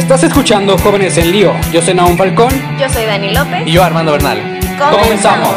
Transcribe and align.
Estás 0.00 0.24
escuchando 0.24 0.78
Jóvenes 0.78 1.18
en 1.18 1.30
Lío. 1.30 1.52
Yo 1.72 1.82
soy 1.82 1.92
Naum 1.92 2.16
Falcón. 2.16 2.50
Yo 2.80 2.88
soy 2.88 3.04
Dani 3.04 3.34
López. 3.34 3.66
Y 3.66 3.72
yo 3.72 3.84
Armando 3.84 4.12
Bernal. 4.12 4.58
Comenzamos. 4.90 5.54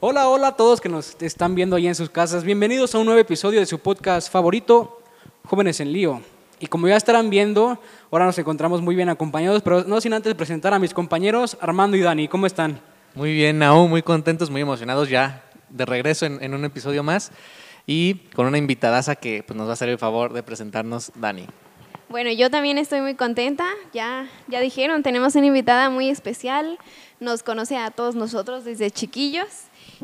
Hola, 0.00 0.28
hola 0.28 0.48
a 0.48 0.56
todos 0.56 0.80
que 0.80 0.88
nos 0.88 1.16
están 1.22 1.54
viendo 1.54 1.76
ahí 1.76 1.86
en 1.86 1.94
sus 1.94 2.10
casas. 2.10 2.42
Bienvenidos 2.42 2.92
a 2.94 2.98
un 2.98 3.06
nuevo 3.06 3.20
episodio 3.20 3.60
de 3.60 3.66
su 3.66 3.78
podcast 3.78 4.30
favorito, 4.30 5.00
Jóvenes 5.46 5.78
en 5.78 5.92
Lío. 5.92 6.20
Y 6.58 6.66
como 6.66 6.88
ya 6.88 6.96
estarán 6.96 7.30
viendo, 7.30 7.78
ahora 8.10 8.26
nos 8.26 8.38
encontramos 8.38 8.82
muy 8.82 8.94
bien 8.94 9.08
acompañados, 9.08 9.62
pero 9.62 9.84
no 9.84 10.00
sin 10.00 10.12
antes 10.12 10.34
presentar 10.34 10.74
a 10.74 10.78
mis 10.78 10.94
compañeros 10.94 11.56
Armando 11.60 11.96
y 11.96 12.00
Dani. 12.00 12.28
¿Cómo 12.28 12.46
están? 12.46 12.80
Muy 13.14 13.32
bien, 13.32 13.58
Naum, 13.58 13.90
muy 13.90 14.02
contentos, 14.02 14.50
muy 14.50 14.60
emocionados 14.60 15.08
ya 15.08 15.44
de 15.68 15.84
regreso 15.84 16.26
en, 16.26 16.42
en 16.42 16.54
un 16.54 16.64
episodio 16.64 17.02
más 17.02 17.32
y 17.86 18.14
con 18.34 18.46
una 18.46 18.58
invitadaza 18.58 19.16
que 19.16 19.42
pues, 19.42 19.56
nos 19.56 19.66
va 19.66 19.70
a 19.70 19.74
hacer 19.74 19.88
el 19.88 19.98
favor 19.98 20.32
de 20.32 20.42
presentarnos 20.42 21.12
Dani. 21.14 21.46
Bueno, 22.08 22.32
yo 22.32 22.50
también 22.50 22.76
estoy 22.76 23.00
muy 23.00 23.14
contenta. 23.14 23.66
Ya, 23.92 24.28
ya 24.48 24.60
dijeron, 24.60 25.04
tenemos 25.04 25.36
una 25.36 25.46
invitada 25.46 25.90
muy 25.90 26.08
especial. 26.08 26.76
Nos 27.20 27.44
conoce 27.44 27.76
a 27.76 27.92
todos 27.92 28.16
nosotros 28.16 28.64
desde 28.64 28.90
chiquillos. 28.90 29.46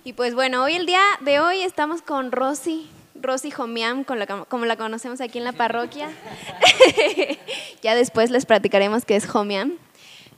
Y 0.05 0.13
pues 0.13 0.33
bueno, 0.35 0.63
hoy 0.63 0.75
el 0.75 0.87
día 0.87 1.03
de 1.21 1.41
hoy 1.41 1.63
estamos 1.63 2.03
con 2.03 2.31
Rosy, 2.31 2.89
Rosy 3.27 3.51
Jomiam, 3.51 4.05
como 4.05 4.65
la 4.65 4.77
conocemos 4.77 5.21
aquí 5.21 5.39
en 5.39 5.45
la 5.45 5.53
parroquia. 5.53 6.09
ya 7.83 7.95
después 7.95 8.31
les 8.31 8.47
platicaremos 8.47 9.05
qué 9.05 9.17
es 9.17 9.27
Jomiam. 9.27 9.79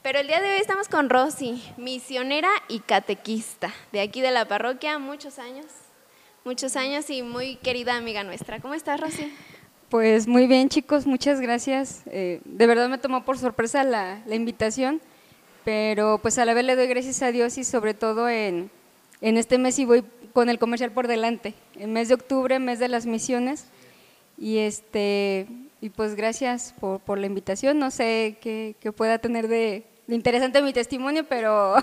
Pero 0.01 0.19
el 0.19 0.27
día 0.27 0.39
de 0.41 0.49
hoy 0.49 0.59
estamos 0.59 0.87
con 0.87 1.09
Rosy, 1.09 1.61
misionera 1.77 2.49
y 2.67 2.79
catequista 2.79 3.73
de 3.91 4.01
aquí 4.01 4.21
de 4.21 4.31
la 4.31 4.45
parroquia, 4.47 4.97
muchos 4.97 5.39
años, 5.39 5.65
muchos 6.45 6.75
años 6.75 7.09
y 7.09 7.21
muy 7.21 7.57
querida 7.57 7.95
amiga 7.95 8.23
nuestra. 8.23 8.59
¿Cómo 8.59 8.73
estás, 8.73 8.99
Rosy? 8.99 9.31
Pues 9.89 10.27
muy 10.27 10.47
bien 10.47 10.69
chicos, 10.69 11.05
muchas 11.05 11.41
gracias. 11.41 12.03
Eh, 12.07 12.41
de 12.45 12.67
verdad 12.67 12.89
me 12.89 12.97
tomó 12.97 13.25
por 13.25 13.37
sorpresa 13.37 13.83
la, 13.83 14.21
la 14.25 14.35
invitación, 14.35 15.01
pero 15.65 16.19
pues 16.21 16.37
a 16.37 16.45
la 16.45 16.53
vez 16.53 16.63
le 16.63 16.75
doy 16.75 16.87
gracias 16.87 17.21
a 17.21 17.31
Dios 17.31 17.57
y 17.57 17.63
sobre 17.63 17.93
todo 17.93 18.29
en, 18.29 18.71
en 19.21 19.37
este 19.37 19.57
mes 19.57 19.79
y 19.79 19.85
voy 19.85 20.03
con 20.33 20.49
el 20.49 20.59
comercial 20.59 20.91
por 20.91 21.07
delante, 21.07 21.53
el 21.77 21.89
mes 21.89 22.07
de 22.07 22.13
octubre, 22.13 22.59
mes 22.59 22.79
de 22.79 22.87
las 22.87 23.05
misiones. 23.05 23.65
Y 24.37 24.59
este 24.59 25.47
y 25.81 25.89
pues 25.89 26.15
gracias 26.15 26.73
por, 26.79 26.99
por 26.99 27.17
la 27.17 27.27
invitación. 27.27 27.79
No 27.79 27.91
sé 27.91 28.37
qué, 28.41 28.75
qué 28.79 28.91
pueda 28.91 29.19
tener 29.19 29.47
de, 29.47 29.85
de 30.07 30.15
interesante 30.15 30.61
mi 30.61 30.73
testimonio, 30.73 31.23
pero, 31.23 31.75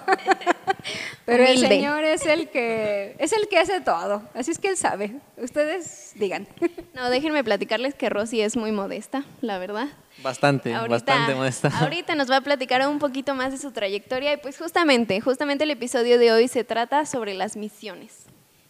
pero 1.25 1.45
el. 1.45 1.59
Señor 1.59 2.05
es 2.05 2.27
el 2.27 2.49
que 2.49 3.17
es 3.19 3.33
el 3.33 3.49
que 3.49 3.59
hace 3.59 3.81
todo. 3.81 4.23
Así 4.35 4.51
es 4.51 4.59
que 4.59 4.69
él 4.69 4.77
sabe. 4.77 5.17
Ustedes 5.37 6.13
digan. 6.17 6.47
No, 6.95 7.09
déjenme 7.11 7.45
platicarles 7.45 7.95
que 7.95 8.11
Rosy 8.11 8.41
es 8.41 8.57
muy 8.57 8.73
modesta, 8.73 9.25
la 9.41 9.59
verdad. 9.59 9.89
Bastante, 10.23 10.73
bastante 10.89 11.35
modesta. 11.35 11.69
Ahorita 11.81 12.15
nos 12.15 12.31
va 12.31 12.37
a 12.37 12.41
platicar 12.41 12.87
un 12.89 12.99
poquito 12.99 13.35
más 13.35 13.53
de 13.53 13.59
su 13.59 13.71
trayectoria 13.73 14.33
y 14.33 14.37
pues 14.39 14.59
justamente, 14.59 15.21
justamente 15.21 15.65
el 15.65 15.71
episodio 15.71 16.19
de 16.19 16.33
hoy 16.33 16.49
se 16.49 16.65
trata 16.65 17.05
sobre 17.05 17.35
las 17.35 17.57
misiones. 17.57 18.25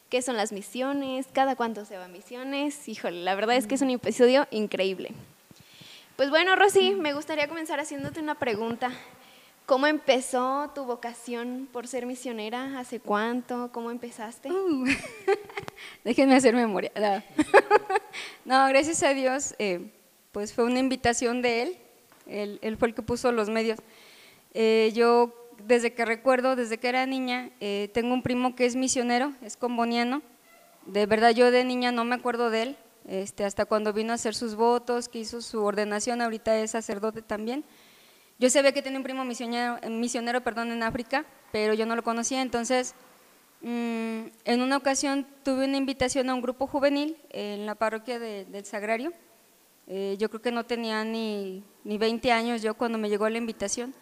¿Qué 0.08 0.22
son 0.22 0.36
las 0.36 0.52
misiones? 0.52 1.26
¿Cada 1.32 1.56
cuánto 1.56 1.84
se 1.84 1.96
va 1.96 2.04
a 2.04 2.08
misiones? 2.08 2.88
Híjole, 2.88 3.22
la 3.22 3.34
verdad 3.34 3.56
es 3.56 3.66
que 3.66 3.74
es 3.74 3.82
un 3.82 3.90
episodio 3.90 4.46
increíble. 4.50 5.12
Pues 6.16 6.30
bueno, 6.30 6.56
Rosy, 6.56 6.94
me 6.94 7.12
gustaría 7.12 7.48
comenzar 7.48 7.80
haciéndote 7.80 8.20
una 8.20 8.36
pregunta. 8.36 8.90
¿Cómo 9.66 9.88
empezó 9.88 10.70
tu 10.74 10.84
vocación 10.84 11.68
por 11.72 11.88
ser 11.88 12.06
misionera? 12.06 12.78
¿Hace 12.78 13.00
cuánto? 13.00 13.70
¿Cómo 13.72 13.90
empezaste? 13.90 14.48
Uh, 14.48 14.86
Déjenme 16.04 16.36
hacer 16.36 16.54
memoria. 16.54 16.92
No, 16.94 17.22
No, 18.44 18.68
gracias 18.68 19.02
a 19.02 19.12
Dios, 19.12 19.56
eh, 19.58 19.90
pues 20.36 20.52
fue 20.52 20.64
una 20.64 20.80
invitación 20.80 21.40
de 21.40 21.62
él. 21.62 21.76
Él, 22.26 22.58
él 22.60 22.76
fue 22.76 22.88
el 22.88 22.94
que 22.94 23.00
puso 23.00 23.32
los 23.32 23.48
medios. 23.48 23.78
Eh, 24.52 24.92
yo, 24.94 25.32
desde 25.66 25.94
que 25.94 26.04
recuerdo, 26.04 26.56
desde 26.56 26.76
que 26.76 26.90
era 26.90 27.06
niña, 27.06 27.48
eh, 27.60 27.88
tengo 27.94 28.12
un 28.12 28.22
primo 28.22 28.54
que 28.54 28.66
es 28.66 28.76
misionero, 28.76 29.32
es 29.40 29.56
comboniano. 29.56 30.20
De 30.84 31.06
verdad, 31.06 31.30
yo 31.30 31.50
de 31.50 31.64
niña 31.64 31.90
no 31.90 32.04
me 32.04 32.14
acuerdo 32.16 32.50
de 32.50 32.62
él, 32.64 32.76
este, 33.08 33.44
hasta 33.46 33.64
cuando 33.64 33.94
vino 33.94 34.12
a 34.12 34.16
hacer 34.16 34.34
sus 34.34 34.56
votos, 34.56 35.08
que 35.08 35.20
hizo 35.20 35.40
su 35.40 35.64
ordenación, 35.64 36.20
ahorita 36.20 36.54
es 36.58 36.72
sacerdote 36.72 37.22
también. 37.22 37.64
Yo 38.38 38.50
sabía 38.50 38.72
que 38.72 38.82
tenía 38.82 38.98
un 38.98 39.04
primo 39.04 39.24
misionero, 39.24 39.78
misionero 39.88 40.42
perdón, 40.42 40.70
en 40.70 40.82
África, 40.82 41.24
pero 41.50 41.72
yo 41.72 41.86
no 41.86 41.96
lo 41.96 42.02
conocía, 42.02 42.42
entonces 42.42 42.94
Mm, 43.62 44.26
en 44.44 44.60
una 44.60 44.76
ocasión 44.76 45.26
tuve 45.42 45.64
una 45.64 45.78
invitación 45.78 46.28
a 46.28 46.34
un 46.34 46.42
grupo 46.42 46.66
juvenil 46.66 47.16
en 47.30 47.64
la 47.64 47.74
parroquia 47.74 48.18
de- 48.18 48.44
del 48.44 48.66
Sagrario. 48.66 49.14
Eh, 49.86 50.16
yo 50.18 50.28
creo 50.28 50.42
que 50.42 50.50
no 50.52 50.64
tenía 50.64 51.04
ni, 51.04 51.62
ni 51.84 51.98
20 51.98 52.32
años 52.32 52.62
yo 52.62 52.74
cuando 52.74 52.98
me 52.98 53.08
llegó 53.08 53.28
la 53.28 53.38
invitación. 53.38 53.94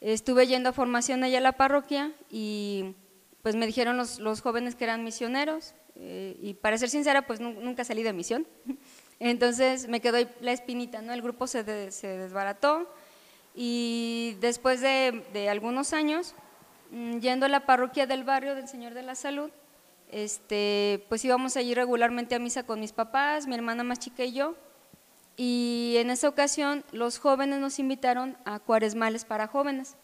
Estuve 0.00 0.46
yendo 0.46 0.68
a 0.68 0.72
formación 0.72 1.24
allá 1.24 1.38
a 1.38 1.40
la 1.40 1.52
parroquia 1.52 2.12
y 2.30 2.94
pues 3.42 3.56
me 3.56 3.66
dijeron 3.66 3.96
los, 3.96 4.18
los 4.18 4.40
jóvenes 4.42 4.74
que 4.74 4.84
eran 4.84 5.02
misioneros 5.04 5.74
eh, 5.96 6.36
y 6.42 6.54
para 6.54 6.76
ser 6.78 6.90
sincera 6.90 7.26
pues 7.26 7.40
nu- 7.40 7.60
nunca 7.60 7.84
salí 7.84 8.02
de 8.02 8.12
misión. 8.12 8.46
Entonces 9.20 9.88
me 9.88 10.00
quedó 10.00 10.18
la 10.40 10.52
espinita, 10.52 11.00
¿no? 11.00 11.12
El 11.12 11.22
grupo 11.22 11.46
se, 11.46 11.62
de- 11.64 11.90
se 11.90 12.08
desbarató 12.18 12.90
y 13.54 14.36
después 14.40 14.80
de, 14.80 15.24
de 15.32 15.48
algunos 15.48 15.92
años 15.92 16.34
Mm, 16.90 17.18
yendo 17.18 17.46
a 17.46 17.48
la 17.48 17.64
parroquia 17.66 18.06
del 18.06 18.22
barrio 18.24 18.54
del 18.54 18.68
Señor 18.68 18.92
de 18.94 19.02
la 19.02 19.14
Salud, 19.16 19.50
este, 20.12 21.04
pues 21.08 21.24
íbamos 21.24 21.56
allí 21.56 21.74
regularmente 21.74 22.34
a 22.34 22.38
misa 22.38 22.64
con 22.66 22.78
mis 22.78 22.92
papás, 22.92 23.46
mi 23.48 23.54
hermana 23.54 23.82
más 23.82 23.98
chica 23.98 24.22
y 24.22 24.32
yo, 24.32 24.54
y 25.36 25.94
en 25.98 26.10
esa 26.10 26.28
ocasión 26.28 26.84
los 26.92 27.18
jóvenes 27.18 27.60
nos 27.60 27.78
invitaron 27.78 28.36
a 28.44 28.58
cuaresmales 28.60 29.24
para 29.24 29.46
jóvenes. 29.48 29.96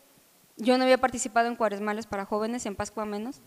Yo 0.57 0.77
no 0.77 0.85
había 0.85 0.99
participado 0.99 1.49
en 1.49 1.57
cuaresmales 1.57 2.07
para 2.07 2.25
jóvenes, 2.27 2.67
en 2.67 2.75
Pascua 2.77 3.05
menos, 3.07 3.41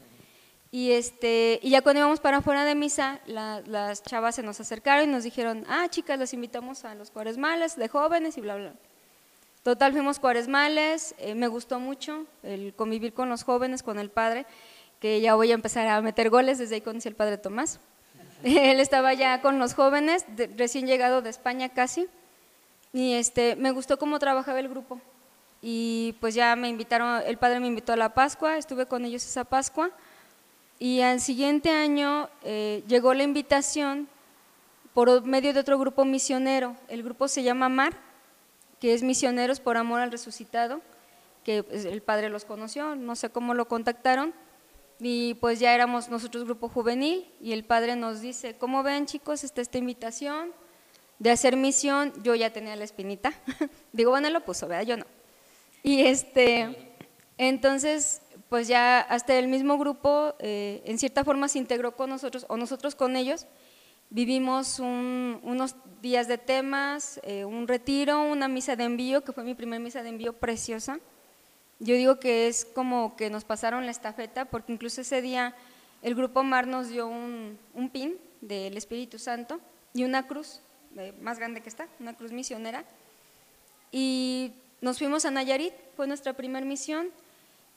y, 0.72 0.92
este, 0.94 1.60
y 1.62 1.70
ya 1.70 1.82
cuando 1.82 2.00
íbamos 2.00 2.20
para 2.20 2.38
afuera 2.38 2.66
de 2.66 2.74
misa, 2.74 3.20
la- 3.28 3.62
las 3.68 4.02
chavas 4.02 4.36
se 4.36 4.42
nos 4.44 4.60
acercaron 4.60 5.08
y 5.10 5.12
nos 5.12 5.24
dijeron, 5.24 5.66
ah, 5.70 5.88
chicas, 5.90 6.18
las 6.18 6.34
invitamos 6.34 6.84
a 6.86 6.96
los 6.96 7.12
cuaresmales 7.12 7.76
de 7.76 7.88
jóvenes 7.88 8.38
y 8.38 8.42
bla, 8.42 8.56
bla. 8.56 8.74
Total, 9.62 9.92
fuimos 9.94 10.20
cuaresmales, 10.20 11.14
eh, 11.20 11.36
me 11.36 11.48
gustó 11.48 11.80
mucho 11.80 12.26
el 12.42 12.74
convivir 12.74 13.14
con 13.14 13.30
los 13.30 13.44
jóvenes, 13.44 13.84
con 13.84 14.00
el 14.00 14.10
padre, 14.10 14.46
que 15.00 15.22
ya 15.22 15.36
voy 15.36 15.52
a 15.52 15.54
empezar 15.54 15.88
a 15.88 16.02
meter 16.02 16.30
goles, 16.30 16.58
desde 16.58 16.76
ahí 16.76 16.82
conocí 16.82 17.08
al 17.08 17.16
padre 17.16 17.38
Tomás. 17.38 17.80
Él 18.72 18.80
estaba 18.80 19.14
ya 19.14 19.42
con 19.42 19.58
los 19.58 19.74
jóvenes, 19.74 20.26
de- 20.36 20.48
recién 20.48 20.86
llegado 20.86 21.22
de 21.22 21.30
España 21.30 21.70
casi, 21.70 22.08
y 22.92 23.14
este, 23.14 23.56
me 23.56 23.72
gustó 23.72 23.98
cómo 23.98 24.20
trabajaba 24.20 24.60
el 24.60 24.70
grupo. 24.70 25.00
Y 25.62 26.16
pues 26.20 26.36
ya 26.36 26.56
me 26.58 26.68
invitaron, 26.68 27.24
el 27.26 27.38
padre 27.38 27.62
me 27.62 27.68
invitó 27.68 27.94
a 27.94 27.96
la 27.96 28.14
Pascua, 28.14 28.58
estuve 28.58 28.86
con 28.86 29.06
ellos 29.06 29.24
esa 29.26 29.46
Pascua, 29.46 29.92
y 30.78 31.00
al 31.02 31.22
siguiente 31.22 31.70
año 31.72 32.30
eh, 32.44 32.84
llegó 32.88 33.14
la 33.14 33.24
invitación 33.24 34.10
por 34.94 35.24
medio 35.24 35.54
de 35.54 35.62
otro 35.62 35.80
grupo 35.80 36.04
misionero, 36.04 36.76
el 36.90 37.02
grupo 37.02 37.28
se 37.30 37.44
llama 37.44 37.70
MAR, 37.70 37.94
que 38.82 38.94
es 38.94 39.02
Misioneros 39.02 39.62
por 39.62 39.78
Amor 39.78 40.02
al 40.02 40.12
Resucitado, 40.12 40.82
que 41.46 41.64
pues, 41.64 41.86
el 41.86 42.02
padre 42.02 42.30
los 42.30 42.44
conoció, 42.44 42.96
no 42.96 43.16
sé 43.16 43.30
cómo 43.30 43.54
lo 43.54 43.70
contactaron, 43.70 44.34
y 45.00 45.34
pues 45.36 45.60
ya 45.60 45.74
éramos 45.74 46.10
nosotros 46.10 46.46
grupo 46.46 46.70
juvenil, 46.70 47.26
y 47.42 47.52
el 47.54 47.64
padre 47.66 47.96
nos 47.96 48.22
dice, 48.22 48.56
¿cómo 48.56 48.84
ven 48.84 49.06
chicos? 49.06 49.44
Está 49.44 49.62
esta 49.62 49.78
invitación 49.78 50.52
de 51.20 51.32
hacer 51.32 51.56
misión, 51.58 52.14
yo 52.24 52.36
ya 52.36 52.52
tenía 52.52 52.76
la 52.76 52.84
espinita, 52.84 53.34
digo, 53.94 54.12
bueno, 54.12 54.30
lo 54.30 54.44
puso, 54.44 54.68
¿verdad? 54.68 54.86
Yo 54.86 54.98
no. 54.98 55.06
Y 55.84 56.02
este, 56.02 56.96
entonces, 57.38 58.22
pues 58.50 58.68
ya 58.68 59.00
hasta 59.02 59.38
el 59.38 59.48
mismo 59.48 59.78
grupo, 59.78 60.36
eh, 60.40 60.82
en 60.86 60.98
cierta 60.98 61.24
forma 61.24 61.48
se 61.48 61.60
integró 61.60 61.96
con 61.96 62.10
nosotros, 62.10 62.46
o 62.50 62.58
nosotros 62.58 62.96
con 62.96 63.16
ellos, 63.16 63.46
Vivimos 64.10 64.78
un- 64.78 65.40
unos 65.42 65.76
días 66.04 66.28
de 66.28 66.38
temas, 66.38 67.20
eh, 67.24 67.46
un 67.46 67.68
retiro, 67.68 68.22
una 68.26 68.48
misa 68.48 68.76
de 68.76 68.84
envío, 68.84 69.24
que 69.24 69.32
fue 69.32 69.44
mi 69.44 69.56
primer 69.56 69.80
misa 69.80 70.04
de 70.04 70.10
envío 70.10 70.34
preciosa. 70.34 71.00
Yo 71.84 71.96
digo 71.96 72.18
que 72.18 72.48
es 72.48 72.64
como 72.64 73.18
que 73.18 73.30
nos 73.30 73.44
pasaron 73.44 73.86
la 73.86 73.92
estafeta, 73.92 74.46
porque 74.46 74.72
incluso 74.72 75.02
ese 75.02 75.22
día 75.22 75.54
el 76.02 76.16
grupo 76.16 76.42
Mar 76.42 76.66
nos 76.66 76.88
dio 76.88 77.08
un, 77.08 77.60
un 77.74 77.90
pin 77.90 78.16
del 78.40 78.78
Espíritu 78.78 79.20
Santo 79.20 79.60
y 79.94 80.06
una 80.06 80.26
cruz, 80.26 80.62
eh, 80.96 81.14
más 81.22 81.40
grande 81.40 81.60
que 81.62 81.68
esta, 81.68 81.90
una 82.00 82.14
cruz 82.16 82.32
misionera. 82.32 82.86
Y 83.92 84.54
nos 84.80 84.98
fuimos 84.98 85.26
a 85.26 85.32
Nayarit, 85.32 85.74
fue 85.98 86.08
nuestra 86.08 86.32
primera 86.32 86.66
misión. 86.66 87.10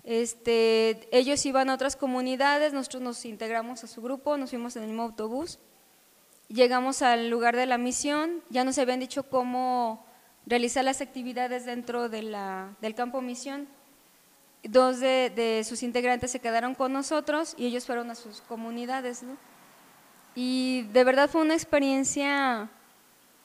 Este, 0.05 1.09
ellos 1.11 1.45
iban 1.45 1.69
a 1.69 1.75
otras 1.75 1.97
comunidades, 1.97 2.73
nosotros 2.73 3.03
nos 3.03 3.25
integramos 3.25 3.83
a 3.83 3.89
su 3.89 4.01
grupo, 4.03 4.37
nos 4.37 4.51
fuimos 4.51 4.77
en 4.77 4.83
el 4.85 4.89
mismo 4.91 5.03
autobús. 5.03 5.59
Llegamos 6.49 7.03
al 7.03 7.29
lugar 7.29 7.57
de 7.57 7.67
la 7.67 7.77
misión, 7.77 8.41
ya 8.51 8.63
nos 8.63 8.79
habían 8.79 9.01
dicho 9.01 9.25
cómo 9.25 10.07
realizar 10.47 10.85
las 10.85 11.01
actividades 11.01 11.67
dentro 11.67 12.09
de 12.09 12.23
la- 12.23 12.77
del 12.81 12.95
campo 12.95 13.21
misión. 13.21 13.67
Dos 14.63 15.01
de, 15.01 15.31
de 15.35 15.65
sus 15.65 15.83
integrantes 15.83 16.31
se 16.31 16.41
quedaron 16.41 16.75
con 16.75 16.93
nosotros 16.93 17.55
y 17.57 17.67
ellos 17.67 17.87
fueron 17.87 18.11
a 18.11 18.15
sus 18.15 18.41
comunidades. 18.43 19.25
Y 20.35 20.83
de 20.93 21.05
verdad 21.05 21.31
fue 21.31 21.41
una 21.43 21.55
experiencia 21.55 22.69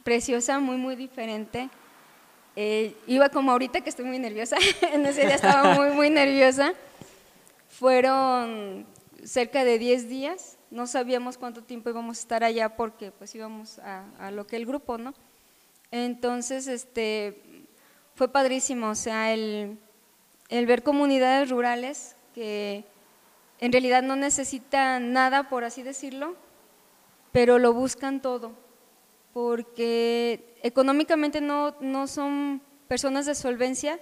preciosa, 0.03 0.59
muy, 0.59 0.77
muy 0.77 0.95
diferente. 0.95 1.69
Eh, 2.55 2.95
iba 3.07 3.29
como 3.29 3.51
ahorita 3.51 3.81
que 3.81 3.89
estoy 3.89 4.05
muy 4.05 4.19
nerviosa, 4.19 4.57
en 4.93 5.05
ese 5.05 5.21
día 5.21 5.35
estaba 5.35 5.73
muy, 5.73 5.91
muy 5.91 6.09
nerviosa. 6.09 6.73
Fueron 7.69 8.85
cerca 9.23 9.63
de 9.63 9.79
10 9.79 10.09
días, 10.09 10.57
no 10.69 10.87
sabíamos 10.87 11.37
cuánto 11.37 11.63
tiempo 11.63 11.89
íbamos 11.89 12.17
a 12.17 12.21
estar 12.21 12.43
allá 12.43 12.75
porque 12.75 13.11
pues 13.11 13.33
íbamos 13.35 13.79
a, 13.79 14.05
a 14.19 14.31
lo 14.31 14.45
que 14.47 14.57
el 14.57 14.65
grupo, 14.65 14.97
¿no? 14.97 15.13
Entonces, 15.91 16.67
este, 16.67 17.41
fue 18.15 18.29
padrísimo, 18.29 18.89
o 18.89 18.95
sea, 18.95 19.33
el, 19.33 19.77
el 20.51 20.67
ver 20.67 20.83
comunidades 20.83 21.49
rurales 21.49 22.15
que 22.35 22.83
en 23.59 23.71
realidad 23.71 24.03
no 24.03 24.15
necesitan 24.15 25.13
nada, 25.13 25.49
por 25.49 25.63
así 25.63 25.81
decirlo, 25.81 26.35
pero 27.31 27.57
lo 27.57 27.73
buscan 27.73 28.21
todo, 28.21 28.51
porque 29.33 30.55
económicamente 30.61 31.41
no, 31.41 31.75
no 31.79 32.05
son 32.05 32.61
personas 32.87 33.25
de 33.25 33.33
solvencia, 33.33 33.99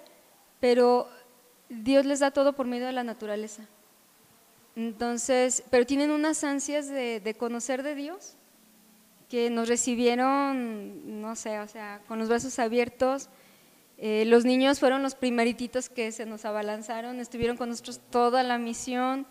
pero 0.60 1.08
Dios 1.70 2.06
les 2.06 2.20
da 2.20 2.32
todo 2.32 2.54
por 2.54 2.66
medio 2.66 2.88
de 2.88 2.94
la 2.94 3.04
naturaleza. 3.04 3.64
Entonces, 4.76 5.64
pero 5.70 5.86
tienen 5.86 6.10
unas 6.10 6.44
ansias 6.44 6.88
de, 6.88 7.20
de 7.20 7.34
conocer 7.36 7.84
de 7.84 7.96
Dios 7.96 8.36
que 9.30 9.52
nos 9.52 9.68
recibieron, 9.68 11.22
no 11.22 11.36
sé, 11.36 11.60
o 11.60 11.68
sea, 11.68 12.02
con 12.08 12.18
los 12.18 12.30
brazos 12.30 12.58
abiertos. 12.58 13.30
Eh, 14.02 14.24
los 14.26 14.46
niños 14.46 14.80
fueron 14.80 15.04
los 15.04 15.14
primerititos 15.14 15.90
que 15.90 16.12
se 16.12 16.26
nos 16.26 16.46
abalanzaron, 16.46 17.20
estuvieron 17.20 17.58
con 17.58 17.70
nosotros 17.70 18.00
toda 18.10 18.44
la 18.44 18.58
misión. 18.58 19.28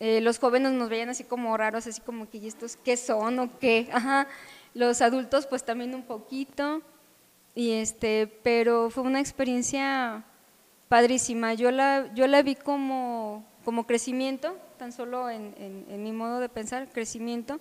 Eh, 0.00 0.20
los 0.20 0.38
jóvenes 0.38 0.72
nos 0.72 0.88
veían 0.88 1.08
así 1.08 1.22
como 1.22 1.56
raros, 1.56 1.86
así 1.86 2.00
como 2.00 2.28
que, 2.28 2.38
¿y 2.38 2.48
estos 2.48 2.76
qué 2.76 2.96
son 2.96 3.38
o 3.38 3.58
qué? 3.60 3.88
Ajá. 3.92 4.26
Los 4.74 5.00
adultos 5.02 5.46
pues 5.46 5.64
también 5.64 5.94
un 5.94 6.02
poquito. 6.02 6.82
Y 7.54 7.72
este, 7.72 8.26
pero 8.42 8.90
fue 8.90 9.04
una 9.04 9.20
experiencia 9.20 10.24
padrísima. 10.88 11.54
Yo 11.54 11.70
la, 11.70 12.12
yo 12.14 12.26
la 12.26 12.42
vi 12.42 12.54
como, 12.54 13.44
como 13.64 13.86
crecimiento, 13.86 14.56
tan 14.78 14.92
solo 14.92 15.30
en, 15.30 16.02
mi 16.02 16.12
modo 16.12 16.40
de 16.40 16.48
pensar, 16.48 16.88
crecimiento, 16.90 17.60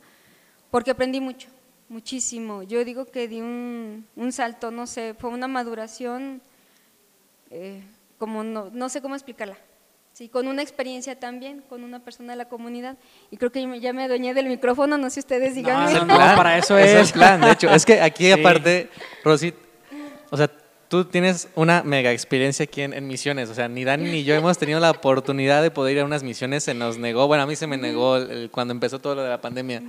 porque 0.69 0.91
aprendí 0.91 1.21
mucho, 1.21 1.49
muchísimo. 1.91 2.63
Yo 2.63 2.83
digo 2.85 3.05
que 3.05 3.27
di 3.27 3.41
un, 3.41 4.05
un 4.15 4.31
salto, 4.31 4.71
no 4.71 4.87
sé, 4.87 5.13
fue 5.17 5.29
una 5.29 5.47
maduración, 5.47 6.41
eh, 7.51 7.81
como 8.17 8.43
no, 8.43 8.69
no 8.71 8.89
sé 8.89 9.01
cómo 9.01 9.15
explicarla. 9.15 9.57
Sí, 10.13 10.27
con 10.27 10.47
una 10.47 10.61
experiencia 10.61 11.17
también, 11.19 11.61
con 11.69 11.83
una 11.83 11.99
persona 11.99 12.33
de 12.33 12.37
la 12.37 12.45
comunidad. 12.49 12.97
Y 13.31 13.37
creo 13.37 13.51
que 13.51 13.79
ya 13.79 13.93
me 13.93 14.03
adueñé 14.03 14.33
del 14.33 14.47
micrófono, 14.47 14.97
no 14.97 15.09
sé 15.09 15.19
ustedes 15.21 15.55
digan. 15.55 15.93
No, 15.93 16.05
no, 16.05 16.17
para 16.17 16.57
eso 16.57 16.77
es. 16.77 16.91
es 16.91 17.07
el 17.07 17.13
plan, 17.13 17.39
de 17.41 17.51
hecho. 17.51 17.69
Es 17.69 17.85
que 17.85 18.01
aquí 18.01 18.25
Sí. 18.25 18.31
aparte, 18.31 18.89
Rosy, 19.23 19.53
o 20.29 20.37
sea, 20.37 20.49
tú 20.89 21.05
tienes 21.05 21.47
una 21.55 21.81
mega 21.83 22.11
experiencia 22.11 22.63
aquí 22.65 22.81
en, 22.81 22.93
en 22.93 23.07
misiones. 23.07 23.49
O 23.49 23.53
sea, 23.55 23.69
ni 23.69 23.85
Dani 23.85 24.03
ni 24.11 24.23
yo 24.25 24.35
hemos 24.35 24.57
tenido 24.57 24.79
la 24.81 24.91
oportunidad 24.91 25.61
de 25.63 25.71
poder 25.71 25.95
ir 25.95 26.01
a 26.01 26.05
unas 26.05 26.23
misiones. 26.23 26.65
Se 26.65 26.73
nos 26.73 26.97
negó, 26.97 27.27
bueno, 27.27 27.43
a 27.43 27.47
mí 27.47 27.55
se 27.55 27.65
me 27.67 27.77
negó 27.77 28.17
el- 28.17 28.31
el- 28.31 28.51
cuando 28.51 28.73
empezó 28.73 28.99
todo 28.99 29.15
lo 29.15 29.23
de 29.23 29.29
la 29.29 29.39
pandemia. 29.41 29.81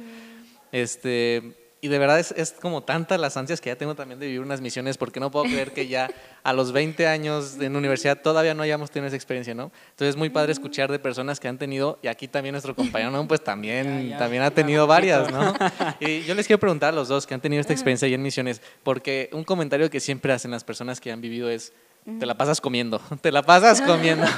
Este, 0.71 1.53
y 1.85 1.89
de 1.89 1.99
verdad 1.99 2.21
es, 2.21 2.31
es 2.37 2.53
como 2.53 2.85
tantas 2.85 3.19
las 3.19 3.37
ansias 3.37 3.61
que 3.61 3.69
ya 3.69 3.77
tengo 3.77 3.97
también 3.97 4.21
de 4.21 4.27
vivir 4.27 4.41
unas 4.41 4.61
misiones, 4.61 4.97
porque 4.97 5.19
no 5.19 5.33
puedo 5.33 5.47
creer 5.47 5.73
que 5.73 5.89
ya 5.89 6.09
a 6.45 6.53
los 6.53 6.71
20 6.71 7.09
años 7.09 7.57
en 7.61 7.75
universidad 7.75 8.23
todavía 8.23 8.55
no 8.55 8.63
hayamos 8.63 8.93
tenido 8.93 9.09
esa 9.09 9.17
experiencia, 9.17 9.53
¿no? 9.53 9.73
Entonces 9.91 10.11
es 10.11 10.17
muy 10.17 10.31
padre 10.31 10.53
escuchar 10.53 10.93
de 10.93 11.01
personas 11.01 11.41
que 11.41 11.49
han 11.49 11.59
tenido, 11.59 11.99
y 12.01 12.07
aquí 12.07 12.29
también 12.29 12.53
nuestro 12.53 12.77
compañero, 12.77 13.11
¿no? 13.11 13.27
Pues 13.27 13.43
también, 13.43 14.05
Ya, 14.05 14.11
ya, 14.11 14.19
también 14.19 14.45
ha 14.45 14.53
tenido 14.53 14.87
varias. 14.87 15.33
¿no? 15.33 15.55
Y 15.99 16.23
yo 16.23 16.37
les 16.37 16.47
quiero 16.47 16.61
preguntar 16.61 16.91
a 16.91 16.97
los 16.97 17.09
dos 17.09 17.27
que 17.27 17.35
han 17.35 17.41
tenido 17.41 17.61
esta 17.61 17.73
experiencia 17.73 18.07
ahí 18.07 18.15
en 18.15 18.23
misiones, 18.23 18.63
porque 18.85 19.29
un 19.33 19.43
comentario 19.43 19.91
que 19.91 19.99
siempre 19.99 20.33
hacen 20.33 20.53
las 20.53 20.63
personas 20.63 21.01
que 21.01 21.11
han 21.11 21.21
vivido 21.21 21.51
es, 21.51 21.73
te 22.21 22.27
la 22.27 22.37
pasas 22.37 22.61
comiendo, 22.61 23.01
te 23.21 23.33
la 23.33 23.43
pasas 23.43 23.81
comiendo. 23.81 24.29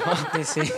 Sí, 0.45 0.63
sí. 0.63 0.73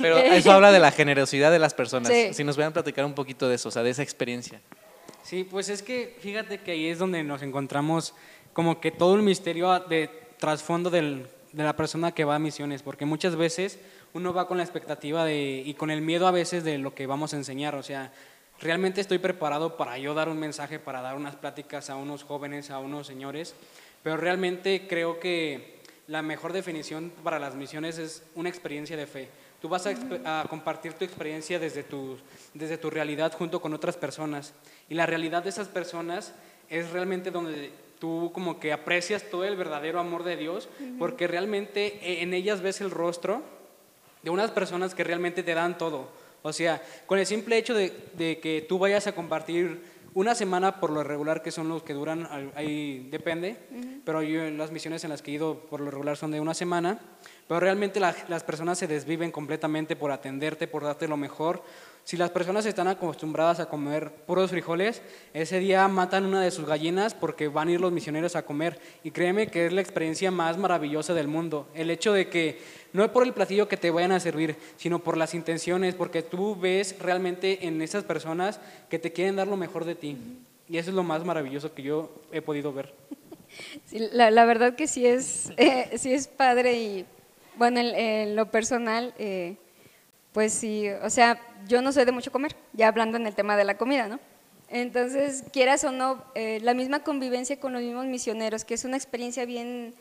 Pero 0.00 0.18
eso 0.18 0.50
habla 0.50 0.72
de 0.72 0.80
la 0.80 0.90
generosidad 0.90 1.52
de 1.52 1.60
las 1.60 1.74
personas. 1.74 2.12
Sí. 2.12 2.34
Si 2.34 2.42
nos 2.42 2.56
pueden 2.56 2.72
platicar 2.72 3.04
un 3.04 3.14
poquito 3.14 3.48
de 3.48 3.54
eso, 3.54 3.68
o 3.68 3.72
sea, 3.72 3.84
de 3.84 3.90
esa 3.90 4.02
experiencia. 4.02 4.60
Sí, 5.26 5.42
pues 5.42 5.68
es 5.70 5.82
que 5.82 6.16
fíjate 6.20 6.58
que 6.58 6.70
ahí 6.70 6.86
es 6.86 7.00
donde 7.00 7.24
nos 7.24 7.42
encontramos 7.42 8.14
como 8.52 8.80
que 8.80 8.92
todo 8.92 9.16
el 9.16 9.22
misterio 9.22 9.76
de 9.80 10.08
trasfondo 10.38 10.88
del- 10.88 11.26
de 11.50 11.64
la 11.64 11.74
persona 11.74 12.12
que 12.12 12.24
va 12.24 12.36
a 12.36 12.38
misiones, 12.38 12.84
porque 12.84 13.06
muchas 13.06 13.34
veces 13.34 13.80
uno 14.14 14.32
va 14.32 14.46
con 14.46 14.56
la 14.56 14.62
expectativa 14.62 15.24
de, 15.24 15.64
y 15.66 15.74
con 15.74 15.90
el 15.90 16.00
miedo 16.00 16.28
a 16.28 16.30
veces 16.30 16.62
de 16.62 16.78
lo 16.78 16.94
que 16.94 17.08
vamos 17.08 17.34
a 17.34 17.38
enseñar, 17.38 17.74
o 17.74 17.82
sea, 17.82 18.12
realmente 18.60 19.00
estoy 19.00 19.18
preparado 19.18 19.76
para 19.76 19.98
yo 19.98 20.14
dar 20.14 20.28
un 20.28 20.38
mensaje, 20.38 20.78
para 20.78 21.00
dar 21.00 21.16
unas 21.16 21.34
pláticas 21.34 21.90
a 21.90 21.96
unos 21.96 22.22
jóvenes, 22.22 22.70
a 22.70 22.78
unos 22.78 23.08
señores, 23.08 23.56
pero 24.04 24.16
realmente 24.16 24.86
creo 24.88 25.18
que 25.18 25.80
la 26.06 26.22
mejor 26.22 26.52
definición 26.52 27.12
para 27.24 27.40
las 27.40 27.56
misiones 27.56 27.98
es 27.98 28.22
una 28.36 28.48
experiencia 28.48 28.96
de 28.96 29.08
fe. 29.08 29.28
Tú 29.60 29.68
vas 29.68 29.86
a, 29.86 30.44
compartir 30.48 30.92
tu 30.94 31.04
experiencia 31.04 31.58
desde 31.58 31.82
tu, 31.82 32.18
desde 32.54 32.78
tu 32.78 32.90
realidad 32.90 33.32
junto 33.32 33.60
con 33.60 33.72
otras 33.74 33.96
personas. 33.96 34.52
Y 34.88 34.94
la 34.94 35.06
realidad 35.06 35.42
de 35.42 35.48
esas 35.48 35.68
personas 35.68 36.34
es 36.68 36.90
realmente 36.90 37.30
donde 37.30 37.70
tú 37.98 38.30
como 38.34 38.60
que 38.60 38.72
aprecias 38.72 39.24
todo 39.30 39.44
el 39.44 39.56
verdadero 39.56 39.98
amor 39.98 40.24
de 40.24 40.36
Dios, 40.36 40.68
porque 40.98 41.26
realmente 41.26 41.98
e- 42.02 42.22
en 42.22 42.34
ellas 42.34 42.60
ves 42.60 42.80
el 42.80 42.90
rostro 42.90 43.42
de 44.22 44.30
unas 44.30 44.50
personas 44.50 44.94
que 44.94 45.04
realmente 45.04 45.42
te 45.42 45.54
dan 45.54 45.78
todo. 45.78 46.08
O 46.42 46.52
sea, 46.52 46.82
con 47.06 47.18
el 47.18 47.26
simple 47.26 47.56
hecho 47.56 47.74
de, 47.74 47.92
de 48.12 48.38
que 48.38 48.64
tú 48.68 48.78
vayas 48.78 49.06
a 49.06 49.14
compartir 49.14 49.80
una 50.16 50.34
semana 50.34 50.80
por 50.80 50.88
lo 50.88 51.04
regular, 51.04 51.42
que 51.42 51.50
son 51.50 51.68
los 51.68 51.82
que 51.82 51.92
duran, 51.92 52.26
ahí 52.54 53.06
depende, 53.10 53.54
pero 54.02 54.22
yo 54.22 54.48
las 54.50 54.70
misiones 54.72 55.04
en 55.04 55.10
las 55.10 55.20
que 55.20 55.30
he 55.30 55.34
ido 55.34 55.58
por 55.68 55.80
lo 55.80 55.90
regular 55.90 56.16
son 56.16 56.30
de 56.30 56.40
una 56.40 56.54
semana, 56.54 56.98
pero 57.46 57.60
realmente 57.60 58.00
la- 58.00 58.16
las 58.28 58.42
personas 58.42 58.78
se 58.78 58.86
desviven 58.86 59.30
completamente 59.30 59.94
por 59.94 60.10
atenderte, 60.10 60.66
por 60.68 60.84
darte 60.84 61.06
lo 61.06 61.18
mejor. 61.18 61.62
Si 62.02 62.16
las 62.16 62.30
personas 62.30 62.64
están 62.64 62.86
acostumbradas 62.88 63.60
a 63.60 63.68
comer 63.68 64.10
puros 64.26 64.50
frijoles, 64.52 65.02
ese 65.34 65.58
día 65.58 65.86
matan 65.88 66.24
una 66.24 66.40
de 66.40 66.50
sus 66.52 66.64
gallinas 66.64 67.12
porque 67.14 67.48
van 67.48 67.68
a 67.68 67.72
ir 67.72 67.80
los 67.80 67.92
misioneros 67.92 68.36
a 68.36 68.42
comer. 68.46 68.80
Y 69.04 69.10
créeme 69.10 69.48
que 69.48 69.66
es 69.66 69.72
la 69.72 69.80
experiencia 69.80 70.30
más 70.30 70.56
maravillosa 70.56 71.14
del 71.14 71.26
mundo. 71.28 71.68
El 71.74 71.90
hecho 71.90 72.12
de 72.12 72.28
que 72.28 72.58
no 72.96 73.04
es 73.04 73.10
por 73.10 73.24
el 73.24 73.32
platillo 73.32 73.68
que 73.68 73.76
te 73.76 73.90
vayan 73.90 74.12
a 74.12 74.20
servir, 74.20 74.56
sino 74.76 74.98
por 74.98 75.16
las 75.16 75.34
intenciones, 75.34 75.94
porque 75.94 76.22
tú 76.22 76.56
ves 76.56 76.96
realmente 76.98 77.66
en 77.66 77.80
esas 77.82 78.04
personas 78.04 78.60
que 78.88 78.98
te 78.98 79.12
quieren 79.12 79.36
dar 79.36 79.46
lo 79.46 79.56
mejor 79.56 79.84
de 79.84 79.94
ti. 79.94 80.16
Y 80.68 80.78
eso 80.78 80.90
es 80.90 80.96
lo 80.96 81.02
más 81.02 81.24
maravilloso 81.24 81.74
que 81.74 81.82
yo 81.82 82.10
he 82.32 82.42
podido 82.42 82.72
ver. 82.72 82.94
Sí, 83.86 84.00
la, 84.12 84.44
verdad 84.44 84.74
que 84.74 84.86
sí 84.86 85.06
es, 85.06 85.50
eh, 85.56 85.96
sí 85.96 86.12
es 86.12 86.26
padre 86.26 86.74
y 86.74 87.06
bueno, 87.56 87.80
en, 87.80 87.94
en 87.94 88.36
lo 88.36 88.50
personal, 88.50 89.14
eh, 89.18 89.56
pues 90.32 90.52
sí, 90.52 90.88
o 91.02 91.08
sea, 91.08 91.40
yo 91.66 91.80
no 91.80 91.92
soy 91.92 92.04
de 92.04 92.12
mucho 92.12 92.32
comer, 92.32 92.54
ya 92.74 92.88
hablando 92.88 93.16
en 93.16 93.26
el 93.26 93.34
tema 93.34 93.56
de 93.56 93.64
la 93.64 93.78
comida, 93.78 94.08
¿no? 94.08 94.20
Entonces, 94.68 95.44
quieras 95.52 95.84
o 95.84 95.92
no, 95.92 96.24
eh, 96.34 96.58
la 96.62 96.74
misma 96.74 97.00
convivencia 97.04 97.58
con 97.60 97.72
los 97.72 97.82
mismos 97.82 98.06
misioneros, 98.06 98.64
que 98.64 98.74
es 98.74 98.84
una 98.84 98.96
experiencia 98.96 99.46
bien, 99.46 99.94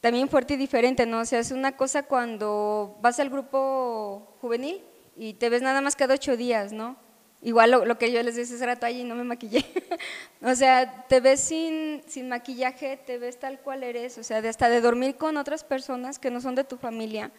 también 0.00 0.28
fuerte 0.28 0.54
y 0.54 0.56
diferente, 0.56 1.06
¿no? 1.06 1.20
O 1.20 1.24
sea, 1.24 1.40
es 1.40 1.50
una 1.50 1.76
cosa 1.76 2.04
cuando 2.04 2.96
vas 3.00 3.18
al 3.20 3.30
grupo 3.30 4.36
juvenil 4.40 4.82
y 5.16 5.34
te 5.34 5.48
ves 5.48 5.62
nada 5.62 5.80
más 5.80 5.96
cada 5.96 6.14
ocho 6.14 6.36
días, 6.36 6.72
¿no? 6.72 6.96
Igual 7.42 7.70
lo, 7.70 7.98
que 7.98 8.10
yo 8.10 8.22
les 8.22 8.34
decía 8.34 8.56
hace 8.56 8.66
rato, 8.66 8.88
y 8.88 9.04
no 9.04 9.14
me 9.14 9.22
maquillé. 9.24 9.64
o 10.42 10.54
sea, 10.54 11.04
te 11.08 11.20
ves 11.20 11.40
sin, 11.40 12.02
sin 12.06 12.28
maquillaje, 12.28 12.96
te 12.96 13.18
ves 13.18 13.38
tal 13.38 13.60
cual 13.60 13.82
eres, 13.82 14.18
o 14.18 14.22
sea, 14.24 14.42
de 14.42 14.48
hasta 14.48 14.68
de 14.68 14.80
dormir 14.80 15.16
con 15.16 15.36
otras 15.36 15.62
personas 15.62 16.18
que 16.18 16.30
no 16.30 16.40
son 16.40 16.54
de 16.54 16.64
tu 16.64 16.76
familia, 16.76 17.30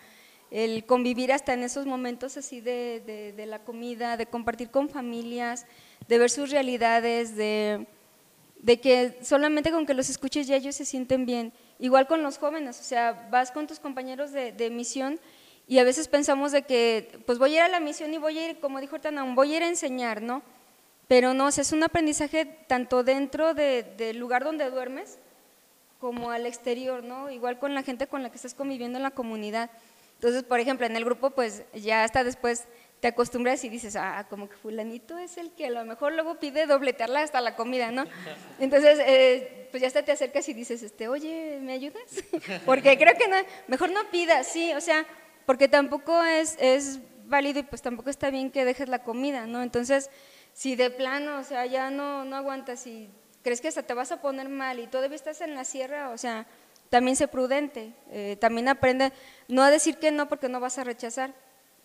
el 0.50 0.86
convivir 0.86 1.34
hasta 1.34 1.54
en 1.54 1.64
esos 1.64 1.86
momentos 1.86 2.38
así 2.38 2.62
de, 2.62 3.02
de- 3.06 3.34
de 3.34 3.46
la 3.48 3.60
comida, 3.60 4.16
de 4.18 4.28
compartir 4.28 4.70
con 4.70 4.88
familias, 4.90 5.66
de 6.08 6.20
ver 6.20 6.30
sus 6.30 6.52
realidades, 6.52 7.36
de, 7.36 7.86
de 8.62 8.80
que 8.80 9.18
solamente 9.24 9.72
con 9.72 9.86
que 9.86 9.94
los 9.94 10.10
escuches 10.10 10.48
ya 10.48 10.56
ellos 10.56 10.76
se 10.76 10.86
sienten 10.86 11.26
bien. 11.26 11.52
Igual 11.79 12.07
con 12.07 12.24
los 12.24 12.38
jóvenes, 12.38 12.79
o 12.79 12.84
sea, 12.84 13.27
vas 13.31 13.51
con 13.51 13.67
tus 13.67 13.79
compañeros 13.79 14.31
de, 14.31 14.51
de 14.51 14.69
misión 14.69 15.19
y 15.67 15.79
a 15.79 15.84
veces 15.84 16.07
pensamos 16.07 16.51
de 16.51 16.63
que, 16.63 17.19
pues 17.25 17.38
voy 17.38 17.53
a 17.53 17.55
ir 17.57 17.62
a 17.62 17.67
la 17.67 17.79
misión 17.79 18.13
y 18.13 18.17
voy 18.17 18.38
a 18.39 18.50
ir, 18.50 18.60
como 18.60 18.79
dijo 18.79 18.96
Ortanaun, 18.96 19.36
voy 19.36 19.53
a 19.53 19.57
ir 19.57 19.63
a 19.63 19.67
enseñar, 19.67 20.22
¿no? 20.22 20.41
Pero 21.07 21.34
no, 21.34 21.46
o 21.48 21.51
sea, 21.51 21.62
es 21.62 21.72
un 21.74 21.84
aprendizaje 21.84 22.46
tanto 22.46 23.03
dentro 23.03 23.53
de- 23.53 23.84
del 23.98 24.17
lugar 24.17 24.43
donde 24.43 24.69
duermes 24.69 25.19
como 26.00 26.31
al 26.31 26.46
exterior, 26.46 27.03
¿no? 27.03 27.29
Igual 27.31 27.60
con 27.60 27.74
la 27.75 27.84
gente 27.84 28.07
con 28.07 28.24
la 28.24 28.29
que 28.29 28.36
estás 28.38 28.53
conviviendo 28.53 28.98
en 28.98 29.03
la 29.03 29.12
comunidad. 29.12 29.69
Entonces, 30.15 30.43
por 30.43 30.60
ejemplo, 30.60 30.86
en 30.86 30.96
el 30.96 31.05
grupo, 31.05 31.29
pues 31.31 31.63
ya 31.74 32.03
hasta 32.03 32.24
después 32.24 32.65
te 33.00 33.08
acostumbras 33.10 33.63
y 33.63 33.70
dices, 33.70 33.96
ah, 33.96 34.25
como 34.30 34.50
que 34.50 34.56
fulanito 34.56 35.18
es 35.18 35.38
el 35.38 35.51
que 35.51 35.68
a 35.68 35.70
lo 35.70 35.86
mejor 35.86 36.13
luego 36.13 36.39
pide 36.39 36.66
dobletearla 36.66 37.22
hasta 37.22 37.42
la 37.42 37.56
comida, 37.56 37.92
¿no? 37.92 38.06
Entonces, 38.60 39.00
eh, 39.06 39.68
pues 39.72 39.82
ya 39.82 39.88
hasta 39.88 40.04
te 40.04 40.12
acercas 40.12 40.50
y 40.50 40.54
dices, 40.54 40.82
este, 40.82 41.08
oye, 41.08 41.60
¿me 41.62 41.74
ayudas? 41.74 42.01
Porque 42.66 42.98
creo 42.98 43.16
que 43.16 43.27
no, 43.27 43.36
mejor 43.68 43.92
no 43.92 44.10
pidas, 44.10 44.48
sí, 44.48 44.74
o 44.74 44.82
sea, 44.82 45.06
porque 45.46 45.68
tampoco 45.68 46.24
es, 46.24 46.58
es 46.60 47.00
válido 47.25 47.60
y 47.60 47.63
pues 47.63 47.82
tampoco 47.82 48.10
está 48.10 48.30
bien 48.32 48.51
que 48.51 48.66
dejes 48.66 48.89
la 48.89 49.04
comida, 49.04 49.46
¿no? 49.48 49.63
Entonces, 49.63 50.10
si 50.54 50.75
de 50.75 50.89
plano, 50.89 51.39
o 51.39 51.44
sea, 51.44 51.66
ya 51.66 51.89
no, 51.89 52.25
no 52.25 52.36
aguantas 52.36 52.86
y 52.86 53.10
crees 53.44 53.62
que 53.62 53.70
hasta 53.70 53.84
te 53.84 53.94
vas 53.94 54.12
a 54.12 54.22
poner 54.22 54.50
mal 54.50 54.80
y 54.80 54.88
todavía 54.88 55.16
estás 55.16 55.39
en 55.39 55.56
la 55.56 55.63
sierra, 55.63 56.10
o 56.10 56.18
sea, 56.18 56.48
también 56.89 57.16
sé 57.16 57.27
prudente, 57.27 57.94
eh, 58.10 58.38
también 58.42 58.68
aprende, 58.68 59.13
no 59.48 59.63
a 59.63 59.72
decir 59.72 59.98
que 59.98 60.12
no 60.12 60.27
porque 60.27 60.50
no 60.50 60.60
vas 60.60 60.77
a 60.80 60.84
rechazar, 60.84 61.34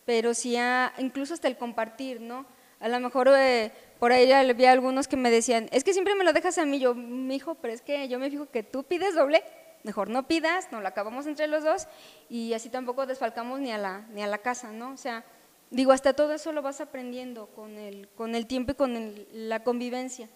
pero 0.04 0.35
sí 0.35 0.56
a, 0.56 0.92
incluso 0.99 1.35
hasta 1.35 1.49
el 1.49 1.56
compartir, 1.56 2.21
¿no? 2.21 2.47
A 2.80 2.88
lo 2.88 2.99
mejor 2.99 3.30
eh, 3.37 3.71
por 3.99 4.12
ahí 4.12 4.30
había 4.32 4.73
algunos 4.73 5.06
que 5.06 5.16
me 5.16 5.30
decían, 5.30 5.68
es 5.71 5.85
que 5.85 5.92
siempre 5.92 6.14
me 6.16 6.25
lo 6.25 6.32
dejas 6.32 6.59
a 6.59 6.64
mí, 6.64 6.80
yo, 6.80 6.94
mi 6.94 7.37
hijo, 7.37 7.54
pero 7.54 7.73
es 7.73 7.80
que 7.80 8.09
yo 8.09 8.18
me 8.18 8.28
fijo 8.30 8.47
que 8.47 8.64
tú 8.64 8.82
pides 8.82 9.14
doble, 9.14 9.44
mejor 9.85 10.11
no 10.11 10.26
pidas, 10.26 10.73
no 10.73 10.80
lo 10.80 10.88
acabamos 10.88 11.26
entre 11.26 11.47
los 11.47 11.62
dos 11.64 11.87
y 12.28 12.54
así 12.54 12.68
tampoco 12.68 13.06
desfalcamos 13.06 13.61
ni 13.61 13.71
a 13.71 13.78
la, 13.78 14.06
ni 14.12 14.23
a 14.23 14.26
la 14.26 14.38
casa, 14.38 14.73
¿no? 14.73 14.92
O 14.92 14.97
sea, 14.97 15.25
digo, 15.71 15.92
hasta 15.92 16.12
todo 16.12 16.35
eso 16.35 16.52
lo 16.52 16.62
vas 16.62 16.80
aprendiendo 16.80 17.47
con 17.47 17.78
el, 17.78 18.09
con 18.16 18.35
el 18.35 18.47
tiempo 18.47 18.73
y 18.73 18.75
con 18.75 19.14
la 19.32 19.62
convivencia. 19.62 20.28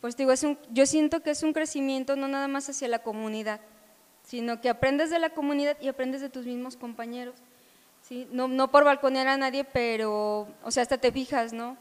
Pues 0.00 0.16
digo, 0.16 0.32
es 0.32 0.42
un, 0.42 0.58
yo 0.70 0.86
siento 0.86 1.22
que 1.22 1.30
es 1.30 1.42
un 1.42 1.52
crecimiento 1.52 2.16
no 2.16 2.28
nada 2.28 2.48
más 2.48 2.68
hacia 2.68 2.88
la 2.88 3.00
comunidad, 3.00 3.60
sino 4.22 4.60
que 4.60 4.68
aprendes 4.68 5.10
de 5.10 5.18
la 5.18 5.30
comunidad 5.30 5.76
y 5.80 5.88
aprendes 5.88 6.20
de 6.20 6.28
tus 6.28 6.46
mismos 6.46 6.76
compañeros. 6.76 7.36
¿Sí? 8.06 8.28
No, 8.30 8.48
no 8.48 8.70
por 8.70 8.84
balconear 8.84 9.28
a 9.28 9.36
nadie, 9.36 9.64
pero, 9.64 10.48
o 10.62 10.70
sea, 10.70 10.82
hasta 10.82 10.98
te 10.98 11.12
fijas, 11.12 11.52
¿no? 11.52 11.76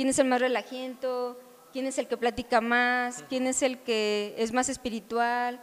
quién 0.00 0.08
es 0.08 0.18
el 0.18 0.28
más 0.28 0.40
relajiento, 0.40 1.38
quién 1.74 1.86
es 1.86 1.98
el 1.98 2.06
que 2.06 2.16
platica 2.16 2.62
más, 2.62 3.22
quién 3.28 3.46
es 3.46 3.62
el 3.62 3.78
que 3.80 4.34
es 4.38 4.50
más 4.50 4.70
espiritual, 4.70 5.60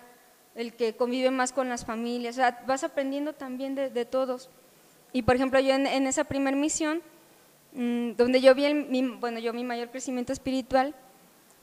el 0.54 0.74
que 0.74 0.96
convive 0.96 1.32
más 1.32 1.52
con 1.52 1.70
las 1.70 1.86
familias. 1.86 2.36
O 2.36 2.42
sea, 2.42 2.64
vas 2.68 2.84
aprendiendo 2.84 3.34
también 3.34 3.74
de, 3.74 4.06
todos. 4.06 4.52
Y 5.12 5.24
por 5.24 5.36
ejemplo, 5.36 5.60
yo 5.60 5.74
en, 5.74 5.88
esa 6.06 6.24
primer 6.26 6.56
misión, 6.56 7.02
mm, 7.74 8.12
donde 8.12 8.40
yo 8.40 8.54
vi, 8.54 8.66
el, 8.66 8.76
mi, 8.76 9.02
bueno, 9.02 9.40
yo 9.40 9.54
mi 9.54 9.64
mayor 9.64 9.90
crecimiento 9.90 10.34
espiritual, 10.34 10.94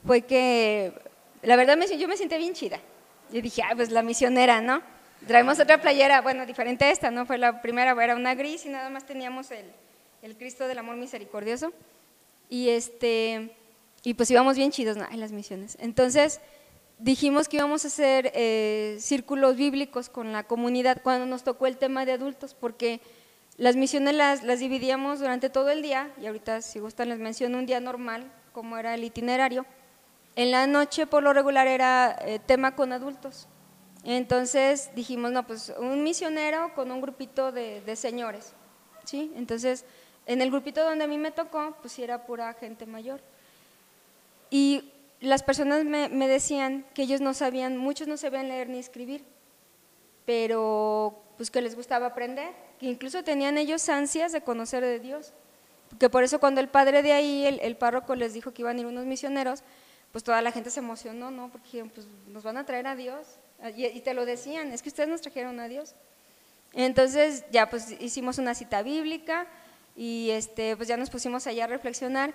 fue 0.05 0.23
que, 0.23 0.93
la 1.43 1.55
verdad, 1.55 1.77
me, 1.77 1.87
yo 1.97 2.09
me 2.09 2.17
sentí 2.17 2.35
bien 2.35 2.53
chida. 2.53 2.81
Yo 3.31 3.41
dije, 3.41 3.63
ah, 3.63 3.73
pues 3.73 3.89
la 3.89 4.03
misionera, 4.03 4.59
¿no? 4.59 4.81
Traemos 5.27 5.59
otra 5.59 5.81
playera, 5.81 6.21
bueno, 6.21 6.45
diferente 6.45 6.85
a 6.85 6.91
esta, 6.91 7.09
¿no? 7.09 7.25
Fue 7.25 7.37
la 7.37 7.61
primera, 7.61 7.91
era 8.03 8.15
una 8.15 8.35
gris 8.35 8.65
y 8.65 8.69
nada 8.69 8.89
más 8.91 9.05
teníamos 9.05 9.49
el, 9.49 9.65
el 10.21 10.37
Cristo 10.37 10.67
del 10.67 10.77
Amor 10.77 10.97
Misericordioso. 10.97 11.73
Y, 12.47 12.69
este, 12.69 13.55
y 14.03 14.13
pues 14.13 14.29
íbamos 14.29 14.55
bien 14.55 14.71
chidos 14.71 14.97
en 14.97 15.19
las 15.19 15.31
misiones. 15.31 15.77
Entonces 15.81 16.41
dijimos 16.99 17.47
que 17.47 17.57
íbamos 17.57 17.85
a 17.85 17.87
hacer 17.87 18.31
eh, 18.35 18.97
círculos 18.99 19.55
bíblicos 19.55 20.09
con 20.09 20.31
la 20.31 20.43
comunidad 20.43 21.01
cuando 21.01 21.25
nos 21.25 21.43
tocó 21.43 21.65
el 21.65 21.77
tema 21.77 22.05
de 22.05 22.11
adultos, 22.11 22.53
porque 22.53 23.01
las 23.57 23.75
misiones 23.75 24.13
las, 24.13 24.43
las 24.43 24.59
dividíamos 24.59 25.19
durante 25.19 25.49
todo 25.49 25.69
el 25.69 25.81
día, 25.81 26.11
y 26.21 26.27
ahorita 26.27 26.61
si 26.61 26.79
gustan 26.79 27.09
les 27.09 27.19
menciono 27.19 27.57
un 27.57 27.65
día 27.65 27.79
normal, 27.79 28.31
como 28.51 28.77
era 28.77 28.93
el 28.93 29.03
itinerario. 29.03 29.65
En 30.35 30.51
la 30.51 30.67
noche 30.67 31.07
por 31.07 31.23
lo 31.23 31.33
regular 31.33 31.65
era 31.65 32.15
eh, 32.21 32.39
tema 32.45 32.75
con 32.75 32.93
adultos. 32.93 33.47
Entonces 34.05 34.91
dijimos, 34.95 35.31
no, 35.31 35.45
pues 35.45 35.73
un 35.77 36.03
misionero 36.03 36.73
con 36.75 36.91
un 36.91 37.01
grupito 37.01 37.51
de, 37.51 37.81
de 37.81 37.95
señores. 37.95 38.53
¿sí? 39.03 39.31
Entonces 39.35 39.83
en 40.25 40.41
el 40.41 40.49
grupito 40.49 40.83
donde 40.83 41.03
a 41.03 41.07
mí 41.07 41.17
me 41.17 41.31
tocó, 41.31 41.75
pues 41.81 41.97
era 41.99 42.25
pura 42.25 42.53
gente 42.53 42.85
mayor. 42.85 43.21
Y 44.49 44.91
las 45.21 45.43
personas 45.43 45.85
me, 45.85 46.27
decían 46.27 46.85
que 46.93 47.03
ellos 47.03 47.21
no 47.21 47.33
sabían, 47.33 47.77
muchos 47.77 48.07
no 48.07 48.17
sabían 48.17 48.47
leer 48.47 48.69
ni 48.69 48.79
escribir, 48.79 49.23
pero 50.25 51.21
pues 51.37 51.51
que 51.51 51.61
les 51.61 51.75
gustaba 51.75 52.07
aprender, 52.07 52.53
que 52.79 52.87
incluso 52.87 53.23
tenían 53.23 53.57
ellos 53.57 53.87
ansias 53.89 54.31
de 54.31 54.41
conocer 54.41 54.83
de 54.83 54.99
Dios. 54.99 55.33
Que 55.99 56.09
por 56.09 56.23
eso 56.23 56.39
cuando 56.39 56.59
el 56.61 56.69
padre 56.69 57.03
de 57.03 57.13
ahí, 57.13 57.45
el, 57.45 57.77
párroco 57.77 58.15
les 58.15 58.33
dijo 58.33 58.53
que 58.53 58.63
iban 58.63 58.77
a 58.77 58.79
ir 58.79 58.85
unos 58.85 59.05
misioneros, 59.05 59.63
pues 60.11 60.23
toda 60.23 60.41
la 60.41 60.51
gente 60.51 60.69
se 60.71 60.79
emocionó, 60.79 61.29
¿no? 61.29 61.49
Porque 61.49 61.65
dijeron, 61.65 61.91
pues 61.93 62.07
nos 62.27 62.43
van 62.43 62.57
a 62.57 62.65
traer 62.65 62.87
a 62.87 62.95
Dios. 62.95 63.37
Y, 63.69 63.85
y 63.85 64.01
te 64.01 64.13
lo 64.13 64.25
decían, 64.25 64.71
es 64.71 64.81
que 64.81 64.89
ustedes 64.89 65.09
nos 65.09 65.21
trajeron 65.21 65.59
a 65.59 65.67
Dios. 65.67 65.95
Entonces 66.73 67.45
ya 67.51 67.69
pues 67.69 67.95
hicimos 67.99 68.37
una 68.37 68.53
cita 68.53 68.83
bíblica, 68.83 69.47
y 69.95 70.31
este, 70.31 70.75
pues 70.75 70.87
ya 70.87 70.97
nos 70.97 71.09
pusimos 71.09 71.47
allá 71.47 71.63
a 71.63 71.67
reflexionar 71.67 72.33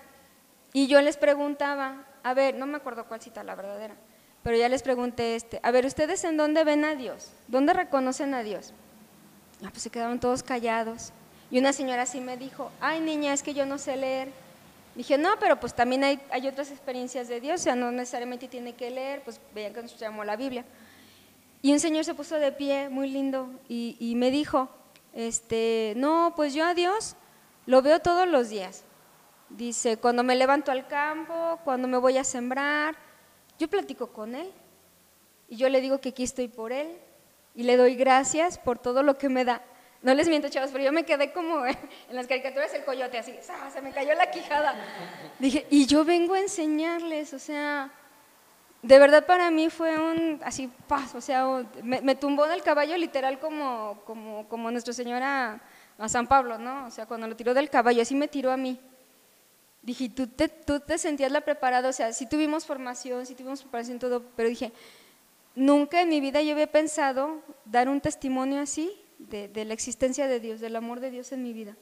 y 0.73 0.87
yo 0.87 1.01
les 1.01 1.17
preguntaba, 1.17 2.05
a 2.23 2.33
ver, 2.33 2.55
no 2.55 2.65
me 2.65 2.77
acuerdo 2.77 3.05
cuál 3.05 3.21
cita 3.21 3.43
la 3.43 3.55
verdadera, 3.55 3.95
pero 4.41 4.57
ya 4.57 4.67
les 4.69 4.81
pregunté, 4.81 5.35
este, 5.35 5.59
a 5.61 5.71
ver, 5.71 5.85
¿ustedes 5.85 6.23
en 6.23 6.37
dónde 6.37 6.63
ven 6.63 6.85
a 6.85 6.95
Dios? 6.95 7.31
¿Dónde 7.47 7.73
reconocen 7.73 8.33
a 8.33 8.41
Dios? 8.41 8.73
Ah, 9.63 9.69
pues 9.69 9.83
se 9.83 9.89
quedaron 9.89 10.19
todos 10.19 10.41
callados. 10.41 11.11
Y 11.51 11.59
una 11.59 11.73
señora 11.73 12.03
así 12.03 12.21
me 12.21 12.37
dijo, 12.37 12.71
ay 12.79 13.01
niña, 13.01 13.33
es 13.33 13.43
que 13.43 13.53
yo 13.53 13.65
no 13.65 13.77
sé 13.77 13.97
leer. 13.97 14.29
Dije, 14.95 15.17
no, 15.17 15.29
pero 15.39 15.59
pues 15.59 15.73
también 15.73 16.03
hay, 16.03 16.19
hay 16.31 16.47
otras 16.47 16.71
experiencias 16.71 17.27
de 17.27 17.39
Dios, 17.39 17.61
o 17.61 17.63
sea, 17.63 17.75
no 17.75 17.91
necesariamente 17.91 18.47
tiene 18.47 18.73
que 18.73 18.89
leer, 18.89 19.21
pues 19.23 19.39
vean 19.53 19.73
que 19.73 19.81
nos 19.81 19.97
llamó 19.99 20.23
la 20.23 20.35
Biblia. 20.35 20.65
Y 21.61 21.73
un 21.73 21.79
señor 21.79 22.05
se 22.05 22.13
puso 22.13 22.37
de 22.37 22.51
pie, 22.51 22.89
muy 22.89 23.09
lindo, 23.09 23.49
y, 23.69 23.95
y 23.99 24.15
me 24.15 24.31
dijo, 24.31 24.69
este, 25.13 25.93
no, 25.95 26.33
pues 26.35 26.53
yo 26.53 26.65
a 26.65 26.73
Dios 26.73 27.15
lo 27.65 27.81
veo 27.81 27.99
todos 27.99 28.27
los 28.27 28.49
días. 28.49 28.83
Dice, 29.49 29.97
cuando 29.97 30.23
me 30.23 30.35
levanto 30.35 30.71
al 30.71 30.87
campo, 30.87 31.59
cuando 31.63 31.87
me 31.87 31.97
voy 31.97 32.17
a 32.17 32.23
sembrar, 32.23 32.95
yo 33.59 33.67
platico 33.67 34.07
con 34.07 34.33
él 34.33 34.51
y 35.49 35.57
yo 35.57 35.67
le 35.69 35.81
digo 35.81 35.99
que 35.99 36.09
aquí 36.09 36.23
estoy 36.23 36.47
por 36.47 36.71
él 36.71 36.97
y 37.53 37.63
le 37.63 37.75
doy 37.75 37.95
gracias 37.95 38.57
por 38.57 38.79
todo 38.79 39.03
lo 39.03 39.17
que 39.17 39.29
me 39.29 39.43
da. 39.43 39.61
No 40.01 40.13
les 40.13 40.29
miento, 40.29 40.49
chavos, 40.49 40.71
pero 40.71 40.83
yo 40.83 40.91
me 40.91 41.03
quedé 41.03 41.31
como 41.31 41.65
en 41.65 41.75
las 42.09 42.25
caricaturas 42.27 42.73
el 42.73 42.85
coyote, 42.85 43.17
así, 43.17 43.35
se 43.71 43.81
me 43.81 43.91
cayó 43.91 44.15
la 44.15 44.31
quijada. 44.31 44.73
Dije, 45.37 45.67
y 45.69 45.85
yo 45.85 46.05
vengo 46.05 46.33
a 46.33 46.39
enseñarles, 46.39 47.33
o 47.33 47.39
sea, 47.39 47.91
de 48.81 48.99
verdad 48.99 49.25
para 49.25 49.51
mí 49.51 49.69
fue 49.69 49.97
un, 49.97 50.39
así, 50.43 50.71
paz, 50.87 51.13
o 51.15 51.21
sea, 51.21 51.45
me, 51.83 52.01
me 52.01 52.15
tumbó 52.15 52.47
del 52.47 52.63
caballo 52.63 52.97
literal 52.97 53.39
como, 53.39 54.01
como, 54.05 54.47
como 54.47 54.71
Nuestra 54.71 54.93
Señora 54.93 55.61
a 55.97 56.09
San 56.09 56.25
Pablo, 56.25 56.57
¿no? 56.57 56.87
O 56.87 56.91
sea, 56.91 57.05
cuando 57.05 57.27
lo 57.27 57.35
tiró 57.35 57.53
del 57.53 57.69
caballo, 57.69 58.01
así 58.01 58.15
me 58.15 58.27
tiró 58.27 58.51
a 58.51 58.57
mí. 58.57 58.79
Dije, 59.83 60.09
¿tú 60.09 60.27
te, 60.27 60.47
tú 60.47 60.79
te 60.79 60.97
sentías 60.97 61.31
la 61.31 61.41
preparada? 61.41 61.89
O 61.89 61.93
sea, 61.93 62.11
sí 62.11 62.27
tuvimos 62.27 62.65
formación, 62.65 63.25
sí 63.25 63.35
tuvimos 63.35 63.61
preparación 63.61 63.99
todo, 63.99 64.23
pero 64.35 64.49
dije, 64.49 64.73
nunca 65.55 66.01
en 66.01 66.09
mi 66.09 66.19
vida 66.19 66.41
yo 66.41 66.53
había 66.53 66.71
pensado 66.71 67.41
dar 67.65 67.87
un 67.87 68.01
testimonio 68.01 68.61
así 68.61 68.91
de, 69.19 69.47
de, 69.47 69.65
la 69.65 69.73
existencia 69.73 70.27
de 70.27 70.39
Dios, 70.39 70.59
del 70.59 70.75
amor 70.75 70.99
de 70.99 71.11
Dios 71.11 71.31
en 71.31 71.43
mi 71.43 71.53
vida. 71.53 71.75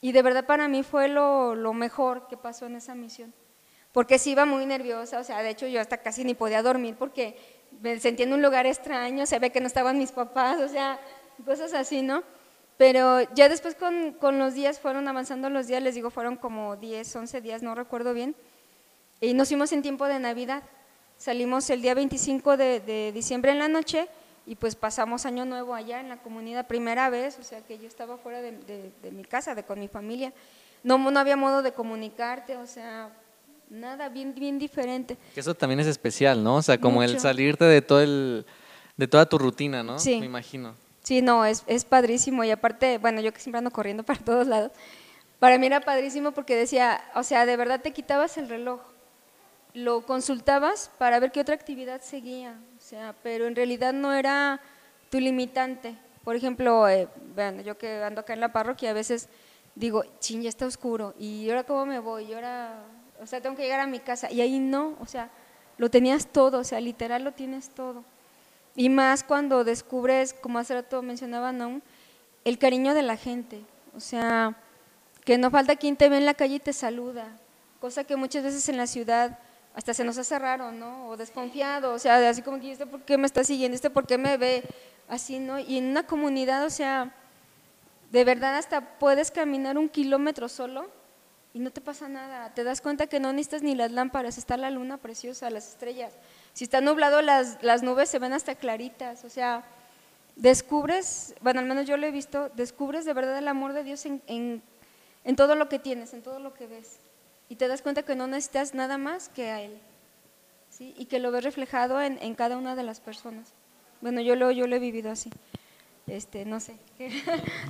Y 0.00 0.12
de 0.12 0.22
verdad 0.22 0.46
para 0.46 0.68
mí 0.68 0.82
fue 0.84 1.08
lo, 1.08 1.56
lo 1.56 1.72
mejor 1.72 2.28
que 2.28 2.36
pasó 2.36 2.66
en 2.66 2.76
esa 2.76 2.94
misión. 2.94 3.32
Porque 3.94 4.18
sí 4.18 4.32
iba 4.32 4.44
muy 4.44 4.66
nerviosa, 4.66 5.20
o 5.20 5.24
sea, 5.24 5.40
de 5.40 5.50
hecho 5.50 5.68
yo 5.68 5.80
hasta 5.80 5.98
casi 5.98 6.24
ni 6.24 6.34
podía 6.34 6.64
dormir 6.64 6.96
porque 6.98 7.36
me 7.80 8.00
sentía 8.00 8.26
en 8.26 8.32
un 8.32 8.42
lugar 8.42 8.66
extraño, 8.66 9.24
se 9.24 9.38
ve 9.38 9.50
que 9.50 9.60
no 9.60 9.68
estaban 9.68 9.98
mis 9.98 10.10
papás, 10.10 10.60
o 10.60 10.68
sea, 10.68 10.98
cosas 11.44 11.72
así, 11.74 12.02
¿no? 12.02 12.24
Pero 12.76 13.20
ya 13.34 13.48
después 13.48 13.76
con, 13.76 14.10
con, 14.14 14.40
los 14.40 14.54
días, 14.54 14.80
fueron 14.80 15.06
avanzando 15.06 15.48
los 15.48 15.68
días, 15.68 15.80
les 15.80 15.94
digo, 15.94 16.10
fueron 16.10 16.34
como 16.34 16.74
10, 16.74 17.14
11 17.14 17.40
días, 17.40 17.62
no 17.62 17.76
recuerdo 17.76 18.14
bien, 18.14 18.34
y 19.20 19.32
nos 19.32 19.46
fuimos 19.46 19.70
en 19.70 19.80
tiempo 19.80 20.06
de 20.06 20.18
Navidad. 20.18 20.64
Salimos 21.16 21.70
el 21.70 21.80
día 21.80 21.94
25 21.94 22.56
de, 22.56 22.80
de, 22.80 23.12
diciembre 23.12 23.52
en 23.52 23.60
la 23.60 23.68
noche 23.68 24.08
y 24.44 24.56
pues 24.56 24.74
pasamos 24.74 25.24
año 25.24 25.44
nuevo 25.44 25.72
allá 25.72 26.00
en 26.00 26.08
la 26.08 26.16
comunidad, 26.16 26.66
primera 26.66 27.10
vez, 27.10 27.38
o 27.38 27.44
sea 27.44 27.60
que 27.60 27.78
yo 27.78 27.86
estaba 27.86 28.16
fuera 28.16 28.42
de, 28.42 28.90
de 29.00 29.10
mi 29.12 29.24
casa, 29.24 29.54
de 29.54 29.62
con 29.62 29.78
mi 29.78 29.86
familia. 29.86 30.32
No, 30.82 30.98
no 30.98 31.20
había 31.20 31.36
modo 31.36 31.62
de 31.62 31.72
comunicarte, 31.72 32.56
o 32.56 32.66
sea, 32.66 33.12
nada, 33.74 34.08
bien, 34.08 34.34
bien 34.34 34.58
diferente. 34.58 35.16
Eso 35.36 35.54
también 35.54 35.80
es 35.80 35.86
especial, 35.86 36.42
¿no? 36.42 36.56
O 36.56 36.62
sea, 36.62 36.80
como 36.80 37.02
el 37.02 37.18
salirte 37.20 37.64
de 37.64 37.82
todo 37.82 38.00
el, 38.00 38.46
de 38.96 39.08
toda 39.08 39.26
tu 39.26 39.38
rutina, 39.38 39.82
¿no? 39.82 39.98
Sí. 39.98 40.18
Me 40.20 40.26
imagino. 40.26 40.74
Sí, 41.02 41.20
no, 41.20 41.44
es, 41.44 41.64
es 41.66 41.84
padrísimo 41.84 42.44
y 42.44 42.50
aparte, 42.50 42.98
bueno, 42.98 43.20
yo 43.20 43.32
que 43.32 43.40
siempre 43.40 43.58
ando 43.58 43.70
corriendo 43.70 44.02
para 44.04 44.20
todos 44.20 44.46
lados, 44.46 44.72
para 45.38 45.58
mí 45.58 45.66
era 45.66 45.80
padrísimo 45.80 46.32
porque 46.32 46.56
decía, 46.56 47.02
o 47.14 47.22
sea, 47.22 47.44
de 47.44 47.56
verdad 47.56 47.80
te 47.82 47.92
quitabas 47.92 48.38
el 48.38 48.48
reloj, 48.48 48.80
lo 49.74 50.06
consultabas 50.06 50.90
para 50.98 51.20
ver 51.20 51.32
qué 51.32 51.40
otra 51.40 51.54
actividad 51.54 52.00
seguía, 52.00 52.58
o 52.78 52.80
sea, 52.80 53.14
pero 53.22 53.46
en 53.46 53.54
realidad 53.54 53.92
no 53.92 54.12
era 54.14 54.60
tu 55.10 55.20
limitante. 55.20 55.98
Por 56.22 56.36
ejemplo, 56.36 56.88
eh, 56.88 57.08
vean, 57.34 57.62
yo 57.62 57.76
que 57.76 58.02
ando 58.02 58.22
acá 58.22 58.32
en 58.32 58.40
la 58.40 58.52
parroquia, 58.52 58.90
a 58.90 58.94
veces 58.94 59.28
digo, 59.74 60.04
ching, 60.20 60.42
ya 60.42 60.48
está 60.48 60.64
oscuro, 60.64 61.14
y 61.18 61.48
ahora 61.50 61.64
cómo 61.64 61.84
me 61.84 61.98
voy, 61.98 62.24
y 62.24 62.34
ahora, 62.34 62.82
o 63.24 63.26
sea, 63.26 63.40
tengo 63.40 63.56
que 63.56 63.62
llegar 63.62 63.80
a 63.80 63.86
mi 63.86 63.98
casa, 63.98 64.30
y 64.30 64.40
ahí 64.40 64.58
no, 64.58 64.96
o 65.00 65.06
sea, 65.06 65.30
lo 65.78 65.90
tenías 65.90 66.26
todo, 66.26 66.60
o 66.60 66.64
sea, 66.64 66.80
literal 66.80 67.24
lo 67.24 67.32
tienes 67.32 67.70
todo. 67.70 68.04
Y 68.76 68.88
más 68.88 69.24
cuando 69.24 69.64
descubres, 69.64 70.34
como 70.34 70.58
hace 70.58 70.74
rato 70.74 71.02
mencionaba 71.02 71.52
¿no? 71.52 71.80
el 72.44 72.58
cariño 72.58 72.94
de 72.94 73.02
la 73.02 73.16
gente. 73.16 73.62
O 73.96 74.00
sea, 74.00 74.56
que 75.24 75.38
no 75.38 75.50
falta 75.50 75.76
quien 75.76 75.96
te 75.96 76.08
ve 76.08 76.18
en 76.18 76.26
la 76.26 76.34
calle 76.34 76.56
y 76.56 76.60
te 76.60 76.72
saluda, 76.72 77.26
cosa 77.80 78.04
que 78.04 78.16
muchas 78.16 78.42
veces 78.42 78.68
en 78.68 78.76
la 78.76 78.86
ciudad 78.86 79.38
hasta 79.74 79.94
se 79.94 80.04
nos 80.04 80.18
hace 80.18 80.38
raro, 80.38 80.70
¿no? 80.70 81.08
O 81.08 81.16
desconfiado, 81.16 81.94
o 81.94 81.98
sea, 81.98 82.28
así 82.28 82.42
como 82.42 82.60
que 82.60 82.72
este 82.72 82.86
por 82.86 83.02
qué 83.02 83.18
me 83.18 83.26
está 83.26 83.42
siguiendo, 83.42 83.74
este 83.74 83.90
por 83.90 84.06
qué 84.06 84.18
me 84.18 84.36
ve, 84.36 84.62
así, 85.08 85.38
¿no? 85.38 85.58
Y 85.58 85.78
en 85.78 85.86
una 85.86 86.06
comunidad, 86.06 86.64
o 86.64 86.70
sea, 86.70 87.12
de 88.12 88.24
verdad 88.24 88.56
hasta 88.56 88.98
puedes 88.98 89.30
caminar 89.30 89.78
un 89.78 89.88
kilómetro 89.88 90.48
solo 90.48 90.86
y 91.54 91.60
no 91.60 91.70
te 91.70 91.80
pasa 91.80 92.08
nada. 92.08 92.52
Te 92.52 92.64
das 92.64 92.80
cuenta 92.80 93.06
que 93.06 93.20
no 93.20 93.32
necesitas 93.32 93.62
ni 93.62 93.76
las 93.76 93.92
lámparas, 93.92 94.36
está 94.36 94.56
la 94.56 94.70
luna 94.70 94.98
preciosa, 94.98 95.48
las 95.50 95.68
estrellas. 95.68 96.12
Si 96.52 96.64
está 96.64 96.80
nublado, 96.80 97.22
las, 97.22 97.62
las 97.62 97.84
nubes 97.84 98.10
se 98.10 98.18
ven 98.18 98.32
hasta 98.32 98.56
claritas. 98.56 99.24
O 99.24 99.30
sea, 99.30 99.64
descubres, 100.34 101.32
bueno, 101.40 101.60
al 101.60 101.66
menos 101.66 101.86
yo 101.86 101.96
lo 101.96 102.06
he 102.06 102.10
visto, 102.10 102.50
descubres 102.56 103.04
de 103.04 103.12
verdad 103.12 103.38
el 103.38 103.46
amor 103.46 103.72
de 103.72 103.84
Dios 103.84 104.04
en, 104.04 104.20
en, 104.26 104.62
en 105.22 105.36
todo 105.36 105.54
lo 105.54 105.68
que 105.68 105.78
tienes, 105.78 106.12
en 106.12 106.22
todo 106.22 106.40
lo 106.40 106.54
que 106.54 106.66
ves. 106.66 106.98
Y 107.48 107.54
te 107.54 107.68
das 107.68 107.82
cuenta 107.82 108.02
que 108.02 108.16
no 108.16 108.26
necesitas 108.26 108.74
nada 108.74 108.98
más 108.98 109.28
que 109.28 109.50
a 109.50 109.62
Él. 109.62 109.78
¿sí? 110.70 110.92
Y 110.98 111.04
que 111.04 111.20
lo 111.20 111.30
ves 111.30 111.44
reflejado 111.44 112.02
en, 112.02 112.18
en 112.20 112.34
cada 112.34 112.56
una 112.56 112.74
de 112.74 112.82
las 112.82 112.98
personas. 112.98 113.52
Bueno, 114.00 114.20
yo 114.20 114.34
lo, 114.34 114.50
yo 114.50 114.66
lo 114.66 114.74
he 114.74 114.80
vivido 114.80 115.12
así. 115.12 115.30
Este, 116.06 116.44
no 116.44 116.60
sé. 116.60 116.76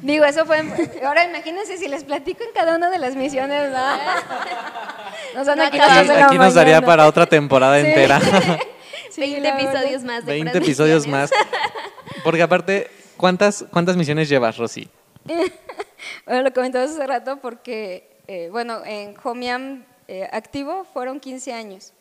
Digo, 0.02 0.24
eso 0.24 0.44
fue. 0.44 0.58
Ahora 1.04 1.24
imagínense 1.24 1.78
si 1.78 1.86
les 1.88 2.02
platico 2.04 2.42
en 2.42 2.50
cada 2.52 2.76
una 2.76 2.90
de 2.90 2.98
las 2.98 3.14
misiones, 3.14 3.70
¿no? 3.70 3.78
Nos 5.34 5.46
van 5.46 5.60
a 5.60 5.66
Aquí, 5.66 5.78
la 5.78 6.26
aquí 6.26 6.38
nos 6.38 6.54
daría 6.54 6.80
para 6.82 7.06
otra 7.06 7.26
temporada 7.26 7.80
Sí. 7.80 7.86
entera. 7.86 8.20
Sí, 9.10 9.20
20 9.20 9.40
la 9.42 9.54
verdad. 9.54 9.70
episodios 9.74 10.02
más 10.02 10.26
de 10.26 10.32
20 10.32 10.50
puras 10.50 10.64
episodios 10.66 11.06
misiones. 11.06 11.30
más. 11.30 12.22
Porque 12.24 12.42
aparte, 12.42 12.90
¿cuántas, 13.16 13.64
cuántas 13.70 13.96
misiones 13.96 14.28
llevas, 14.28 14.56
Rosy? 14.56 14.88
Bueno, 16.26 16.42
lo 16.42 16.52
comentaba 16.52 16.84
hace 16.84 17.06
rato 17.06 17.36
porque, 17.40 18.10
eh, 18.26 18.48
bueno, 18.50 18.82
en 18.84 19.14
Jomiam 19.14 19.84
eh, 20.08 20.28
activo 20.32 20.84
fueron 20.92 21.20
15 21.20 21.52
años, 21.52 21.92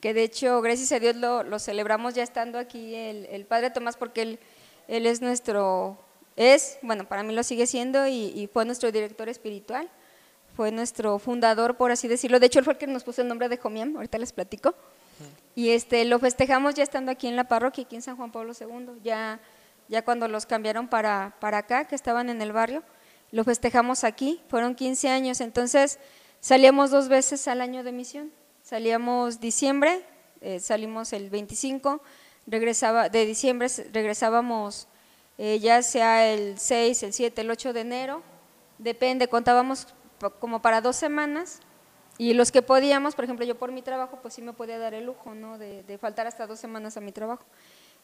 que 0.00 0.14
de 0.14 0.22
hecho, 0.22 0.60
gracias 0.60 0.92
a 0.92 1.00
Dios, 1.00 1.16
lo, 1.16 1.42
lo 1.42 1.58
celebramos 1.58 2.14
ya 2.14 2.22
estando 2.22 2.58
aquí 2.60 2.94
el, 2.94 3.26
el 3.26 3.46
Padre 3.46 3.70
Tomás, 3.70 3.96
porque 3.96 4.22
él, 4.22 4.38
él 4.90 5.06
es 5.06 5.22
nuestro, 5.22 5.96
es, 6.34 6.78
bueno, 6.82 7.06
para 7.06 7.22
mí 7.22 7.32
lo 7.32 7.44
sigue 7.44 7.66
siendo 7.66 8.08
y, 8.08 8.32
y 8.34 8.48
fue 8.52 8.64
nuestro 8.64 8.90
director 8.90 9.28
espiritual, 9.28 9.88
fue 10.56 10.72
nuestro 10.72 11.18
fundador, 11.20 11.76
por 11.76 11.92
así 11.92 12.08
decirlo. 12.08 12.40
De 12.40 12.46
hecho, 12.46 12.58
él 12.58 12.64
fue 12.64 12.74
el 12.74 12.78
que 12.78 12.88
nos 12.88 13.04
puso 13.04 13.22
el 13.22 13.28
nombre 13.28 13.48
de 13.48 13.56
Jomiam, 13.56 13.96
ahorita 13.96 14.18
les 14.18 14.32
platico. 14.32 14.74
Y 15.54 15.70
este, 15.70 16.04
lo 16.04 16.18
festejamos 16.18 16.74
ya 16.74 16.82
estando 16.82 17.12
aquí 17.12 17.28
en 17.28 17.36
la 17.36 17.44
parroquia, 17.44 17.84
aquí 17.84 17.94
en 17.94 18.02
San 18.02 18.16
Juan 18.16 18.32
Pablo 18.32 18.52
II, 18.58 19.00
ya, 19.02 19.40
ya 19.88 20.02
cuando 20.02 20.26
los 20.26 20.44
cambiaron 20.44 20.88
para, 20.88 21.36
para 21.40 21.58
acá, 21.58 21.86
que 21.86 21.94
estaban 21.94 22.28
en 22.28 22.42
el 22.42 22.52
barrio, 22.52 22.82
lo 23.30 23.44
festejamos 23.44 24.02
aquí, 24.02 24.42
fueron 24.48 24.74
15 24.74 25.08
años, 25.08 25.40
entonces 25.40 26.00
salíamos 26.40 26.90
dos 26.90 27.08
veces 27.08 27.46
al 27.46 27.60
año 27.60 27.84
de 27.84 27.92
misión, 27.92 28.32
salíamos 28.62 29.38
diciembre, 29.38 30.04
eh, 30.40 30.58
salimos 30.58 31.12
el 31.12 31.30
25, 31.30 32.02
regresaba, 32.50 33.08
de 33.08 33.24
diciembre 33.26 33.68
regresábamos 33.92 34.88
eh, 35.38 35.58
ya 35.58 35.80
sea 35.82 36.28
el 36.28 36.58
6, 36.58 37.02
el 37.04 37.12
7, 37.14 37.40
el 37.40 37.50
8 37.50 37.72
de 37.72 37.80
enero, 37.80 38.22
depende, 38.76 39.28
contábamos 39.28 39.86
como 40.38 40.60
para 40.60 40.82
dos 40.82 40.96
semanas, 40.96 41.60
y 42.18 42.34
los 42.34 42.52
que 42.52 42.60
podíamos, 42.60 43.14
por 43.14 43.24
ejemplo, 43.24 43.46
yo 43.46 43.56
por 43.56 43.72
mi 43.72 43.80
trabajo, 43.80 44.18
pues 44.20 44.34
sí 44.34 44.42
me 44.42 44.52
podía 44.52 44.78
dar 44.78 44.92
el 44.92 45.06
lujo, 45.06 45.34
¿no? 45.34 45.56
De, 45.56 45.82
de 45.84 45.96
faltar 45.96 46.26
hasta 46.26 46.46
dos 46.46 46.60
semanas 46.60 46.98
a 46.98 47.00
mi 47.00 47.12
trabajo. 47.12 47.42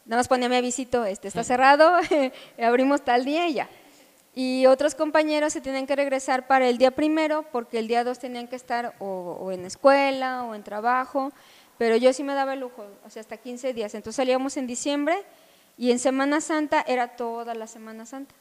Nada 0.06 0.20
más 0.20 0.28
ponía 0.28 0.48
mi 0.48 0.56
avisito, 0.56 1.04
este, 1.04 1.28
está 1.28 1.44
cerrado, 1.44 1.92
abrimos 2.58 3.02
tal 3.02 3.26
día 3.26 3.46
y 3.48 3.54
ya. 3.54 3.68
Y 4.34 4.64
otros 4.66 4.94
compañeros 4.94 5.52
se 5.52 5.60
tienen 5.60 5.86
que 5.86 5.96
regresar 5.96 6.46
para 6.46 6.68
el 6.68 6.78
día 6.78 6.92
primero, 6.92 7.44
porque 7.52 7.78
el 7.78 7.88
día 7.88 8.04
dos 8.04 8.18
tenían 8.18 8.48
que 8.48 8.56
estar 8.56 8.94
o, 8.98 9.36
o 9.40 9.52
en 9.52 9.66
escuela 9.66 10.44
o 10.44 10.54
en 10.54 10.62
trabajo, 10.62 11.32
pero 11.78 11.96
yo 11.96 12.12
sí 12.12 12.22
me 12.22 12.34
daba 12.34 12.54
el 12.54 12.60
lujo, 12.60 12.86
o 13.04 13.10
sea, 13.10 13.20
hasta 13.20 13.36
15 13.36 13.72
días. 13.74 13.94
Entonces 13.94 14.16
salíamos 14.16 14.56
en 14.56 14.66
diciembre 14.66 15.16
y 15.76 15.90
en 15.90 15.98
Semana 15.98 16.40
Santa 16.40 16.84
era 16.86 17.16
toda 17.16 17.54
la 17.54 17.66
Semana 17.66 18.06
Santa. 18.06 18.34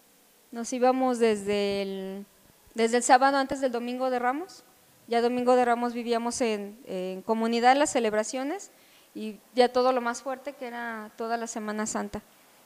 Nos 0.51 0.71
íbamos 0.71 1.19
desde 1.19 1.81
el, 1.81 2.25
desde 2.73 2.97
el 2.97 3.03
sábado 3.03 3.37
antes 3.37 3.61
del 3.61 3.71
Domingo 3.71 4.09
de 4.09 4.19
Ramos, 4.19 4.63
ya 5.07 5.21
Domingo 5.21 5.55
de 5.55 5.65
Ramos 5.65 5.93
vivíamos 5.93 6.41
en, 6.41 6.79
en 6.85 7.21
comunidad 7.21 7.75
las 7.75 7.91
celebraciones 7.91 8.71
y 9.13 9.37
ya 9.53 9.69
todo 9.69 9.91
lo 9.91 10.01
más 10.01 10.21
fuerte 10.21 10.53
que 10.53 10.67
era 10.67 11.11
toda 11.17 11.37
la 11.37 11.47
Semana 11.47 11.85
Santa. 11.85 12.21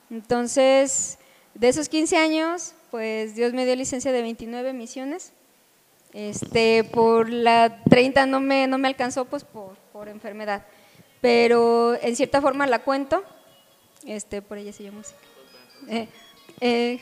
Entonces, 0.09 1.19
de 1.53 1.67
esos 1.67 1.89
15 1.89 2.17
años, 2.17 2.73
pues 2.91 3.35
Dios 3.35 3.53
me 3.53 3.65
dio 3.65 3.75
licencia 3.75 4.11
de 4.11 4.21
29 4.21 4.73
misiones. 4.73 5.31
Este, 6.13 6.83
por 6.83 7.29
la 7.29 7.83
30 7.89 8.25
no 8.25 8.39
me, 8.39 8.65
no 8.65 8.79
me 8.79 8.87
alcanzó 8.87 9.25
pues 9.25 9.43
por, 9.43 9.77
por 9.99 10.07
enfermedad, 10.07 10.65
pero 11.19 11.93
en 12.01 12.15
cierta 12.15 12.39
forma 12.39 12.65
la 12.65 12.79
cuento, 12.79 13.21
este, 14.05 14.41
por 14.41 14.57
ella 14.57 14.71
se 14.71 14.89
música. 14.91 15.19
Eh, 15.89 16.07
eh, 16.61 17.01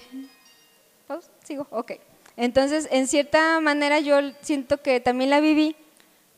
¿pausa? 1.06 1.30
¿Sigo? 1.44 1.68
Ok. 1.70 1.92
Entonces, 2.38 2.88
en 2.90 3.06
cierta 3.06 3.60
manera 3.60 4.00
yo 4.00 4.18
siento 4.42 4.82
que 4.82 5.00
también 5.00 5.30
la 5.30 5.40
viví 5.40 5.76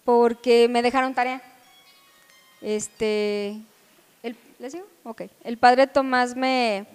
porque 0.03 0.67
me 0.67 0.81
dejaron 0.81 1.13
tarea. 1.13 1.41
Este, 2.59 3.55
el, 4.21 4.35
¿le 4.59 4.69
sigo? 4.69 4.85
Ok. 5.05 5.21
El 5.45 5.57
padre 5.57 5.87
Tomás 5.87 6.35
me, 6.35 6.87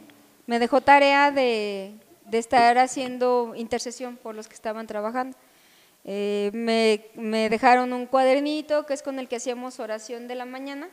me 0.46 0.58
dejó 0.58 0.82
tarea 0.82 1.30
de, 1.30 1.94
de 2.26 2.38
estar 2.38 2.76
haciendo 2.76 3.54
intercesión 3.56 4.18
por 4.18 4.34
los 4.34 4.46
que 4.46 4.56
estaban 4.56 4.86
trabajando. 4.86 5.38
Eh, 6.04 6.50
me, 6.52 7.06
me 7.14 7.48
dejaron 7.48 7.92
un 7.92 8.06
cuadernito 8.06 8.84
que 8.86 8.92
es 8.94 9.02
con 9.02 9.18
el 9.18 9.28
que 9.28 9.36
hacíamos 9.36 9.80
oración 9.80 10.28
de 10.28 10.34
la 10.34 10.44
mañana, 10.44 10.88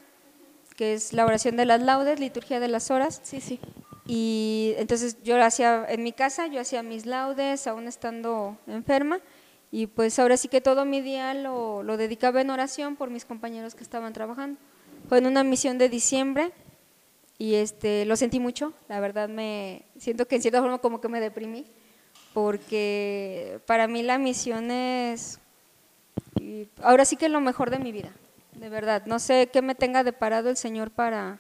que 0.78 0.94
es 0.94 1.14
la 1.14 1.26
oración 1.26 1.58
de 1.58 1.66
las 1.66 1.82
laudes, 1.82 2.20
liturgia 2.20 2.60
de 2.60 2.68
las 2.70 2.92
horas. 2.92 3.20
Sí, 3.24 3.42
sí. 3.42 3.60
Y 4.08 4.74
entonces 4.78 5.18
yo 5.24 5.38
lo 5.38 5.44
hacía 5.44 5.86
en 5.88 6.04
mi 6.04 6.12
casa, 6.12 6.48
yo 6.48 6.60
hacía 6.62 6.82
mis 6.84 7.06
laudes, 7.06 7.68
aún 7.68 7.88
estando 7.88 8.58
enferma, 8.68 9.20
y 9.72 9.88
pues 9.88 10.18
ahora 10.20 10.38
sí 10.38 10.48
que 10.48 10.60
todo 10.60 10.86
mi 10.86 11.02
día 11.02 11.34
lo, 11.34 11.84
lo 11.84 11.98
dedicaba 11.98 12.42
en 12.42 12.50
oración 12.50 12.96
por 12.96 13.10
mis 13.10 13.26
compañeros 13.26 13.76
que 13.76 13.84
estaban 13.84 14.12
trabajando. 14.12 14.60
Fue 15.08 15.20
en 15.20 15.28
una 15.28 15.44
misión 15.44 15.78
de 15.78 15.88
diciembre 15.88 16.52
y 17.38 17.56
este, 17.56 18.06
lo 18.06 18.16
sentí 18.16 18.40
mucho, 18.40 18.74
la 18.88 19.00
verdad 19.00 19.30
me 19.30 19.84
siento 19.98 20.28
que 20.28 20.36
en 20.36 20.42
cierta 20.42 20.62
forma 20.62 20.78
como 20.80 21.02
que 21.02 21.08
me 21.08 21.20
deprimí, 21.20 21.66
porque 22.34 23.60
para 23.66 23.88
mí 23.88 24.04
la 24.04 24.18
misión 24.18 24.72
es 24.72 25.40
ahora 26.82 27.06
sí 27.06 27.16
que 27.16 27.26
es 27.26 27.32
lo 27.32 27.42
mejor 27.42 27.70
de 27.70 27.80
mi 27.80 27.92
vida, 27.92 28.12
de 28.54 28.70
verdad. 28.70 29.04
No 29.06 29.20
sé 29.20 29.50
qué 29.52 29.62
me 29.62 29.76
tenga 29.76 30.04
deparado 30.04 30.50
el 30.50 30.58
Señor 30.58 30.92
para, 30.92 31.40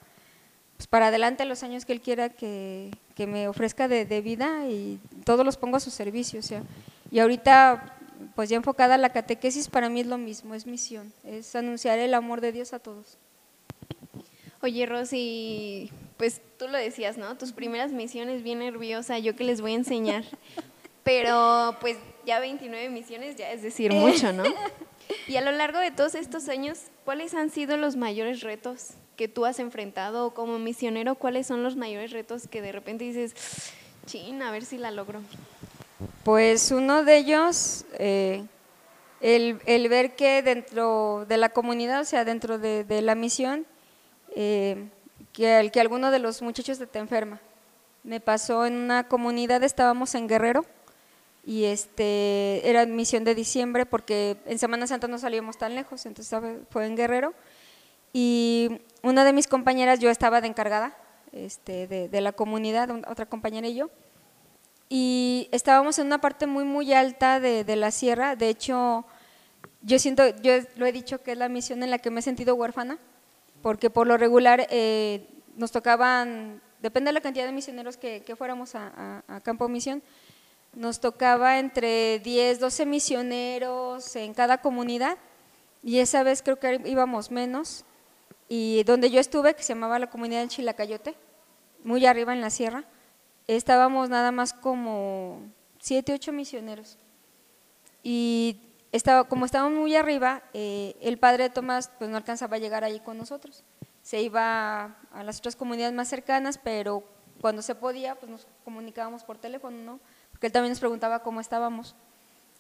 pues 0.78 0.88
para 0.88 1.08
adelante 1.08 1.46
los 1.46 1.64
años 1.64 1.86
que 1.86 1.94
Él 1.94 2.02
quiera 2.02 2.30
que, 2.30 2.92
que 3.16 3.28
me 3.28 3.48
ofrezca 3.48 3.88
de, 3.88 4.06
de 4.06 4.22
vida 4.22 4.68
y 4.68 5.00
todos 5.26 5.46
los 5.46 5.58
pongo 5.58 5.78
a 5.78 5.82
su 5.82 5.92
servicio. 5.92 6.40
O 6.40 6.44
sea, 6.44 6.64
y 7.10 7.20
ahorita, 7.20 7.98
pues 8.36 8.50
ya 8.50 8.58
enfocada 8.58 8.96
a 8.96 8.98
la 8.98 9.10
catequesis, 9.12 9.68
para 9.68 9.90
mí 9.90 10.02
es 10.02 10.08
lo 10.08 10.18
mismo, 10.18 10.54
es 10.54 10.66
misión, 10.66 11.12
es 11.24 11.56
anunciar 11.56 12.00
el 12.00 12.14
amor 12.14 12.42
de 12.42 12.52
Dios 12.52 12.74
a 12.74 12.80
todos. 12.80 13.18
Oye, 14.64 14.86
Rosy, 14.86 15.92
pues 16.18 16.40
tú 16.60 16.68
lo 16.68 16.78
decías, 16.78 17.18
¿no? 17.18 17.36
Tus 17.36 17.52
primeras 17.52 17.92
misiones 17.92 18.44
bien 18.44 18.60
nerviosa, 18.60 19.18
yo 19.18 19.36
que 19.36 19.44
les 19.44 19.60
voy 19.60 19.72
a 19.72 19.76
enseñar. 19.76 20.24
Pero 21.04 21.78
pues 21.80 21.98
ya 22.26 22.40
29 22.40 22.90
misiones 22.90 23.36
ya 23.36 23.52
es 23.52 23.62
decir 23.62 23.92
mucho, 23.94 24.32
¿no? 24.34 24.44
Y 25.28 25.36
a 25.36 25.42
lo 25.42 25.52
largo 25.52 25.80
de 25.80 25.92
todos 25.92 26.16
estos 26.16 26.48
años, 26.48 26.80
¿cuáles 27.04 27.34
han 27.34 27.50
sido 27.50 27.76
los 27.76 27.98
mayores 27.98 28.42
retos 28.42 28.92
que 29.18 29.28
tú 29.28 29.46
has 29.46 29.60
enfrentado 29.60 30.28
O 30.28 30.34
como 30.34 30.58
misionero? 30.58 31.16
¿Cuáles 31.16 31.48
son 31.48 31.64
los 31.64 31.76
mayores 31.76 32.12
retos 32.12 32.48
que 32.48 32.62
de 32.62 32.72
repente 32.72 33.04
dices, 33.04 33.34
chin, 34.06 34.42
a 34.42 34.52
ver 34.52 34.64
si 34.64 34.78
la 34.78 34.90
logro? 34.90 35.22
Pues 36.24 36.72
uno 36.72 37.04
de 37.04 37.18
ellos, 37.18 37.86
eh, 38.00 38.44
el, 39.20 39.60
el 39.66 39.90
ver 39.90 40.16
que 40.16 40.42
dentro 40.42 41.26
de 41.28 41.38
la 41.38 41.50
comunidad, 41.50 42.02
o 42.02 42.06
sea, 42.06 42.24
dentro 42.24 42.58
de, 42.58 42.84
de 42.84 43.02
la 43.02 43.16
misión, 43.16 43.66
eh, 44.36 44.88
que, 45.34 45.60
el, 45.60 45.72
que 45.72 45.82
alguno 45.82 46.12
de 46.12 46.20
los 46.20 46.42
muchachos 46.42 46.80
te 46.80 47.00
enferma. 47.00 47.40
Me 48.04 48.20
pasó 48.20 48.66
en 48.66 48.74
una 48.76 49.08
comunidad, 49.08 49.64
estábamos 49.64 50.16
en 50.16 50.28
Guerrero, 50.28 50.66
y 51.44 51.66
este 51.66 52.70
era 52.70 52.86
misión 52.86 53.24
de 53.24 53.34
diciembre 53.34 53.86
porque 53.86 54.38
en 54.46 54.60
Semana 54.60 54.86
Santa 54.88 55.08
no 55.08 55.18
salíamos 55.18 55.58
tan 55.58 55.74
lejos, 55.74 56.06
entonces 56.06 56.40
fue 56.70 56.86
en 56.86 56.96
Guerrero. 56.96 57.34
Y 58.14 58.82
una 59.04 59.24
de 59.24 59.34
mis 59.34 59.48
compañeras, 59.48 60.00
yo 60.00 60.10
estaba 60.10 60.42
de 60.42 60.48
encargada 60.48 60.96
este, 61.32 61.88
de, 61.88 62.22
la 62.22 62.34
comunidad, 62.34 62.90
un- 62.90 63.06
otra 63.08 63.26
compañera 63.26 63.68
y 63.68 63.76
yo, 63.76 63.90
y 64.90 65.48
estábamos 65.52 65.98
en 65.98 66.08
una 66.08 66.20
parte 66.20 66.46
muy 66.46 66.66
muy 66.66 66.94
alta 66.94 67.40
de, 67.40 67.64
la 67.78 67.92
sierra, 67.92 68.36
de 68.36 68.50
hecho 68.50 69.06
yo 69.82 69.98
siento, 69.98 70.28
yo 70.42 70.54
lo 70.76 70.86
he 70.86 70.92
dicho 70.92 71.24
que 71.24 71.32
es 71.32 71.38
la 71.38 71.48
misión 71.48 71.82
en 71.82 71.90
la 71.90 72.00
que 72.00 72.12
me 72.12 72.20
he 72.20 72.24
sentido 72.24 72.56
huérfana, 72.56 73.00
porque 73.62 73.90
por 73.90 74.06
lo 74.06 74.18
regular 74.18 74.68
eh, 74.70 75.26
nos 75.56 75.72
tocaban, 75.72 76.62
depende 76.82 77.10
de 77.10 77.14
la 77.14 77.22
cantidad 77.22 77.46
de 77.46 77.54
misioneros 77.54 77.96
que, 77.96 78.22
fuéramos 78.38 78.76
a 78.76 79.42
campo 79.44 79.70
misión, 79.70 80.04
nos 80.74 81.00
tocaba 81.00 81.60
entre 81.60 82.20
10, 82.20 82.60
12 82.60 82.86
misioneros 82.86 84.16
en 84.16 84.34
cada 84.34 84.62
comunidad 84.62 85.18
y 85.84 86.00
esa 86.00 86.24
vez 86.24 86.42
creo 86.42 86.60
que 86.60 86.82
íbamos 86.86 87.32
menos 87.32 87.86
y 88.48 88.84
donde 88.84 89.10
yo 89.10 89.20
estuve, 89.20 89.56
que 89.56 89.64
se 89.64 89.74
llamaba 89.74 90.00
la 90.00 90.10
comunidad 90.10 90.42
del 90.42 90.50
Chilacayote, 90.50 91.16
muy 91.84 92.06
arriba 92.06 92.34
en 92.34 92.42
la 92.42 92.50
sierra, 92.50 92.84
estábamos 93.48 94.10
nada 94.10 94.32
más 94.32 94.54
como 94.54 95.42
siete, 95.80 96.14
ocho 96.14 96.32
misioneros. 96.34 96.98
Y 98.04 98.60
estaba, 98.92 99.24
como 99.24 99.46
estábamos 99.46 99.80
muy 99.80 99.96
arriba, 99.96 100.44
eh, 100.54 100.96
el 101.02 101.18
padre 101.18 101.50
Tomás 101.50 101.92
pues 101.98 102.10
no 102.10 102.18
alcanzaba 102.18 102.58
a 102.58 102.60
llegar 102.60 102.84
ahí 102.84 103.00
con 103.00 103.18
nosotros. 103.18 103.64
Se 104.02 104.22
iba 104.22 104.98
a 105.14 105.24
las 105.24 105.40
otras 105.40 105.56
comunidades 105.56 105.94
más 105.94 106.10
cercanas, 106.10 106.58
pero 106.58 107.04
cuando 107.40 107.62
se 107.62 107.76
podía, 107.76 108.16
pues 108.16 108.32
nos 108.32 108.48
comunicábamos 108.66 109.24
por 109.24 109.38
teléfono, 109.38 109.78
¿no? 109.78 110.00
Porque 110.42 110.48
él 110.48 110.54
también 110.54 110.72
nos 110.72 110.80
preguntaba 110.80 111.20
cómo 111.20 111.40
estábamos. 111.40 111.94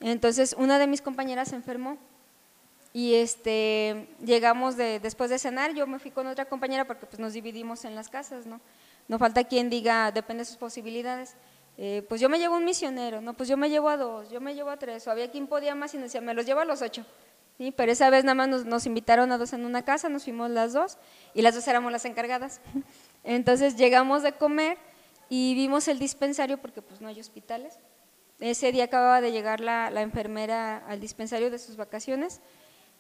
Entonces, 0.02 0.56
una 0.56 0.78
de 0.78 0.86
mis 0.86 1.02
compañeras 1.02 1.48
se 1.48 1.56
enfermó 1.56 1.98
y 2.94 3.16
este, 3.16 4.08
llegamos 4.24 4.78
de, 4.78 5.00
después 5.00 5.32
de 5.32 5.40
cenar, 5.40 5.74
yo 5.74 5.88
me 5.88 5.98
fui 5.98 6.12
con 6.12 6.28
otra 6.28 6.46
compañera 6.46 6.86
porque 6.86 7.08
pues 7.08 7.20
nos 7.20 7.34
dividimos 7.34 7.84
en 7.84 7.96
las 7.96 8.08
casas, 8.08 8.46
¿no? 8.46 8.62
No 9.08 9.18
falta 9.18 9.46
quien 9.46 9.72
diga, 9.72 10.12
depende 10.12 10.42
de 10.42 10.46
sus 10.46 10.58
posibilidades. 10.58 11.34
Eh, 11.76 12.06
pues 12.08 12.22
yo 12.22 12.30
me 12.30 12.38
llevo 12.38 12.56
un 12.56 12.66
misionero, 12.66 13.20
no, 13.20 13.34
pues 13.34 13.50
yo 13.50 13.58
me 13.58 13.68
llevo 13.68 13.90
a 13.90 13.98
dos, 13.98 14.30
yo 14.30 14.40
me 14.42 14.54
llevo 14.54 14.70
a 14.70 14.78
tres, 14.78 15.08
o 15.08 15.12
había 15.12 15.32
quien 15.32 15.48
podía 15.48 15.74
más 15.74 15.92
y 15.96 15.98
nos 15.98 16.04
decía, 16.04 16.22
me 16.22 16.36
los 16.36 16.46
llevo 16.46 16.60
a 16.60 16.66
los 16.66 16.84
ocho. 16.84 17.04
¿Sí? 17.58 17.74
Pero 17.76 17.92
esa 17.92 18.12
vez 18.12 18.24
nada 18.24 18.36
más 18.36 18.48
nos, 18.48 18.66
nos, 18.66 18.86
invitaron 18.86 19.32
a 19.32 19.40
dos 19.40 19.54
en 19.54 19.66
una 19.66 19.82
casa, 19.82 20.08
nos 20.08 20.26
fuimos 20.26 20.52
las 20.52 20.74
dos 20.74 21.00
y 21.34 21.42
las 21.42 21.56
dos 21.56 21.68
éramos 21.68 21.92
las 21.92 22.06
encargadas. 22.06 22.62
Entonces 23.24 23.76
llegamos 23.76 24.22
de 24.22 24.34
comer 24.34 24.78
y 25.34 25.56
vimos 25.56 25.88
el 25.88 25.98
dispensario 25.98 26.58
porque 26.58 26.82
pues 26.82 27.00
no 27.00 27.08
hay 27.08 27.18
hospitales. 27.18 27.80
Ese 28.42 28.74
día 28.74 28.84
acababa 28.84 29.22
de 29.22 29.32
llegar 29.32 29.62
la, 29.62 29.90
la 29.90 30.02
enfermera 30.02 30.80
al 30.86 31.00
dispensario 31.00 31.50
de 31.50 31.58
sus 31.58 31.78
vacaciones 31.78 32.42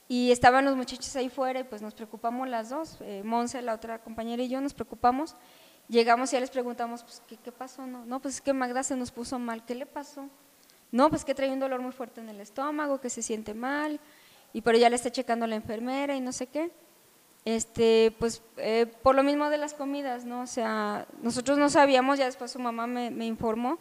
y 0.07 0.31
estaban 0.31 0.63
los 0.63 0.77
muchachos 0.77 1.13
ahí 1.17 1.27
fuera 1.27 1.59
y 1.59 1.65
pues 1.65 1.81
nos 1.81 1.93
preocupamos 1.93 2.47
las 2.47 2.69
dos, 2.69 2.99
eh, 3.01 3.21
Monse, 3.25 3.61
la 3.61 3.73
otra 3.73 4.01
compañera 4.01 4.41
y 4.43 4.47
yo 4.47 4.61
nos 4.61 4.73
preocupamos. 4.73 5.35
Llegamos 5.89 6.31
y 6.31 6.37
ya 6.37 6.39
les 6.39 6.49
preguntamos, 6.49 7.03
pues, 7.03 7.21
¿qué, 7.27 7.35
¿qué, 7.35 7.51
pasó? 7.51 7.85
No, 7.85 8.05
no, 8.05 8.21
pues 8.21 8.35
es 8.35 8.41
que 8.41 8.53
Magda 8.53 8.81
se 8.81 8.95
nos 8.95 9.11
puso 9.11 9.37
mal, 9.37 9.65
¿qué 9.65 9.75
le 9.75 9.85
pasó? 9.85 10.29
No, 10.89 11.09
pues 11.09 11.25
que 11.25 11.35
trae 11.35 11.51
un 11.51 11.59
dolor 11.59 11.81
muy 11.81 11.91
fuerte 11.91 12.21
en 12.21 12.29
el 12.29 12.39
estómago, 12.39 13.01
que 13.01 13.09
se 13.09 13.21
siente 13.21 13.53
mal, 13.53 13.99
y 14.53 14.61
pero 14.61 14.77
ya 14.77 14.89
le 14.89 14.95
está 14.95 15.11
checando 15.11 15.47
la 15.47 15.57
enfermera 15.57 16.15
y 16.15 16.21
no 16.21 16.31
sé 16.31 16.47
qué. 16.47 16.71
Este, 17.43 18.15
pues 18.19 18.43
eh, 18.57 18.85
por 19.01 19.15
lo 19.15 19.23
mismo 19.23 19.49
de 19.49 19.57
las 19.57 19.73
comidas, 19.73 20.25
¿no? 20.25 20.41
O 20.41 20.47
sea, 20.47 21.07
nosotros 21.21 21.57
no 21.57 21.69
sabíamos, 21.69 22.19
ya 22.19 22.25
después 22.25 22.51
su 22.51 22.59
mamá 22.59 22.85
me, 22.85 23.09
me 23.09 23.25
informó, 23.25 23.79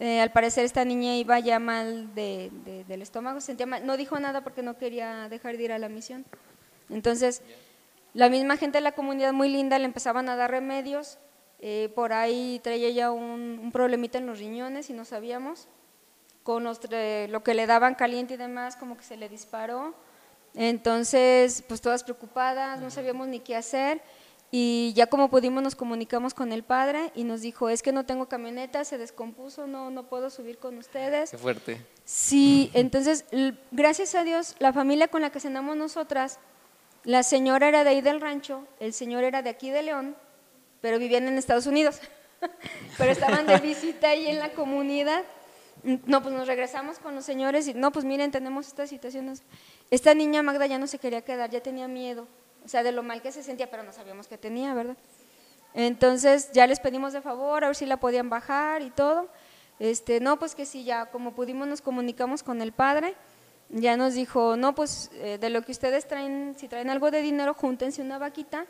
eh, 0.00 0.20
al 0.20 0.32
parecer 0.32 0.64
esta 0.64 0.84
niña 0.84 1.14
iba 1.16 1.38
ya 1.38 1.58
mal 1.58 2.14
de, 2.14 2.50
de, 2.64 2.84
del 2.84 3.02
estómago, 3.02 3.40
se 3.40 3.48
sentía 3.48 3.66
mal. 3.66 3.86
No 3.86 3.96
dijo 3.96 4.18
nada 4.18 4.42
porque 4.42 4.62
no 4.62 4.78
quería 4.78 5.28
dejar 5.28 5.56
de 5.56 5.64
ir 5.64 5.72
a 5.72 5.78
la 5.78 5.90
misión. 5.90 6.24
Entonces, 6.88 7.42
la 8.14 8.28
misma 8.30 8.56
gente 8.56 8.78
de 8.78 8.82
la 8.82 8.92
comunidad 8.92 9.32
muy 9.34 9.50
linda 9.50 9.78
le 9.78 9.84
empezaban 9.84 10.28
a 10.30 10.36
dar 10.36 10.50
remedios. 10.50 11.18
Eh, 11.60 11.92
por 11.94 12.14
ahí 12.14 12.60
traía 12.64 12.88
ya 12.88 13.12
un, 13.12 13.60
un, 13.62 13.72
problemita 13.72 14.16
en 14.16 14.26
los 14.26 14.38
riñones 14.38 14.88
y 14.88 14.94
no 14.94 15.04
sabíamos. 15.04 15.68
Con 16.42 16.64
los, 16.64 16.80
lo 17.28 17.42
que 17.44 17.52
le 17.54 17.66
daban 17.66 17.94
caliente 17.94 18.34
y 18.34 18.36
demás, 18.38 18.76
como 18.76 18.96
que 18.96 19.04
se 19.04 19.18
le 19.18 19.28
disparó. 19.28 19.94
Entonces, 20.54 21.62
pues 21.68 21.80
todas 21.80 22.02
preocupadas, 22.02 22.80
no 22.80 22.90
sabíamos 22.90 23.28
ni 23.28 23.40
qué 23.40 23.56
hacer. 23.56 24.02
Y 24.52 24.92
ya 24.96 25.06
como 25.06 25.30
pudimos 25.30 25.62
nos 25.62 25.76
comunicamos 25.76 26.34
con 26.34 26.52
el 26.52 26.64
padre 26.64 27.12
y 27.14 27.22
nos 27.22 27.40
dijo, 27.40 27.68
es 27.68 27.82
que 27.82 27.92
no 27.92 28.04
tengo 28.04 28.26
camioneta, 28.26 28.84
se 28.84 28.98
descompuso, 28.98 29.68
no, 29.68 29.90
no 29.90 30.08
puedo 30.08 30.28
subir 30.28 30.58
con 30.58 30.76
ustedes. 30.76 31.30
Qué 31.30 31.38
fuerte. 31.38 31.86
Sí, 32.04 32.70
entonces, 32.74 33.24
gracias 33.70 34.16
a 34.16 34.24
Dios, 34.24 34.56
la 34.58 34.72
familia 34.72 35.06
con 35.06 35.22
la 35.22 35.30
que 35.30 35.38
cenamos 35.38 35.76
nosotras, 35.76 36.40
la 37.04 37.22
señora 37.22 37.68
era 37.68 37.84
de 37.84 37.90
ahí 37.90 38.00
del 38.00 38.20
rancho, 38.20 38.66
el 38.80 38.92
señor 38.92 39.22
era 39.22 39.42
de 39.42 39.50
aquí 39.50 39.70
de 39.70 39.82
León, 39.82 40.16
pero 40.80 40.98
vivían 40.98 41.28
en 41.28 41.38
Estados 41.38 41.66
Unidos, 41.66 42.00
pero 42.98 43.12
estaban 43.12 43.46
de 43.46 43.58
visita 43.58 44.08
ahí 44.08 44.26
en 44.26 44.40
la 44.40 44.52
comunidad. 44.52 45.22
No, 45.84 46.22
pues 46.22 46.34
nos 46.34 46.46
regresamos 46.46 46.98
con 46.98 47.14
los 47.14 47.24
señores 47.24 47.68
y 47.68 47.74
no, 47.74 47.92
pues 47.92 48.04
miren, 48.04 48.32
tenemos 48.32 48.66
estas 48.66 48.90
situaciones. 48.90 49.42
Esta 49.90 50.14
niña 50.14 50.42
Magda 50.42 50.66
ya 50.66 50.78
no 50.78 50.86
se 50.86 50.98
quería 50.98 51.22
quedar, 51.22 51.50
ya 51.50 51.60
tenía 51.60 51.88
miedo 51.88 52.26
o 52.64 52.68
sea, 52.68 52.82
de 52.82 52.92
lo 52.92 53.02
mal 53.02 53.22
que 53.22 53.32
se 53.32 53.42
sentía, 53.42 53.70
pero 53.70 53.82
no 53.82 53.92
sabíamos 53.92 54.28
que 54.28 54.38
tenía, 54.38 54.74
¿verdad? 54.74 54.96
Entonces 55.74 56.50
ya 56.52 56.66
les 56.66 56.80
pedimos 56.80 57.12
de 57.12 57.20
favor 57.20 57.64
a 57.64 57.68
ver 57.68 57.76
si 57.76 57.86
la 57.86 57.98
podían 57.98 58.28
bajar 58.28 58.82
y 58.82 58.90
todo. 58.90 59.28
Este, 59.78 60.20
no, 60.20 60.38
pues 60.38 60.54
que 60.54 60.66
sí, 60.66 60.84
ya 60.84 61.06
como 61.06 61.32
pudimos 61.32 61.66
nos 61.66 61.80
comunicamos 61.80 62.42
con 62.42 62.60
el 62.60 62.72
padre, 62.72 63.14
ya 63.70 63.96
nos 63.96 64.14
dijo, 64.14 64.56
no, 64.56 64.74
pues 64.74 65.10
eh, 65.14 65.38
de 65.40 65.48
lo 65.48 65.62
que 65.62 65.72
ustedes 65.72 66.06
traen, 66.06 66.54
si 66.58 66.68
traen 66.68 66.90
algo 66.90 67.10
de 67.10 67.22
dinero, 67.22 67.54
júntense 67.54 68.02
una 68.02 68.18
vaquita, 68.18 68.66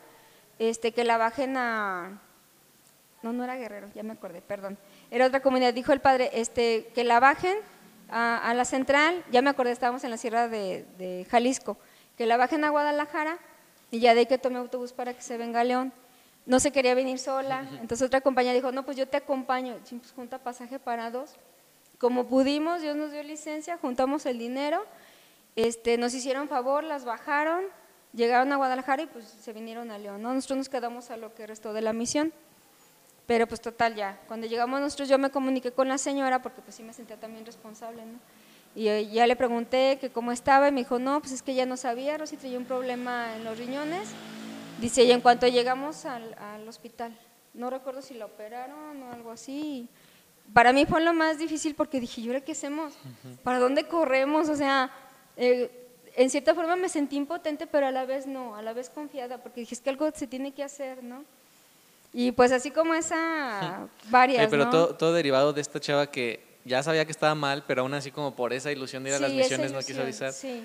este, 0.59 0.93
que 0.93 1.03
la 1.03 1.17
bajen 1.17 1.57
a... 1.57 2.21
No, 3.23 3.33
no 3.33 3.43
era 3.43 3.55
Guerrero, 3.55 3.89
ya 3.93 4.03
me 4.03 4.13
acordé, 4.13 4.41
perdón. 4.41 4.77
Era 5.11 5.27
otra 5.27 5.41
comunidad, 5.41 5.73
dijo 5.73 5.91
el 5.91 6.01
padre, 6.01 6.31
este, 6.33 6.91
que 6.95 7.03
la 7.03 7.19
bajen 7.19 7.57
a, 8.11 8.37
a 8.37 8.53
la 8.53 8.65
central, 8.65 9.23
ya 9.31 9.41
me 9.41 9.49
acordé, 9.49 9.71
estábamos 9.71 10.03
en 10.03 10.11
la 10.11 10.17
sierra 10.17 10.47
de, 10.47 10.85
de 10.97 11.25
Jalisco, 11.31 11.77
que 12.17 12.25
la 12.25 12.37
bajen 12.37 12.63
a 12.63 12.69
Guadalajara 12.69 13.39
y 13.89 13.99
ya 13.99 14.13
de 14.13 14.21
ahí 14.21 14.25
que 14.25 14.37
tomé 14.37 14.59
autobús 14.59 14.93
para 14.93 15.13
que 15.13 15.21
se 15.21 15.37
venga 15.37 15.61
a 15.61 15.63
León. 15.63 15.93
No 16.45 16.59
se 16.59 16.71
quería 16.71 16.95
venir 16.95 17.19
sola, 17.19 17.67
entonces 17.81 18.05
otra 18.05 18.21
compañía 18.21 18.53
dijo, 18.53 18.71
no, 18.71 18.83
pues 18.83 18.97
yo 18.97 19.07
te 19.07 19.17
acompaño, 19.17 19.77
pues 19.77 20.11
junta 20.11 20.39
pasaje 20.39 20.79
para 20.79 21.11
dos. 21.11 21.35
Como 21.99 22.27
pudimos, 22.27 22.81
Dios 22.81 22.95
nos 22.95 23.11
dio 23.11 23.21
licencia, 23.21 23.77
juntamos 23.77 24.25
el 24.25 24.39
dinero, 24.39 24.83
este, 25.55 25.97
nos 25.97 26.13
hicieron 26.13 26.47
favor, 26.47 26.83
las 26.83 27.05
bajaron, 27.05 27.63
llegaron 28.13 28.51
a 28.51 28.55
Guadalajara 28.55 29.03
y 29.03 29.05
pues 29.07 29.25
se 29.25 29.53
vinieron 29.53 29.91
a 29.91 29.99
León. 29.99 30.21
¿no? 30.21 30.33
Nosotros 30.33 30.57
nos 30.57 30.69
quedamos 30.69 31.11
a 31.11 31.17
lo 31.17 31.33
que 31.35 31.45
restó 31.45 31.73
de 31.73 31.81
la 31.81 31.93
misión. 31.93 32.33
Pero 33.31 33.47
pues 33.47 33.61
total 33.61 33.95
ya, 33.95 34.19
cuando 34.27 34.45
llegamos 34.45 34.81
nosotros 34.81 35.07
yo 35.07 35.17
me 35.17 35.29
comuniqué 35.29 35.71
con 35.71 35.87
la 35.87 35.97
señora 35.97 36.41
porque 36.41 36.61
pues 36.61 36.75
sí 36.75 36.83
me 36.83 36.91
sentía 36.91 37.15
también 37.15 37.45
responsable, 37.45 38.03
¿no? 38.05 38.19
Y 38.75 39.07
ya 39.09 39.25
le 39.25 39.37
pregunté 39.37 39.99
que 40.01 40.09
cómo 40.09 40.33
estaba 40.33 40.67
y 40.67 40.73
me 40.73 40.81
dijo, 40.81 40.99
no, 40.99 41.21
pues 41.21 41.31
es 41.31 41.41
que 41.41 41.53
ya 41.53 41.65
no 41.65 41.77
sabía, 41.77 42.17
Rosy 42.17 42.35
traía 42.35 42.57
un 42.57 42.65
problema 42.65 43.33
en 43.37 43.45
los 43.45 43.57
riñones. 43.57 44.09
Dice, 44.81 45.05
y 45.05 45.11
en 45.11 45.21
cuanto 45.21 45.47
llegamos 45.47 46.03
al, 46.03 46.33
al 46.39 46.67
hospital, 46.67 47.17
no 47.53 47.69
recuerdo 47.69 48.01
si 48.01 48.15
la 48.15 48.25
operaron 48.25 49.01
o 49.01 49.13
algo 49.13 49.31
así. 49.31 49.87
Para 50.51 50.73
mí 50.73 50.85
fue 50.85 50.99
lo 50.99 51.13
más 51.13 51.37
difícil 51.37 51.73
porque 51.73 52.01
dije, 52.01 52.19
¿y 52.19 52.27
ahora 52.27 52.41
qué 52.41 52.51
hacemos? 52.51 52.91
¿Para 53.43 53.59
dónde 53.59 53.87
corremos? 53.87 54.49
O 54.49 54.57
sea, 54.57 54.91
eh, 55.37 55.71
en 56.17 56.29
cierta 56.29 56.53
forma 56.53 56.75
me 56.75 56.89
sentí 56.89 57.15
impotente, 57.15 57.65
pero 57.65 57.87
a 57.87 57.91
la 57.91 58.03
vez 58.03 58.27
no, 58.27 58.57
a 58.57 58.61
la 58.61 58.73
vez 58.73 58.89
confiada, 58.89 59.37
porque 59.37 59.61
dije, 59.61 59.75
es 59.75 59.79
que 59.79 59.89
algo 59.89 60.11
se 60.13 60.27
tiene 60.27 60.51
que 60.51 60.65
hacer, 60.65 61.01
¿no? 61.01 61.23
Y 62.13 62.31
pues 62.33 62.51
así 62.51 62.71
como 62.71 62.93
esa, 62.93 63.87
varias, 64.09 64.43
Eh, 64.45 64.47
pero 64.49 64.65
¿no? 64.65 64.69
todo, 64.71 64.95
todo 64.95 65.13
derivado 65.13 65.53
de 65.53 65.61
esta 65.61 65.79
chava 65.79 66.07
que 66.07 66.43
ya 66.65 66.83
sabía 66.83 67.05
que 67.05 67.11
estaba 67.11 67.33
mal, 67.35 67.63
pero 67.67 67.81
aún 67.81 67.93
así 67.93 68.11
como 68.11 68.35
por 68.35 68.53
esa 68.53 68.71
ilusión 68.71 69.03
de 69.03 69.11
ir 69.11 69.15
a 69.15 69.19
las 69.19 69.31
Sí, 69.31 69.37
misiones 69.37 69.71
no 69.71 69.79
quiso 69.79 70.01
avisar. 70.01 70.31
Sí. 70.33 70.63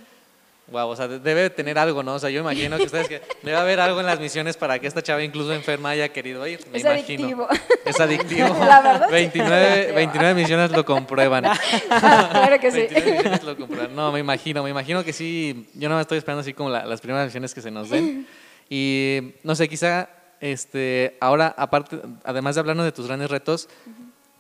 Wow, 0.69 0.89
o 0.89 0.97
sea, 0.97 1.07
de- 1.07 1.21
debe 1.21 1.43
de 1.43 1.51
tener 1.51 1.79
algo, 1.79 2.03
¿no? 2.03 2.15
O 2.15 2.19
sea, 2.19 2.29
yo 2.29 2.41
imagino 2.41 2.77
que 2.77 2.83
ustedes 2.83 3.07
que 3.09 3.23
debe 3.45 3.57
haber 3.57 3.79
algo 3.79 4.01
en 4.01 4.07
las 4.07 4.19
misiones 4.19 4.57
para 4.57 4.81
que 4.81 4.89
esta 4.89 5.01
chava 5.01 5.23
incluso 5.23 5.53
enferma 5.55 5.91
haya 5.91 6.09
querido 6.09 6.45
ir. 6.45 6.59
Me 6.73 6.79
Es 6.79 6.85
imagino. 6.85 7.25
adictivo. 7.25 7.49
Es 7.85 8.01
adictivo. 8.01 8.49
La 8.67 8.81
verdad, 8.83 9.07
sí, 9.07 9.13
29, 9.13 9.65
es 9.65 9.71
adictivo. 9.75 9.95
29 9.97 10.35
misiones 10.35 10.71
lo 10.73 10.85
comprueban. 10.85 11.45
claro 11.89 12.59
que 12.61 12.71
sí. 12.73 12.79
29 12.79 13.13
misiones 13.13 13.45
lo 13.45 13.57
comprueban. 13.57 13.95
No, 13.95 14.11
me 14.11 14.19
imagino, 14.19 14.65
me 14.65 14.71
imagino 14.71 15.05
que 15.05 15.13
sí. 15.13 15.69
Yo 15.75 15.89
no 15.89 15.95
me 15.95 16.01
estoy 16.03 16.19
esperando 16.19 16.41
así 16.41 16.53
como 16.53 16.69
la- 16.71 16.85
las 16.85 17.01
primeras 17.01 17.27
misiones 17.27 17.55
que 17.55 17.63
se 17.63 17.71
nos 17.71 17.89
den. 17.89 18.27
Y 18.69 19.35
no 19.45 19.55
sé, 19.55 19.69
quizá 19.69 20.09
este, 20.41 21.17
ahora, 21.21 21.55
aparte, 21.57 22.01
además 22.25 22.55
de 22.57 22.61
hablarnos 22.61 22.85
de 22.85 22.93
tus 22.93 23.07
grandes 23.07 23.31
retos, 23.31 23.69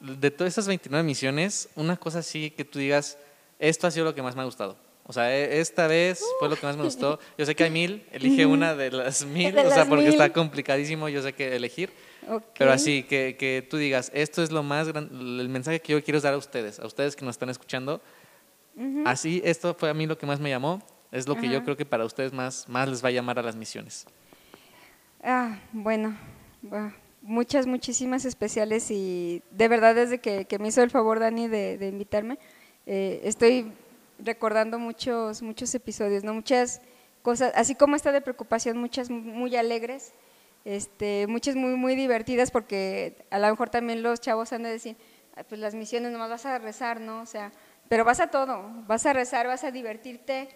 de 0.00 0.30
todas 0.30 0.52
esas 0.52 0.66
29 0.68 1.02
misiones, 1.04 1.68
una 1.74 1.96
cosa 1.96 2.18
así 2.20 2.50
que 2.50 2.64
tú 2.64 2.78
digas, 2.78 3.18
esto 3.58 3.86
ha 3.86 3.90
sido 3.90 4.04
lo 4.04 4.14
que 4.14 4.22
más 4.22 4.36
me 4.36 4.42
ha 4.42 4.44
gustado. 4.44 4.76
O 5.08 5.12
sea, 5.12 5.34
e- 5.34 5.60
esta 5.60 5.86
vez 5.86 6.20
fue 6.40 6.48
lo 6.48 6.56
que 6.56 6.66
más 6.66 6.76
me 6.76 6.82
gustó. 6.82 7.18
Yo 7.38 7.46
sé 7.46 7.54
que 7.54 7.64
hay 7.64 7.70
mil, 7.70 8.04
elige 8.10 8.44
una 8.44 8.74
de 8.74 8.90
las 8.90 9.24
mil, 9.24 9.54
De 9.54 9.60
o 9.60 9.70
sea, 9.70 9.86
porque 9.86 10.04
mil. 10.04 10.12
está 10.12 10.32
complicadísimo, 10.32 11.08
yo 11.08 11.22
sé 11.22 11.32
que 11.32 11.54
elegir. 11.54 11.92
Pero 12.58 12.72
así, 12.72 13.04
que, 13.04 13.36
que 13.38 13.64
tú 13.70 13.76
digas, 13.76 14.10
esto 14.12 14.42
es 14.42 14.50
lo 14.50 14.64
más 14.64 14.88
gran, 14.88 15.08
el 15.12 15.48
mensaje 15.48 15.80
que 15.80 15.92
yo 15.92 16.02
quiero 16.02 16.20
dar 16.20 16.34
a 16.34 16.36
ustedes, 16.36 16.80
a 16.80 16.86
ustedes 16.86 17.14
que 17.14 17.24
nos 17.24 17.34
están 17.36 17.48
escuchando. 17.50 18.00
Así, 19.06 19.40
esto 19.44 19.74
fue 19.74 19.88
a 19.88 19.94
mí 19.94 20.06
lo 20.06 20.18
que 20.18 20.26
más 20.26 20.38
me 20.40 20.50
llamó, 20.50 20.82
es 21.12 21.26
lo 21.28 21.36
que 21.36 21.48
yo 21.48 21.62
creo 21.62 21.76
que 21.76 21.86
para 21.86 22.04
ustedes 22.04 22.32
más, 22.32 22.68
más 22.68 22.88
les 22.88 23.02
va 23.02 23.08
a 23.08 23.12
llamar 23.12 23.38
a 23.38 23.42
las 23.42 23.54
misiones. 23.56 24.06
Ah, 25.28 25.58
bueno, 25.72 26.16
muchas, 27.20 27.66
muchísimas 27.66 28.24
especiales 28.24 28.92
y 28.92 29.42
de 29.50 29.66
verdad 29.66 29.96
desde 29.96 30.18
que, 30.20 30.44
que 30.44 30.60
me 30.60 30.68
hizo 30.68 30.84
el 30.84 30.90
favor 30.90 31.18
Dani 31.18 31.48
de, 31.48 31.88
invitarme, 31.88 32.38
eh, 32.86 33.22
estoy 33.24 33.72
recordando 34.20 34.78
muchos, 34.78 35.42
muchos 35.42 35.74
episodios, 35.74 36.22
¿no? 36.22 36.32
Muchas 36.32 36.80
cosas, 37.22 37.50
así 37.56 37.74
como 37.74 37.96
esta 37.96 38.12
de 38.12 38.20
preocupación, 38.20 38.78
muchas 38.78 39.10
muy 39.10 39.56
alegres, 39.56 40.12
este, 40.64 41.26
muchas 41.26 41.56
muy, 41.56 41.74
muy 41.74 41.96
divertidas 41.96 42.52
porque 42.52 43.16
a 43.30 43.40
lo 43.40 43.48
mejor 43.48 43.68
también 43.68 44.04
los 44.04 44.20
chavos 44.20 44.52
han 44.52 44.62
de 44.62 44.70
decir, 44.70 44.96
"Ay, 45.34 45.42
pues 45.48 45.60
las 45.60 45.74
misiones 45.74 46.12
nomás 46.12 46.30
vas 46.30 46.46
a 46.46 46.60
rezar, 46.60 47.00
¿no? 47.00 47.22
O 47.22 47.26
sea, 47.26 47.50
pero 47.88 48.04
vas 48.04 48.20
a 48.20 48.28
todo, 48.28 48.62
vas 48.86 49.06
a 49.06 49.12
rezar, 49.12 49.48
vas 49.48 49.64
a 49.64 49.72
divertirte, 49.72 50.50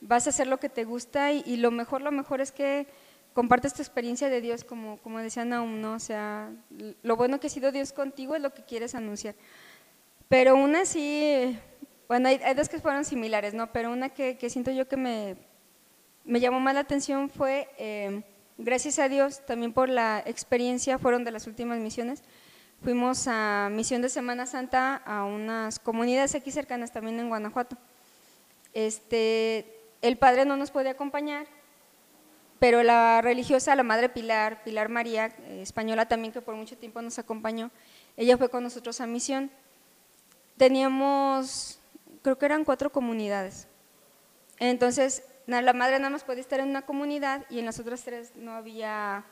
vas 0.00 0.26
a 0.26 0.30
hacer 0.30 0.48
lo 0.48 0.58
que 0.58 0.68
te 0.68 0.82
gusta 0.82 1.30
y, 1.30 1.44
y 1.46 1.58
lo 1.58 1.70
mejor, 1.70 2.02
lo 2.02 2.10
mejor 2.10 2.40
es 2.40 2.50
que 2.50 2.88
compartes 3.36 3.74
tu 3.74 3.82
experiencia 3.82 4.30
de 4.30 4.40
Dios, 4.40 4.64
como, 4.64 4.96
como 5.02 5.18
decía 5.18 5.44
Naum, 5.44 5.78
¿no? 5.78 5.92
O 5.92 5.98
sea, 5.98 6.50
lo 7.02 7.16
bueno 7.16 7.38
que 7.38 7.48
ha 7.48 7.50
sido 7.50 7.70
Dios 7.70 7.92
contigo 7.92 8.34
es 8.34 8.40
lo 8.40 8.54
que 8.54 8.64
quieres 8.64 8.94
anunciar. 8.94 9.34
Pero 10.26 10.56
una 10.56 10.86
sí, 10.86 11.54
bueno, 12.08 12.30
hay, 12.30 12.36
hay 12.42 12.54
dos 12.54 12.70
que 12.70 12.80
fueron 12.80 13.04
similares, 13.04 13.52
¿no? 13.52 13.70
Pero 13.74 13.92
una 13.92 14.08
que, 14.08 14.38
que 14.38 14.48
siento 14.48 14.70
yo 14.70 14.88
que 14.88 14.96
me, 14.96 15.36
me 16.24 16.40
llamó 16.40 16.60
más 16.60 16.72
la 16.72 16.80
atención 16.80 17.28
fue, 17.28 17.68
eh, 17.76 18.22
gracias 18.56 18.98
a 18.98 19.10
Dios, 19.10 19.44
también 19.44 19.74
por 19.74 19.90
la 19.90 20.22
experiencia, 20.24 20.98
fueron 20.98 21.22
de 21.22 21.32
las 21.32 21.46
últimas 21.46 21.78
misiones, 21.78 22.22
fuimos 22.82 23.28
a 23.28 23.68
misión 23.70 24.00
de 24.00 24.08
Semana 24.08 24.46
Santa 24.46 24.96
a 25.04 25.26
unas 25.26 25.78
comunidades 25.78 26.34
aquí 26.34 26.50
cercanas, 26.50 26.90
también 26.90 27.20
en 27.20 27.28
Guanajuato. 27.28 27.76
Este, 28.72 29.66
el 30.00 30.16
padre 30.16 30.46
no 30.46 30.56
nos 30.56 30.70
podía 30.70 30.92
acompañar, 30.92 31.46
pero 32.58 32.82
la 32.82 33.20
religiosa, 33.22 33.74
la 33.76 33.82
Madre 33.82 34.08
Pilar, 34.08 34.62
Pilar 34.64 34.88
María, 34.88 35.26
eh, 35.26 35.60
española 35.62 36.06
también, 36.06 36.32
que 36.32 36.40
por 36.40 36.54
mucho 36.54 36.76
tiempo 36.76 37.02
nos 37.02 37.18
acompañó, 37.18 37.70
ella 38.16 38.38
fue 38.38 38.48
con 38.48 38.62
nosotros 38.62 39.00
a 39.00 39.06
misión. 39.06 39.50
Teníamos, 40.56 41.80
creo 42.22 42.38
que 42.38 42.46
eran 42.46 42.64
cuatro 42.64 42.90
comunidades. 42.90 43.68
Entonces, 44.58 45.22
la 45.46 45.72
madre 45.72 45.98
nada 45.98 46.10
más 46.10 46.24
podía 46.24 46.40
estar 46.40 46.60
en 46.60 46.68
una 46.68 46.82
comunidad 46.82 47.44
y 47.50 47.58
en 47.58 47.66
las 47.66 47.78
otras 47.78 48.02
tres 48.02 48.32
no 48.36 48.52
había 48.52 49.24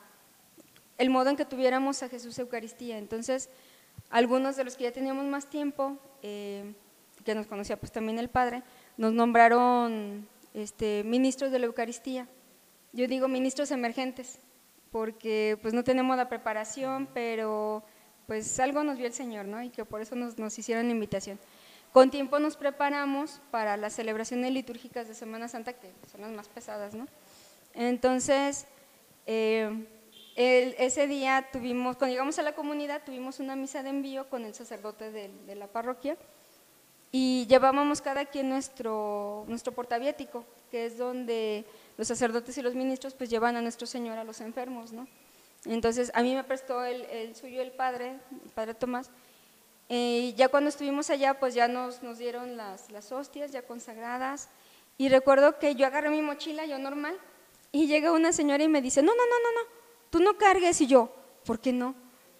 el 0.98 1.10
modo 1.10 1.30
en 1.30 1.36
que 1.36 1.44
tuviéramos 1.44 2.02
a 2.02 2.08
Jesús 2.08 2.38
Eucaristía. 2.38 2.98
Entonces, 2.98 3.48
algunos 4.10 4.56
de 4.56 4.64
los 4.64 4.76
que 4.76 4.84
ya 4.84 4.92
teníamos 4.92 5.24
más 5.24 5.48
tiempo, 5.48 5.98
eh, 6.22 6.74
que 7.24 7.34
nos 7.34 7.46
conocía 7.46 7.78
pues 7.78 7.90
también 7.90 8.18
el 8.18 8.28
Padre, 8.28 8.62
nos 8.96 9.12
nombraron 9.12 10.28
este, 10.52 11.02
ministros 11.04 11.50
de 11.50 11.58
la 11.58 11.66
Eucaristía. 11.66 12.28
Yo 12.94 13.08
digo 13.08 13.26
ministros 13.26 13.72
emergentes, 13.72 14.38
porque 14.92 15.58
pues 15.60 15.74
no 15.74 15.82
tenemos 15.82 16.16
la 16.16 16.28
preparación, 16.28 17.08
pero 17.12 17.82
pues 18.28 18.60
algo 18.60 18.84
nos 18.84 18.98
vio 18.98 19.08
el 19.08 19.12
Señor, 19.12 19.46
¿no? 19.46 19.60
Y 19.60 19.70
que 19.70 19.84
por 19.84 20.00
eso 20.00 20.14
nos, 20.14 20.58
hicieron 20.58 20.86
la 20.86 20.92
invitación. 20.92 21.40
Con 21.92 22.12
tiempo 22.12 22.38
nos 22.38 22.56
preparamos 22.56 23.40
para 23.50 23.76
las 23.76 23.94
celebraciones 23.94 24.52
litúrgicas 24.52 25.08
de 25.08 25.14
Semana 25.14 25.48
Santa, 25.48 25.72
que 25.72 25.90
son 26.08 26.20
las 26.20 26.30
más 26.30 26.46
pesadas, 26.46 26.94
¿no? 26.94 27.08
Entonces, 27.74 28.64
eh, 29.26 29.88
ese 30.36 31.08
día 31.08 31.48
tuvimos, 31.52 31.96
cuando 31.96 32.12
llegamos 32.12 32.38
a 32.38 32.42
la 32.42 32.54
comunidad, 32.54 33.02
tuvimos 33.04 33.40
una 33.40 33.56
misa 33.56 33.82
de 33.82 33.88
envío 33.90 34.30
con 34.30 34.44
el 34.44 34.54
sacerdote 34.54 35.10
de, 35.10 35.32
de 35.46 35.54
la 35.56 35.66
parroquia 35.66 36.16
y 37.16 37.46
llevábamos 37.46 38.00
cada 38.00 38.24
quien 38.24 38.48
nuestro, 38.48 39.44
nuestro 39.46 39.72
portaviético, 39.72 40.44
que 40.70 40.86
es 40.86 40.98
donde 40.98 41.64
los 41.96 42.08
sacerdotes 42.08 42.56
y 42.58 42.62
los 42.62 42.74
ministros 42.74 43.14
pues 43.14 43.30
llevan 43.30 43.56
a 43.56 43.62
nuestro 43.62 43.86
Señor 43.86 44.18
a 44.18 44.24
los 44.24 44.40
enfermos, 44.40 44.92
¿no? 44.92 45.06
Entonces 45.64 46.10
a 46.14 46.22
mí 46.22 46.34
me 46.34 46.44
prestó 46.44 46.84
el, 46.84 47.02
el 47.02 47.34
suyo 47.34 47.62
el 47.62 47.72
padre, 47.72 48.18
el 48.44 48.50
padre 48.50 48.74
Tomás, 48.74 49.10
y 49.88 50.30
eh, 50.30 50.34
ya 50.36 50.48
cuando 50.48 50.68
estuvimos 50.68 51.10
allá 51.10 51.38
pues 51.38 51.54
ya 51.54 51.68
nos, 51.68 52.02
nos 52.02 52.18
dieron 52.18 52.56
las, 52.56 52.90
las 52.90 53.12
hostias 53.12 53.52
ya 53.52 53.62
consagradas 53.62 54.48
y 54.96 55.08
recuerdo 55.08 55.58
que 55.58 55.74
yo 55.74 55.86
agarré 55.86 56.10
mi 56.10 56.22
mochila, 56.22 56.66
yo 56.66 56.78
normal, 56.78 57.18
y 57.72 57.86
llega 57.86 58.12
una 58.12 58.32
señora 58.32 58.62
y 58.62 58.68
me 58.68 58.80
dice, 58.80 59.02
no, 59.02 59.12
no, 59.12 59.26
no, 59.26 59.42
no, 59.42 59.52
no, 59.52 59.68
tú 60.10 60.20
no 60.20 60.38
cargues, 60.38 60.80
y 60.80 60.86
yo, 60.86 61.12
¿por 61.44 61.58
qué 61.58 61.72
no? 61.72 61.94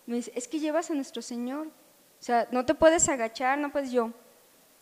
Me 0.06 0.16
dice, 0.16 0.30
es 0.34 0.46
que 0.46 0.60
llevas 0.60 0.90
a 0.90 0.94
nuestro 0.94 1.22
Señor, 1.22 1.66
o 1.66 2.22
sea, 2.22 2.46
no 2.52 2.64
te 2.64 2.74
puedes 2.74 3.08
agachar, 3.08 3.58
no 3.58 3.72
puedes 3.72 3.90
yo. 3.90 4.12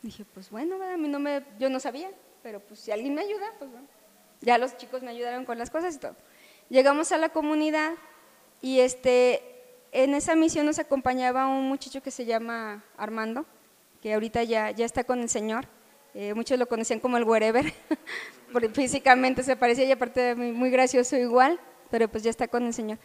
Dije, 0.02 0.24
pues 0.24 0.50
bueno, 0.50 0.82
a 0.82 0.96
mí 0.96 1.08
no 1.08 1.18
me, 1.18 1.44
yo 1.58 1.70
no 1.70 1.80
sabía, 1.80 2.10
pero 2.42 2.60
pues 2.60 2.80
si 2.80 2.90
alguien 2.90 3.14
me 3.14 3.22
ayuda, 3.22 3.52
pues 3.58 3.70
bueno. 3.70 3.86
Ya 4.42 4.58
los 4.58 4.76
chicos 4.76 5.02
me 5.02 5.10
ayudaron 5.10 5.44
con 5.44 5.58
las 5.58 5.70
cosas 5.70 5.94
y 5.94 5.98
todo. 5.98 6.16
Llegamos 6.68 7.12
a 7.12 7.18
la 7.18 7.30
comunidad 7.30 7.94
y 8.60 8.80
este, 8.80 9.42
en 9.92 10.14
esa 10.14 10.34
misión 10.34 10.66
nos 10.66 10.78
acompañaba 10.78 11.46
un 11.46 11.68
muchacho 11.68 12.02
que 12.02 12.10
se 12.10 12.24
llama 12.24 12.84
Armando, 12.96 13.46
que 14.02 14.14
ahorita 14.14 14.42
ya, 14.42 14.70
ya 14.70 14.84
está 14.84 15.04
con 15.04 15.20
el 15.20 15.28
Señor. 15.28 15.66
Eh, 16.14 16.34
muchos 16.34 16.58
lo 16.58 16.66
conocían 16.66 17.00
como 17.00 17.16
el 17.16 17.24
wherever, 17.24 17.72
porque 18.52 18.68
físicamente 18.68 19.42
se 19.42 19.56
parecía 19.56 19.84
y 19.84 19.92
aparte 19.92 20.34
muy, 20.34 20.52
muy 20.52 20.70
gracioso 20.70 21.16
igual, 21.16 21.58
pero 21.90 22.08
pues 22.08 22.22
ya 22.22 22.30
está 22.30 22.48
con 22.48 22.64
el 22.64 22.74
Señor. 22.74 22.98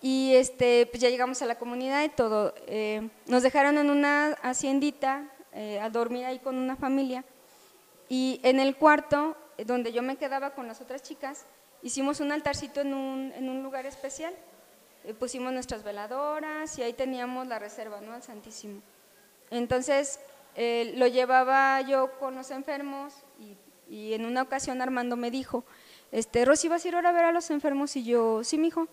Y 0.00 0.34
este, 0.34 0.86
pues 0.86 1.02
ya 1.02 1.10
llegamos 1.10 1.40
a 1.42 1.46
la 1.46 1.58
comunidad 1.58 2.04
y 2.04 2.08
todo. 2.08 2.54
Eh, 2.66 3.08
nos 3.26 3.42
dejaron 3.42 3.78
en 3.78 3.90
una 3.90 4.32
haciendita 4.42 5.30
eh, 5.52 5.80
a 5.80 5.90
dormir 5.90 6.24
ahí 6.24 6.38
con 6.38 6.56
una 6.56 6.76
familia. 6.76 7.24
Y 8.08 8.40
en 8.42 8.60
el 8.60 8.76
cuarto, 8.76 9.36
donde 9.64 9.92
yo 9.92 10.02
me 10.02 10.16
quedaba 10.16 10.50
con 10.50 10.66
las 10.66 10.80
otras 10.80 11.02
chicas, 11.02 11.46
hicimos 11.82 12.20
un 12.20 12.32
altarcito 12.32 12.80
en 12.80 12.94
un, 12.94 13.32
en 13.34 13.48
un 13.48 13.62
lugar 13.62 13.86
especial. 13.86 14.34
Eh, 15.04 15.14
pusimos 15.14 15.52
nuestras 15.52 15.84
veladoras 15.84 16.78
y 16.78 16.82
ahí 16.82 16.92
teníamos 16.92 17.46
la 17.46 17.58
reserva, 17.58 18.00
¿no? 18.00 18.12
Al 18.12 18.22
Santísimo. 18.22 18.82
Entonces, 19.50 20.18
lo 20.56 21.06
llevaba 21.06 21.80
yo 21.82 22.18
con 22.18 22.34
los 22.34 22.50
enfermos 22.50 23.14
y, 23.38 23.56
y, 23.94 24.14
en 24.14 24.24
una 24.24 24.42
ocasión 24.42 24.82
Armando 24.82 25.14
me 25.14 25.30
dijo, 25.30 25.64
este, 26.10 26.44
Rosy, 26.44 26.68
¿vas 26.68 26.84
a 26.84 26.88
ir 26.88 26.94
ahora 26.96 27.10
a 27.10 27.12
ver 27.12 27.24
a 27.26 27.32
los 27.32 27.50
enfermos? 27.50 27.94
Y 27.96 28.04
yo, 28.04 28.42
sí, 28.42 28.58
mi 28.58 28.68
hijo, 28.68 28.88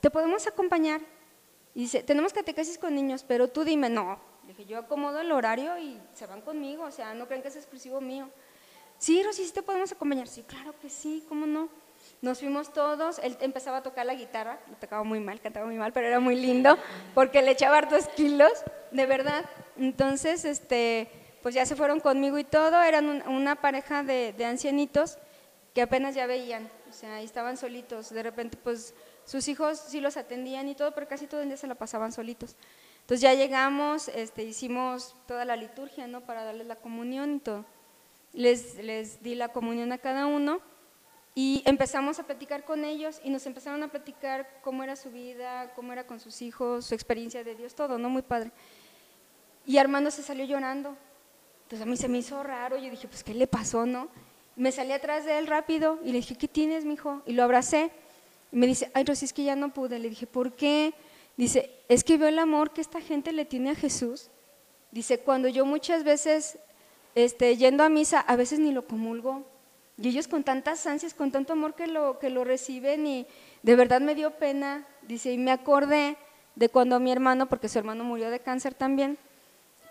¿te 0.00 0.10
podemos 0.10 0.46
acompañar? 0.46 1.00
Y 1.74 1.82
dice, 1.82 2.02
tenemos 2.02 2.32
catequesis 2.32 2.76
con 2.76 2.94
niños, 2.94 3.24
pero 3.26 3.48
tú 3.48 3.64
dime, 3.64 3.88
no, 3.88 4.18
dije, 4.48 4.64
yo 4.64 4.78
acomodo 4.78 5.20
el 5.20 5.30
horario 5.30 5.78
y 5.78 6.00
se 6.14 6.26
van 6.26 6.40
conmigo, 6.40 6.84
o 6.84 6.90
sea, 6.90 7.14
no 7.14 7.26
creen 7.26 7.42
que 7.42 7.48
es 7.48 7.56
exclusivo 7.56 8.00
mío. 8.00 8.28
Sí, 8.98 9.22
Rosy, 9.22 9.44
¿sí 9.44 9.52
te 9.52 9.62
podemos 9.62 9.92
acompañar? 9.92 10.26
Sí, 10.26 10.42
claro 10.42 10.74
que 10.80 10.90
sí, 10.90 11.24
¿cómo 11.28 11.46
no? 11.46 11.68
Nos 12.20 12.40
fuimos 12.40 12.72
todos, 12.72 13.20
él 13.20 13.36
empezaba 13.40 13.78
a 13.78 13.82
tocar 13.82 14.04
la 14.04 14.14
guitarra, 14.14 14.58
lo 14.68 14.76
tocaba 14.76 15.04
muy 15.04 15.20
mal, 15.20 15.40
cantaba 15.40 15.66
muy 15.66 15.76
mal, 15.76 15.92
pero 15.92 16.08
era 16.08 16.18
muy 16.18 16.34
lindo, 16.34 16.76
porque 17.14 17.42
le 17.42 17.52
echaba 17.52 17.78
hartos 17.78 18.08
kilos, 18.08 18.50
de 18.90 19.06
verdad. 19.06 19.44
Entonces, 19.76 20.44
este, 20.44 21.08
pues 21.42 21.54
ya 21.54 21.64
se 21.64 21.76
fueron 21.76 22.00
conmigo 22.00 22.36
y 22.38 22.44
todo, 22.44 22.82
eran 22.82 23.22
una 23.28 23.54
pareja 23.54 24.02
de, 24.02 24.34
ancianitos 24.44 25.18
que 25.74 25.82
apenas 25.82 26.16
ya 26.16 26.26
veían, 26.26 26.68
o 26.90 26.92
sea, 26.92 27.20
estaban 27.20 27.56
solitos, 27.56 28.10
de 28.10 28.24
repente 28.24 28.56
pues 28.56 28.94
sus 29.24 29.46
hijos 29.46 29.78
sí 29.78 30.00
los 30.00 30.16
atendían 30.16 30.68
y 30.68 30.74
todo, 30.74 30.92
pero 30.92 31.06
casi 31.06 31.28
todo 31.28 31.40
el 31.40 31.48
día 31.48 31.56
se 31.56 31.68
la 31.68 31.76
pasaban 31.76 32.10
solitos. 32.10 32.56
Entonces 33.02 33.20
ya 33.20 33.34
llegamos, 33.34 34.08
este, 34.08 34.42
hicimos 34.42 35.14
toda 35.28 35.44
la 35.44 35.54
liturgia, 35.54 36.08
¿no? 36.08 36.22
Para 36.22 36.42
darles 36.42 36.66
la 36.66 36.76
comunión 36.76 37.36
y 37.36 37.38
todo. 37.38 37.64
Les, 38.38 39.20
di 39.20 39.34
la 39.34 39.48
comunión 39.48 39.90
a 39.90 39.98
cada 39.98 40.26
uno 40.26 40.60
y 41.34 41.60
empezamos 41.66 42.20
a 42.20 42.22
platicar 42.22 42.64
con 42.64 42.84
ellos 42.84 43.20
y 43.24 43.30
nos 43.30 43.44
empezaron 43.46 43.82
a 43.82 43.88
platicar 43.88 44.60
cómo 44.62 44.84
era 44.84 44.94
su 44.94 45.10
vida, 45.10 45.72
cómo 45.74 45.92
era 45.92 46.06
con 46.06 46.20
sus 46.20 46.40
hijos, 46.40 46.86
su 46.86 46.94
experiencia 46.94 47.42
de 47.42 47.56
Dios, 47.56 47.74
todo, 47.74 47.98
¿no? 47.98 48.08
Muy 48.08 48.22
padre. 48.22 48.52
Y 49.66 49.78
Armando 49.78 50.12
se 50.12 50.22
salió 50.22 50.44
llorando. 50.44 50.96
Entonces 51.64 51.84
a 51.84 51.90
mí 51.90 51.96
se 51.96 52.06
me 52.06 52.18
hizo 52.18 52.40
raro, 52.44 52.78
yo 52.78 52.88
dije, 52.88 53.08
pues, 53.08 53.24
¿qué 53.24 53.34
le 53.34 53.48
pasó, 53.48 53.86
no? 53.86 54.08
Me 54.54 54.70
salí 54.70 54.92
atrás 54.92 55.24
de 55.24 55.36
él 55.36 55.48
rápido 55.48 55.98
y 56.04 56.12
le 56.12 56.18
dije, 56.18 56.36
¿qué 56.36 56.46
tienes, 56.46 56.84
mijo? 56.84 57.22
Y 57.26 57.32
lo 57.32 57.42
abracé. 57.42 57.90
Y 58.52 58.56
me 58.56 58.68
dice, 58.68 58.88
ay, 58.94 59.02
Rosy, 59.02 59.24
es 59.24 59.32
que 59.32 59.42
ya 59.42 59.56
no 59.56 59.74
pude. 59.74 59.98
Le 59.98 60.10
dije, 60.10 60.28
¿por 60.28 60.52
qué? 60.52 60.94
Dice, 61.36 61.72
es 61.88 62.04
que 62.04 62.16
veo 62.18 62.28
el 62.28 62.38
amor 62.38 62.72
que 62.72 62.82
esta 62.82 63.00
gente 63.00 63.32
le 63.32 63.44
tiene 63.44 63.70
a 63.70 63.74
Jesús. 63.74 64.30
Dice, 64.92 65.18
cuando 65.18 65.48
yo 65.48 65.66
muchas 65.66 66.04
veces, 66.04 66.56
este, 67.14 67.56
yendo 67.56 67.84
a 67.84 67.88
misa, 67.88 68.20
a 68.20 68.36
veces 68.36 68.58
ni 68.58 68.72
lo 68.72 68.86
comulgo. 68.86 69.44
Y 70.00 70.08
ellos 70.08 70.28
con 70.28 70.44
tantas 70.44 70.86
ansias, 70.86 71.14
con 71.14 71.32
tanto 71.32 71.52
amor 71.52 71.74
que 71.74 71.86
lo, 71.86 72.18
que 72.18 72.30
lo 72.30 72.44
reciben 72.44 73.06
y 73.06 73.26
de 73.62 73.76
verdad 73.76 74.00
me 74.00 74.14
dio 74.14 74.30
pena. 74.32 74.86
Dice, 75.02 75.32
y 75.32 75.38
me 75.38 75.50
acordé 75.50 76.16
de 76.54 76.68
cuando 76.68 77.00
mi 77.00 77.10
hermano, 77.10 77.48
porque 77.48 77.68
su 77.68 77.78
hermano 77.78 78.04
murió 78.04 78.30
de 78.30 78.40
cáncer 78.40 78.74
también, 78.74 79.18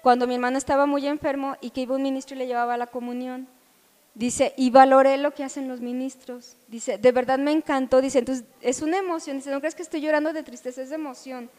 cuando 0.02 0.28
mi 0.28 0.36
hermano 0.36 0.58
estaba 0.58 0.86
muy 0.86 1.06
enfermo 1.08 1.58
y 1.60 1.72
que 1.72 1.82
iba 1.82 1.96
un 1.96 2.04
ministro 2.04 2.36
y 2.36 2.40
le 2.40 2.48
llevaba 2.48 2.78
la 2.78 2.88
comunión. 2.88 3.48
Dice, 4.14 4.54
y 4.58 4.70
valoré 4.72 5.18
lo 5.18 5.34
que 5.34 5.44
hacen 5.44 5.68
los 5.68 5.80
ministros. 5.82 6.58
Dice, 6.68 6.98
de 6.98 7.12
verdad 7.12 7.38
me 7.38 7.52
encantó. 7.52 8.02
Dice, 8.02 8.20
entonces 8.20 8.46
es 8.62 8.82
una 8.82 8.98
emoción. 8.98 9.38
Dice, 9.38 9.52
no 9.52 9.60
crees 9.60 9.76
que 9.76 9.84
estoy 9.84 10.02
llorando 10.02 10.34
de 10.34 10.42
tristeza, 10.42 10.82
es 10.82 10.90
de 10.90 10.96
emoción. 10.96 11.52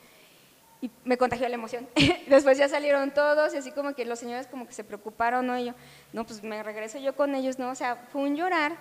Y 0.81 0.91
me 1.05 1.19
contagió 1.19 1.49
la 1.49 1.55
emoción. 1.55 1.89
Después 2.29 2.57
ya 2.57 2.69
salieron 2.69 3.13
todos 3.13 3.55
y 3.55 3.57
así 3.57 3.73
como 3.73 3.95
que 3.95 4.05
los 4.05 4.19
señores 4.19 4.47
como 4.47 4.67
que 4.67 4.73
se 4.73 4.85
preocuparon, 4.85 5.47
¿no? 5.47 5.59
Y 5.59 5.67
yo, 5.67 5.75
no, 6.13 6.25
pues 6.25 6.43
me 6.43 6.63
regreso 6.63 6.99
yo 6.99 7.17
con 7.17 7.35
ellos, 7.35 7.59
¿no? 7.59 7.71
O 7.71 7.75
sea, 7.75 7.97
fue 7.97 8.23
un 8.23 8.37
llorar, 8.37 8.77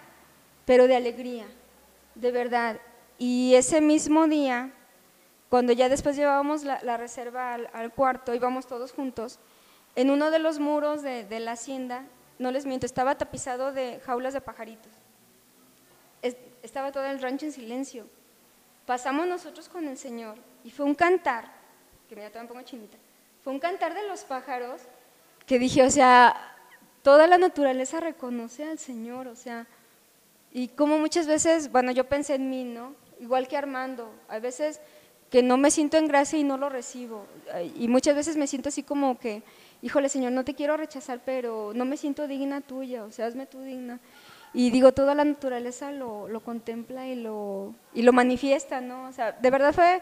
pero 0.66 0.88
de 0.88 0.96
alegría, 0.96 1.46
de 2.16 2.32
verdad. 2.32 2.80
Y 3.18 3.56
ese 3.56 3.82
mismo 3.82 4.28
día, 4.28 4.72
cuando 5.50 5.74
ya 5.74 5.90
después 5.90 6.16
llevábamos 6.16 6.64
la, 6.64 6.80
la 6.84 6.98
reserva 6.98 7.54
al, 7.54 7.70
al, 7.74 7.92
cuarto, 7.92 8.36
íbamos 8.36 8.68
todos 8.68 8.92
juntos, 8.92 9.40
en 9.96 10.12
uno 10.12 10.30
de 10.30 10.38
los 10.38 10.60
muros 10.60 11.02
de, 11.02 11.24
de 11.24 11.40
la 11.40 11.54
hacienda 11.54 12.06
no 12.40 12.52
les 12.52 12.66
miento, 12.66 12.86
estaba 12.86 13.18
tapizado 13.18 13.72
de 13.72 14.00
jaulas 14.06 14.34
de 14.34 14.42
pajaritos. 14.42 14.92
Estaba 16.62 16.92
todo 16.92 17.06
el 17.06 17.22
rancho 17.22 17.46
en 17.46 17.52
silencio. 17.52 18.08
Pasamos 18.86 19.28
nosotros 19.28 19.70
con 19.70 19.88
el 19.88 19.98
Señor 19.98 20.38
y 20.64 20.72
fue 20.72 20.86
un 20.86 20.96
cantar, 20.96 21.52
que 22.08 22.16
me 22.16 22.30
da 22.30 22.42
un 22.42 22.48
poco 22.48 22.62
chinita, 22.62 22.98
fue 23.44 23.54
un 23.54 23.60
cantar 23.60 23.94
de 23.94 24.08
los 24.08 24.24
pájaros 24.24 24.82
que 25.46 25.60
dije, 25.60 25.84
o 25.84 25.90
sea, 25.90 26.36
toda 27.02 27.28
la 27.28 27.38
naturaleza 27.38 28.00
reconoce 28.00 28.64
al 28.66 28.80
Señor, 28.80 29.28
o 29.28 29.36
sea, 29.36 29.66
y 30.52 30.70
como 30.70 30.98
muchas 30.98 31.28
veces, 31.28 31.72
bueno, 31.72 31.92
yo 31.92 32.06
pensé 32.06 32.36
en 32.36 32.50
mí, 32.50 32.64
¿no? 32.64 32.96
Igual 33.20 33.48
que 33.48 33.58
Armando, 33.58 34.12
a 34.28 34.40
veces 34.40 34.82
que 35.30 35.44
no 35.44 35.58
me 35.58 35.72
siento 35.72 35.98
en 35.98 36.08
gracia 36.08 36.40
y 36.40 36.44
no 36.44 36.58
lo 36.58 36.70
recibo. 36.70 37.26
Y 37.76 37.88
muchas 37.88 38.16
veces 38.16 38.38
me 38.38 38.48
siento 38.48 38.70
así 38.70 38.84
como 38.84 39.20
que, 39.20 39.44
híjole 39.82 40.10
Señor, 40.10 40.32
no 40.32 40.46
te 40.46 40.54
quiero 40.54 40.78
rechazar, 40.78 41.22
pero 41.26 41.72
no 41.76 41.86
me 41.86 41.98
siento 41.98 42.28
digna 42.28 42.62
tuya, 42.62 43.04
o 43.04 43.12
sea, 43.12 43.26
hazme 43.26 43.46
tú 43.46 43.62
digna. 43.62 44.00
Y 44.54 44.72
digo, 44.72 44.94
toda 44.94 45.14
la 45.14 45.26
naturaleza 45.26 45.92
lo, 45.92 46.28
lo 46.30 46.40
contempla 46.40 47.08
y 47.08 47.16
lo, 47.16 47.76
y 47.94 48.02
lo 48.02 48.14
manifiesta, 48.14 48.80
¿no? 48.80 49.08
O 49.08 49.12
sea, 49.12 49.34
de 49.34 49.50
verdad 49.50 49.74
fue, 49.74 50.02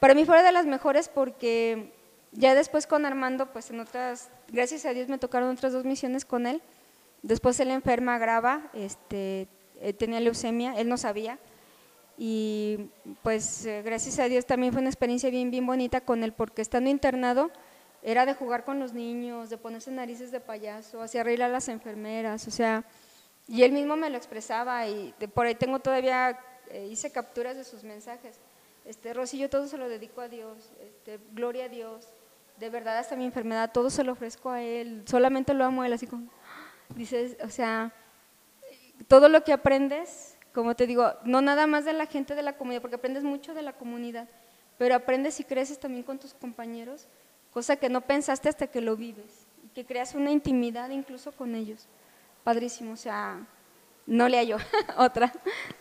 para 0.00 0.14
mí 0.14 0.24
fue 0.24 0.42
de 0.42 0.52
las 0.52 0.66
mejores 0.66 1.08
porque 1.08 1.92
ya 2.32 2.54
después 2.54 2.86
con 2.86 3.06
Armando, 3.06 3.52
pues 3.52 3.70
en 3.70 3.80
otras, 3.80 4.30
gracias 4.48 4.84
a 4.84 4.92
Dios 4.92 5.08
me 5.08 5.18
tocaron 5.18 5.50
otras 5.50 5.72
dos 5.72 5.84
misiones 5.84 6.24
con 6.24 6.46
él. 6.46 6.60
Después 7.22 7.58
él 7.60 7.70
enferma 7.70 8.18
grava, 8.18 8.70
este, 8.74 9.48
eh, 9.80 9.92
tenía 9.92 10.20
leucemia, 10.20 10.74
él 10.76 10.88
no 10.88 10.96
sabía. 10.96 11.38
Y 12.18 12.90
pues 13.22 13.66
eh, 13.66 13.82
gracias 13.82 14.18
a 14.18 14.28
Dios 14.28 14.46
también 14.46 14.72
fue 14.72 14.80
una 14.80 14.90
experiencia 14.90 15.30
bien, 15.30 15.50
bien 15.50 15.66
bonita 15.66 16.00
con 16.00 16.22
él, 16.24 16.32
porque 16.32 16.62
estando 16.62 16.88
internado 16.90 17.50
era 18.02 18.24
de 18.24 18.34
jugar 18.34 18.64
con 18.64 18.78
los 18.78 18.92
niños, 18.92 19.50
de 19.50 19.58
ponerse 19.58 19.90
narices 19.90 20.30
de 20.30 20.40
payaso, 20.40 21.02
hacía 21.02 21.24
reír 21.24 21.42
a 21.42 21.48
las 21.48 21.68
enfermeras, 21.68 22.46
o 22.46 22.50
sea, 22.50 22.84
y 23.48 23.62
él 23.64 23.72
mismo 23.72 23.96
me 23.96 24.10
lo 24.10 24.16
expresaba 24.16 24.86
y 24.86 25.12
por 25.34 25.46
ahí 25.46 25.54
tengo 25.54 25.80
todavía, 25.80 26.38
eh, 26.70 26.88
hice 26.90 27.10
capturas 27.10 27.56
de 27.56 27.64
sus 27.64 27.82
mensajes. 27.82 28.38
Este, 28.86 29.12
Rosy, 29.12 29.38
yo 29.38 29.50
todo 29.50 29.66
se 29.66 29.78
lo 29.78 29.88
dedico 29.88 30.20
a 30.20 30.28
Dios, 30.28 30.72
este, 30.80 31.18
gloria 31.32 31.64
a 31.64 31.68
Dios, 31.68 32.06
de 32.56 32.70
verdad 32.70 32.98
hasta 32.98 33.16
mi 33.16 33.24
enfermedad, 33.24 33.72
todo 33.72 33.90
se 33.90 34.04
lo 34.04 34.12
ofrezco 34.12 34.50
a 34.50 34.62
Él, 34.62 35.02
solamente 35.06 35.54
lo 35.54 35.64
amo 35.64 35.82
a 35.82 35.86
Él, 35.86 35.92
así 35.92 36.06
como, 36.06 36.30
dices, 36.94 37.36
o 37.44 37.48
sea, 37.48 37.92
todo 39.08 39.28
lo 39.28 39.42
que 39.42 39.52
aprendes, 39.52 40.38
como 40.54 40.76
te 40.76 40.86
digo, 40.86 41.12
no 41.24 41.40
nada 41.42 41.66
más 41.66 41.84
de 41.84 41.94
la 41.94 42.06
gente 42.06 42.36
de 42.36 42.42
la 42.42 42.56
comunidad, 42.56 42.80
porque 42.80 42.94
aprendes 42.94 43.24
mucho 43.24 43.54
de 43.54 43.62
la 43.62 43.72
comunidad, 43.72 44.28
pero 44.78 44.94
aprendes 44.94 45.40
y 45.40 45.44
creces 45.44 45.80
también 45.80 46.04
con 46.04 46.20
tus 46.20 46.32
compañeros, 46.32 47.08
cosa 47.50 47.74
que 47.74 47.88
no 47.88 48.02
pensaste 48.02 48.48
hasta 48.48 48.68
que 48.68 48.80
lo 48.80 48.96
vives, 48.96 49.48
y 49.64 49.68
que 49.70 49.84
creas 49.84 50.14
una 50.14 50.30
intimidad 50.30 50.90
incluso 50.90 51.32
con 51.32 51.56
ellos. 51.56 51.88
Padrísimo, 52.44 52.92
o 52.92 52.96
sea, 52.96 53.44
no 54.06 54.28
le 54.28 54.38
hallo 54.38 54.58
otra, 54.96 55.32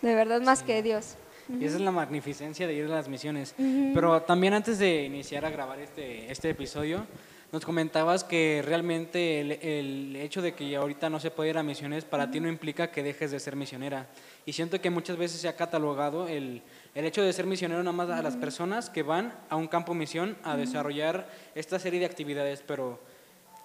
de 0.01 0.15
verdad, 0.15 0.41
más 0.41 0.63
que 0.63 0.81
Dios. 0.81 1.17
Y 1.49 1.65
esa 1.65 1.75
es 1.75 1.81
la 1.81 1.91
magnificencia 1.91 2.67
de 2.67 2.73
ir 2.73 2.85
a 2.85 2.89
las 2.89 3.07
misiones. 3.07 3.55
Pero 3.93 4.21
también 4.23 4.53
antes 4.53 4.79
de 4.79 5.03
iniciar 5.03 5.45
a 5.45 5.49
grabar 5.49 5.79
este, 5.79 6.31
este 6.31 6.49
episodio, 6.49 7.05
nos 7.51 7.63
comentabas 7.63 8.23
que 8.23 8.61
realmente 8.65 9.39
el, 9.39 10.15
hecho 10.17 10.41
de 10.41 10.53
que 10.53 10.75
ahorita 10.75 11.09
no 11.09 11.19
se 11.19 11.31
puede 11.31 11.51
ir 11.51 11.57
a 11.57 11.63
misiones 11.63 12.03
para 12.03 12.29
ti 12.29 12.39
no 12.39 12.49
implica 12.49 12.91
que 12.91 13.03
dejes 13.03 13.31
de 13.31 13.39
ser 13.39 13.55
misionera. 13.55 14.07
Y 14.45 14.53
siento 14.53 14.81
que 14.81 14.89
muchas 14.89 15.17
veces 15.17 15.39
se 15.39 15.47
ha 15.47 15.55
catalogado 15.55 16.27
el, 16.27 16.61
el 16.95 17.05
hecho 17.05 17.21
de 17.21 17.31
ser 17.31 17.45
misionero 17.45 17.81
nada 17.81 17.95
más 17.95 18.09
a 18.09 18.21
las 18.21 18.35
personas 18.35 18.89
que 18.89 19.03
van 19.03 19.33
a 19.49 19.55
un 19.55 19.67
campo 19.67 19.93
misión 19.93 20.35
a 20.43 20.57
desarrollar 20.57 21.29
esta 21.53 21.79
serie 21.79 21.99
de 21.99 22.07
actividades. 22.07 22.63
Pero, 22.65 22.99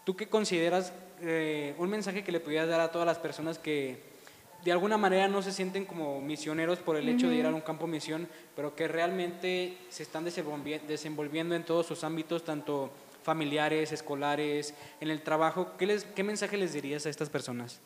¿tú 0.05 0.15
qué 0.15 0.29
consideras 0.29 0.93
eh, 1.23 1.75
un 1.79 1.91
mensaje 1.91 2.23
que 2.23 2.33
le 2.33 2.41
pudieras 2.41 2.69
dar 2.69 2.81
a 2.81 2.93
todas 2.93 3.07
las 3.07 3.19
personas 3.19 3.59
que 3.59 4.10
de 4.65 4.73
alguna 4.73 4.99
manera 4.99 5.29
no 5.29 5.43
se 5.43 5.53
sienten 5.53 5.85
como 5.87 6.21
misioneros 6.21 6.79
por 6.79 6.97
el 6.97 7.09
hecho 7.09 7.29
de 7.29 7.37
ir 7.37 7.47
a 7.47 7.51
un 7.51 7.61
campo 7.61 7.87
misión, 7.87 8.29
pero 8.55 8.75
que 8.75 8.89
realmente 8.89 9.79
se 9.89 10.03
están 10.03 10.25
desenvolviendo 10.25 11.55
en 11.55 11.65
todos 11.65 11.87
sus 11.87 12.05
ámbitos, 12.05 12.45
tanto 12.45 12.91
familiares, 13.23 13.93
escolares, 13.93 14.75
en 15.01 15.11
el 15.11 15.23
trabajo. 15.23 15.73
¿Qué, 15.79 15.87
les, 15.87 16.05
qué 16.05 16.23
mensaje 16.23 16.57
les 16.57 16.73
dirías 16.73 17.07
a 17.07 17.11
estas 17.11 17.31
personas? 17.31 17.81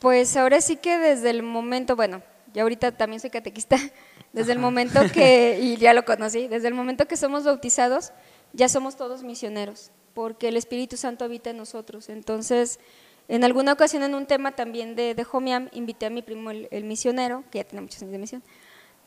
Pues 0.00 0.36
ahora 0.36 0.60
sí 0.60 0.76
que 0.76 0.98
desde 0.98 1.30
el 1.30 1.42
momento, 1.42 1.96
bueno, 1.96 2.22
ya 2.54 2.62
ahorita 2.62 2.92
también 2.92 3.20
soy 3.20 3.30
catequista, 3.30 3.76
desde 4.32 4.52
el 4.52 4.58
momento 4.58 5.00
que, 5.12 5.58
y 5.62 5.76
ya 5.76 5.92
lo 5.92 6.04
conocí, 6.04 6.48
desde 6.48 6.68
el 6.68 6.74
momento 6.74 7.06
que 7.06 7.16
somos 7.16 7.44
bautizados, 7.44 8.12
ya 8.52 8.68
somos 8.68 8.96
todos 8.96 9.22
misioneros, 9.22 9.90
porque 10.14 10.48
el 10.48 10.56
Espíritu 10.56 10.96
Santo 10.96 11.24
habita 11.24 11.50
en 11.50 11.58
nosotros. 11.58 12.08
Entonces, 12.08 12.80
en 13.28 13.44
alguna 13.44 13.74
ocasión 13.74 14.02
en 14.02 14.14
un 14.14 14.26
tema 14.26 14.52
también 14.52 14.96
de, 14.96 15.14
de 15.14 15.26
Homiam, 15.30 15.68
invité 15.72 16.06
a 16.06 16.10
mi 16.10 16.22
primo 16.22 16.50
el, 16.50 16.84
misionero, 16.84 17.44
que 17.50 17.58
ya 17.58 17.64
tiene 17.64 17.82
muchos 17.82 18.00
años 18.02 18.12
de 18.12 18.18
misión, 18.18 18.42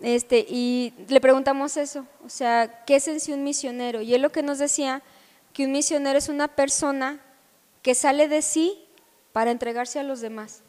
este, 0.02 0.46
y 0.48 0.94
le 1.08 1.20
preguntamos 1.20 1.76
eso, 1.78 2.06
o 2.24 2.30
sea, 2.30 2.84
¿qué 2.86 2.96
es 2.96 3.08
en 3.08 3.20
sí 3.20 3.34
un 3.34 3.44
misionero? 3.44 4.02
Y 4.02 4.14
él 4.14 4.22
lo 4.22 4.32
que 4.32 4.44
nos 4.44 4.60
decía, 4.60 5.02
que 5.54 5.66
un 5.66 5.72
misionero 5.72 6.18
es 6.18 6.30
una 6.30 6.48
persona 6.48 7.20
que 7.82 7.96
sale 7.96 8.28
de 8.28 8.42
sí 8.42 8.84
para 9.34 9.52
entregarse 9.52 10.00
a 10.00 10.04
los 10.04 10.22
demás. 10.22 10.62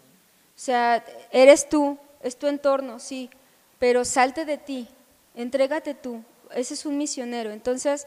O 0.56 0.58
sea, 0.58 1.04
eres 1.30 1.68
tú, 1.68 1.98
es 2.22 2.36
tu 2.36 2.46
entorno, 2.46 2.98
sí, 2.98 3.30
pero 3.78 4.04
salte 4.04 4.44
de 4.44 4.58
ti, 4.58 4.88
entrégate 5.34 5.94
tú, 5.94 6.22
ese 6.54 6.74
es 6.74 6.86
un 6.86 6.98
misionero. 6.98 7.50
Entonces, 7.50 8.06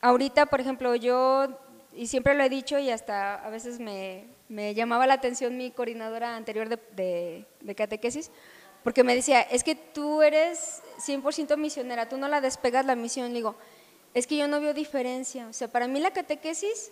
ahorita, 0.00 0.46
por 0.46 0.60
ejemplo, 0.60 0.94
yo, 0.94 1.48
y 2.00 2.06
siempre 2.06 2.32
lo 2.32 2.42
he 2.42 2.48
dicho 2.48 2.78
y 2.78 2.88
hasta 2.88 3.34
a 3.34 3.50
veces 3.50 3.78
me, 3.78 4.24
me 4.48 4.72
llamaba 4.72 5.06
la 5.06 5.12
atención 5.12 5.58
mi 5.58 5.70
coordinadora 5.70 6.34
anterior 6.34 6.66
de, 6.70 7.44
catequesis, 7.76 8.30
porque 8.82 9.04
me 9.04 9.14
decía, 9.14 9.42
es 9.42 9.62
que 9.62 9.74
tú 9.74 10.22
eres 10.22 10.80
100% 11.06 11.58
misionera, 11.58 12.08
tú 12.08 12.16
no 12.16 12.26
la 12.26 12.40
despegas 12.40 12.86
la 12.86 12.96
misión. 12.96 13.28
Le 13.28 13.34
digo, 13.34 13.54
es 14.14 14.26
que 14.26 14.38
yo 14.38 14.48
no 14.48 14.62
veo 14.62 14.72
diferencia. 14.72 15.46
O 15.48 15.52
sea, 15.52 15.68
para 15.68 15.88
mí 15.88 16.00
la 16.00 16.10
catequesis 16.10 16.90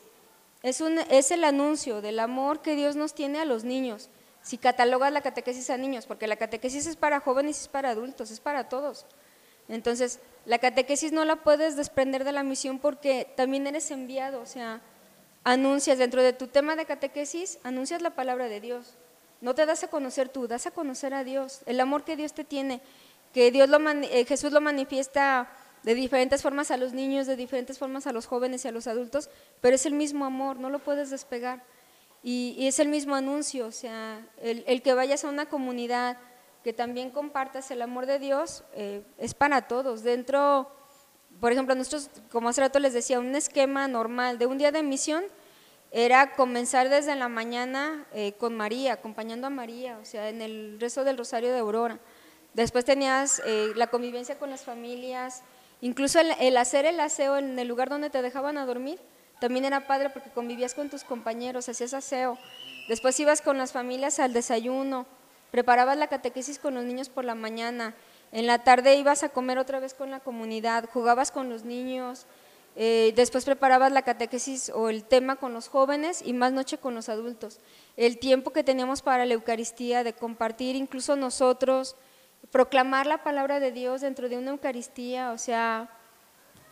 es, 0.62 0.82
un, 0.82 0.98
es 0.98 1.30
el 1.30 1.42
anuncio 1.44 2.02
del 2.02 2.20
amor 2.20 2.60
que 2.60 2.76
Dios 2.76 2.94
nos 2.94 3.14
tiene 3.14 3.38
a 3.38 3.46
los 3.46 3.64
niños. 3.64 4.10
Si 4.42 4.58
catalogas 4.58 5.10
la 5.10 5.22
catequesis 5.22 5.70
a 5.70 5.78
niños, 5.78 6.04
porque 6.04 6.26
la 6.26 6.36
catequesis 6.36 6.86
es 6.86 6.96
para 6.96 7.20
jóvenes 7.20 7.62
es 7.62 7.68
para 7.68 7.88
adultos, 7.88 8.30
es 8.30 8.40
para 8.40 8.68
todos. 8.68 9.06
Entonces, 9.70 10.20
la 10.44 10.58
catequesis 10.58 11.12
no 11.12 11.24
la 11.24 11.36
puedes 11.36 11.76
desprender 11.76 12.24
de 12.24 12.32
la 12.32 12.42
misión 12.42 12.78
porque 12.78 13.26
también 13.36 13.66
eres 13.66 13.90
enviado, 13.90 14.42
o 14.42 14.46
sea, 14.46 14.82
anuncias 15.52 15.96
dentro 15.96 16.22
de 16.22 16.34
tu 16.34 16.46
tema 16.48 16.76
de 16.76 16.84
catequesis, 16.84 17.58
anuncias 17.62 18.02
la 18.02 18.10
palabra 18.10 18.48
de 18.48 18.60
Dios. 18.60 18.96
No 19.40 19.54
te 19.54 19.64
das 19.64 19.82
a 19.82 19.88
conocer 19.88 20.28
tú, 20.28 20.46
das 20.46 20.66
a 20.66 20.72
conocer 20.72 21.14
a 21.14 21.24
Dios, 21.24 21.62
el 21.64 21.80
amor 21.80 22.04
que 22.04 22.16
Dios 22.16 22.34
te 22.34 22.44
tiene, 22.44 22.82
que 23.32 23.50
Dios 23.50 23.70
eh, 24.10 24.24
Jesús 24.26 24.52
lo 24.52 24.60
manifiesta 24.60 25.50
de 25.84 25.94
diferentes 25.94 26.42
formas 26.42 26.70
a 26.70 26.76
los 26.76 26.92
niños, 26.92 27.26
de 27.26 27.36
diferentes 27.36 27.78
formas 27.78 28.06
a 28.06 28.12
los 28.12 28.26
jóvenes 28.26 28.64
y 28.64 28.68
a 28.68 28.72
los 28.72 28.86
adultos, 28.86 29.30
pero 29.62 29.76
es 29.76 29.86
el 29.86 29.94
mismo 29.94 30.26
amor, 30.26 30.58
no 30.58 30.68
lo 30.68 30.80
puedes 30.80 31.08
despegar. 31.08 31.64
Y, 32.22 32.66
es 32.66 32.78
el 32.78 32.88
mismo 32.88 33.14
anuncio, 33.14 33.66
o 33.68 33.72
sea, 33.72 34.20
el, 34.42 34.82
que 34.82 34.92
vayas 34.92 35.24
a 35.24 35.28
una 35.28 35.46
comunidad, 35.46 36.18
que 36.62 36.74
también 36.74 37.10
compartas 37.10 37.70
el 37.70 37.80
amor 37.80 38.04
de 38.04 38.18
Dios, 38.18 38.64
eh, 38.74 39.02
es 39.16 39.32
para 39.32 39.68
todos. 39.68 40.02
Dentro 40.02 40.68
por 41.40 41.52
ejemplo, 41.52 41.74
nosotros, 41.74 42.10
como 42.30 42.48
hace 42.48 42.60
rato 42.60 42.78
les 42.78 42.92
decía, 42.92 43.20
un 43.20 43.34
esquema 43.36 43.86
normal 43.86 44.38
de 44.38 44.46
un 44.46 44.58
día 44.58 44.72
de 44.72 44.82
misión 44.82 45.24
era 45.90 46.32
comenzar 46.32 46.88
desde 46.88 47.14
la 47.16 47.28
mañana 47.28 48.06
eh, 48.12 48.32
con 48.32 48.56
María, 48.56 48.94
acompañando 48.94 49.46
a 49.46 49.50
María, 49.50 49.98
o 49.98 50.04
sea, 50.04 50.28
en 50.28 50.42
el 50.42 50.78
rezo 50.80 51.04
del 51.04 51.16
Rosario 51.16 51.52
de 51.52 51.58
Aurora. 51.58 51.98
Después 52.54 52.84
tenías 52.84 53.40
eh, 53.46 53.72
la 53.76 53.86
convivencia 53.86 54.38
con 54.38 54.50
las 54.50 54.62
familias, 54.62 55.42
incluso 55.80 56.20
el, 56.20 56.56
hacer 56.56 56.84
el 56.86 57.00
aseo 57.00 57.38
en 57.38 57.58
el 57.58 57.68
lugar 57.68 57.88
donde 57.88 58.10
te 58.10 58.20
dejaban 58.20 58.58
a 58.58 58.66
dormir, 58.66 58.98
también 59.40 59.64
era 59.64 59.86
padre 59.86 60.10
porque 60.10 60.30
convivías 60.30 60.74
con 60.74 60.90
tus 60.90 61.04
compañeros, 61.04 61.68
hacías 61.68 61.94
aseo. 61.94 62.36
Después 62.88 63.18
ibas 63.20 63.40
con 63.40 63.56
las 63.56 63.72
familias 63.72 64.18
al 64.18 64.32
desayuno, 64.32 65.06
preparabas 65.50 65.96
la 65.96 66.08
catequesis 66.08 66.58
con 66.58 66.74
los 66.74 66.84
niños 66.84 67.08
por 67.08 67.24
la 67.24 67.34
mañana, 67.34 67.94
en 68.32 68.46
la 68.46 68.58
tarde 68.58 68.96
ibas 68.96 69.22
a 69.22 69.30
comer 69.30 69.58
otra 69.58 69.80
vez 69.80 69.94
con 69.94 70.10
la 70.10 70.20
comunidad, 70.20 70.88
jugabas 70.92 71.30
con 71.30 71.48
los 71.48 71.64
niños, 71.64 72.26
eh, 72.80 73.12
después 73.16 73.44
preparabas 73.44 73.90
la 73.90 74.02
catequesis 74.02 74.70
o 74.70 74.88
el 74.88 75.02
tema 75.02 75.34
con 75.34 75.52
los 75.52 75.66
jóvenes 75.68 76.22
y 76.24 76.32
más 76.32 76.52
noche 76.52 76.78
con 76.78 76.94
los 76.94 77.08
adultos. 77.08 77.58
El 77.96 78.18
tiempo 78.18 78.52
que 78.52 78.62
teníamos 78.62 79.02
para 79.02 79.26
la 79.26 79.34
Eucaristía, 79.34 80.04
de 80.04 80.12
compartir 80.12 80.76
incluso 80.76 81.16
nosotros, 81.16 81.96
proclamar 82.52 83.08
la 83.08 83.24
palabra 83.24 83.58
de 83.58 83.72
Dios 83.72 84.00
dentro 84.00 84.28
de 84.28 84.38
una 84.38 84.52
Eucaristía, 84.52 85.32
o 85.32 85.38
sea, 85.38 85.90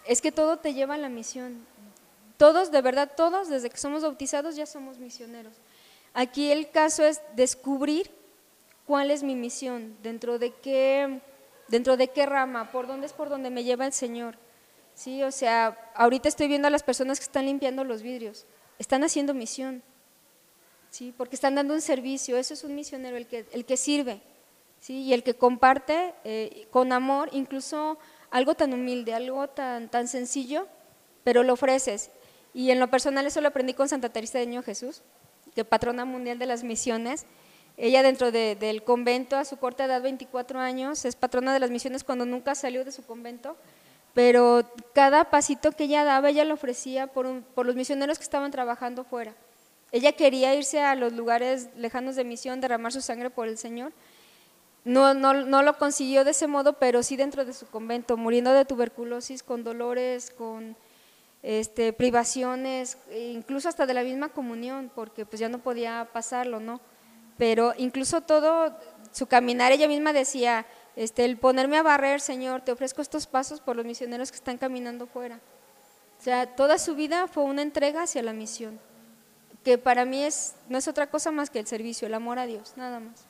es 0.07 0.22
que 0.22 0.30
todo 0.30 0.59
te 0.59 0.74
lleva 0.74 0.94
a 0.94 0.98
la 0.98 1.09
misión. 1.09 1.66
Todos, 2.36 2.70
de 2.70 2.82
verdad, 2.82 3.11
todos, 3.16 3.48
desde 3.48 3.68
que 3.68 3.76
somos 3.76 4.02
bautizados 4.02 4.54
ya 4.54 4.66
somos 4.66 4.98
misioneros. 4.98 5.54
Aquí 6.14 6.52
el 6.52 6.70
caso 6.70 7.04
es 7.04 7.20
descubrir 7.34 8.11
cuál 8.86 9.11
es 9.11 9.24
mi 9.24 9.34
misión, 9.34 9.96
dentro 10.02 10.38
de 10.38 10.52
qué 10.52 11.20
¿Dentro 11.68 11.96
de 11.96 12.09
qué 12.09 12.26
rama? 12.26 12.70
¿Por 12.70 12.86
dónde 12.86 13.07
es 13.07 13.12
por 13.12 13.28
donde 13.28 13.50
me 13.50 13.64
lleva 13.64 13.86
el 13.86 13.92
Señor? 13.92 14.38
Sí, 14.97 15.22
o 15.22 15.30
sea, 15.30 15.78
ahorita 15.94 16.28
estoy 16.28 16.49
viendo 16.49 16.66
a 16.68 16.70
las 16.70 16.82
personas 16.82 17.18
que 17.20 17.24
están 17.24 17.44
limpiando 17.47 17.84
los 17.84 18.01
vidrios. 18.03 18.47
Están 18.78 19.05
haciendo 19.05 19.34
misión. 19.34 19.82
Sí, 20.90 21.12
porque 21.16 21.36
están 21.36 21.55
dando 21.55 21.74
un 21.74 21.82
servicio. 21.82 22.36
Eso 22.38 22.55
es 22.55 22.64
un 22.64 22.74
misionero, 22.74 23.16
el 23.18 23.26
que, 23.26 23.44
el 23.53 23.64
que 23.66 23.76
sirve. 23.76 24.22
Sí, 24.80 25.03
y 25.03 25.12
el 25.12 25.22
que 25.22 25.34
comparte 25.34 26.14
eh, 26.24 26.66
con 26.70 26.92
amor, 26.92 27.28
incluso 27.32 27.99
algo 28.30 28.55
tan 28.55 28.72
humilde, 28.72 29.12
algo 29.14 29.47
tan, 29.49 29.90
tan 29.90 30.09
sencillo, 30.09 30.66
pero 31.24 31.42
lo 31.42 31.53
ofreces. 31.53 32.11
Y 32.55 32.70
en 32.70 32.80
lo 32.80 32.88
personal 32.90 33.26
eso 33.26 33.40
lo 33.42 33.49
aprendí 33.49 33.74
con 33.74 33.88
Santa 33.90 34.09
Teresa 34.09 34.38
de 34.38 34.47
Niño 34.47 34.62
Jesús, 34.62 35.03
que 35.55 35.64
patrona 35.64 36.05
mundial 36.07 36.38
de 36.38 36.47
las 36.47 36.64
misiones 36.64 37.26
Ella 37.78 38.03
dentro 38.03 38.32
de- 38.32 38.57
del 38.57 38.82
convento, 38.84 39.36
a 39.36 39.44
su 39.44 39.59
corta 39.59 39.84
edad, 39.84 40.01
24 40.01 40.59
años, 40.61 41.05
es 41.05 41.14
patrona 41.14 41.53
de 41.53 41.61
las 41.61 41.70
misiones 41.70 42.05
cuando 42.05 42.24
nunca 42.24 42.55
salió 42.55 42.86
de 42.86 42.90
su 42.90 43.05
convento, 43.05 43.55
pero 44.16 44.64
cada 44.94 45.28
pasito 45.28 45.72
que 45.72 45.84
ella 45.84 46.02
daba, 46.02 46.30
ella 46.30 46.46
lo 46.46 46.54
ofrecía 46.54 47.06
por, 47.06 47.42
por 47.42 47.66
los 47.66 47.76
misioneros 47.76 48.16
que 48.16 48.24
estaban 48.24 48.50
trabajando 48.50 49.04
fuera. 49.04 49.34
Ella 49.92 50.12
quería 50.12 50.54
irse 50.54 50.80
a 50.80 50.94
los 50.94 51.12
lugares 51.12 51.68
lejanos 51.76 52.16
de 52.16 52.24
misión, 52.24 52.62
derramar 52.62 52.92
su 52.92 53.02
sangre 53.02 53.28
por 53.28 53.46
el 53.46 53.58
Señor. 53.58 53.92
No, 54.84 55.12
no, 55.12 55.34
no 55.34 55.62
lo 55.62 55.76
consiguió 55.76 56.24
de 56.24 56.30
ese 56.30 56.46
modo, 56.46 56.78
pero 56.78 57.02
sí 57.02 57.16
dentro 57.16 57.44
de 57.44 57.52
su 57.52 57.66
convento, 57.66 58.16
muriendo 58.16 58.54
de 58.54 58.64
tuberculosis, 58.64 59.42
con 59.42 59.64
dolores, 59.64 60.30
con 60.30 60.78
este, 61.42 61.92
privaciones, 61.92 62.96
e 63.10 63.32
incluso 63.32 63.68
hasta 63.68 63.84
de 63.84 63.92
la 63.92 64.02
misma 64.02 64.30
comunión, 64.30 64.90
porque 64.94 65.26
pues 65.26 65.40
ya 65.40 65.50
no 65.50 65.58
podía 65.58 66.08
pasarlo, 66.14 66.58
¿no? 66.58 66.80
Pero 67.36 67.74
incluso 67.76 68.22
todo 68.22 68.74
su 69.12 69.26
caminar, 69.26 69.72
ella 69.72 69.88
misma 69.88 70.14
decía, 70.14 70.64
este, 70.97 71.24
el 71.24 71.36
ponerme 71.36 71.76
a 71.76 71.82
barrer, 71.82 72.20
Señor, 72.20 72.62
te 72.62 72.72
ofrezco 72.72 73.03
estos 73.03 73.26
pasos 73.26 73.61
por 73.61 73.76
los 73.76 73.84
misioneros 73.84 74.30
que 74.30 74.36
están 74.36 74.59
caminando 74.59 75.07
fuera. 75.07 75.40
O 76.18 76.22
sea, 76.22 76.47
toda 76.57 76.78
su 76.78 76.94
vida 76.94 77.28
fue 77.28 77.44
una 77.44 77.62
entrega 77.62 78.03
hacia 78.03 78.22
la 78.22 78.32
misión, 78.32 78.80
que 79.62 79.76
para 79.78 80.05
mí 80.05 80.22
es, 80.24 80.55
no 80.68 80.78
es 80.78 80.88
otra 80.88 81.09
cosa 81.11 81.30
más 81.30 81.51
que 81.51 81.59
el 81.59 81.66
servicio, 81.66 82.07
el 82.07 82.14
amor 82.14 82.38
a 82.38 82.47
Dios, 82.47 82.72
nada 82.76 83.01
más. 83.01 83.26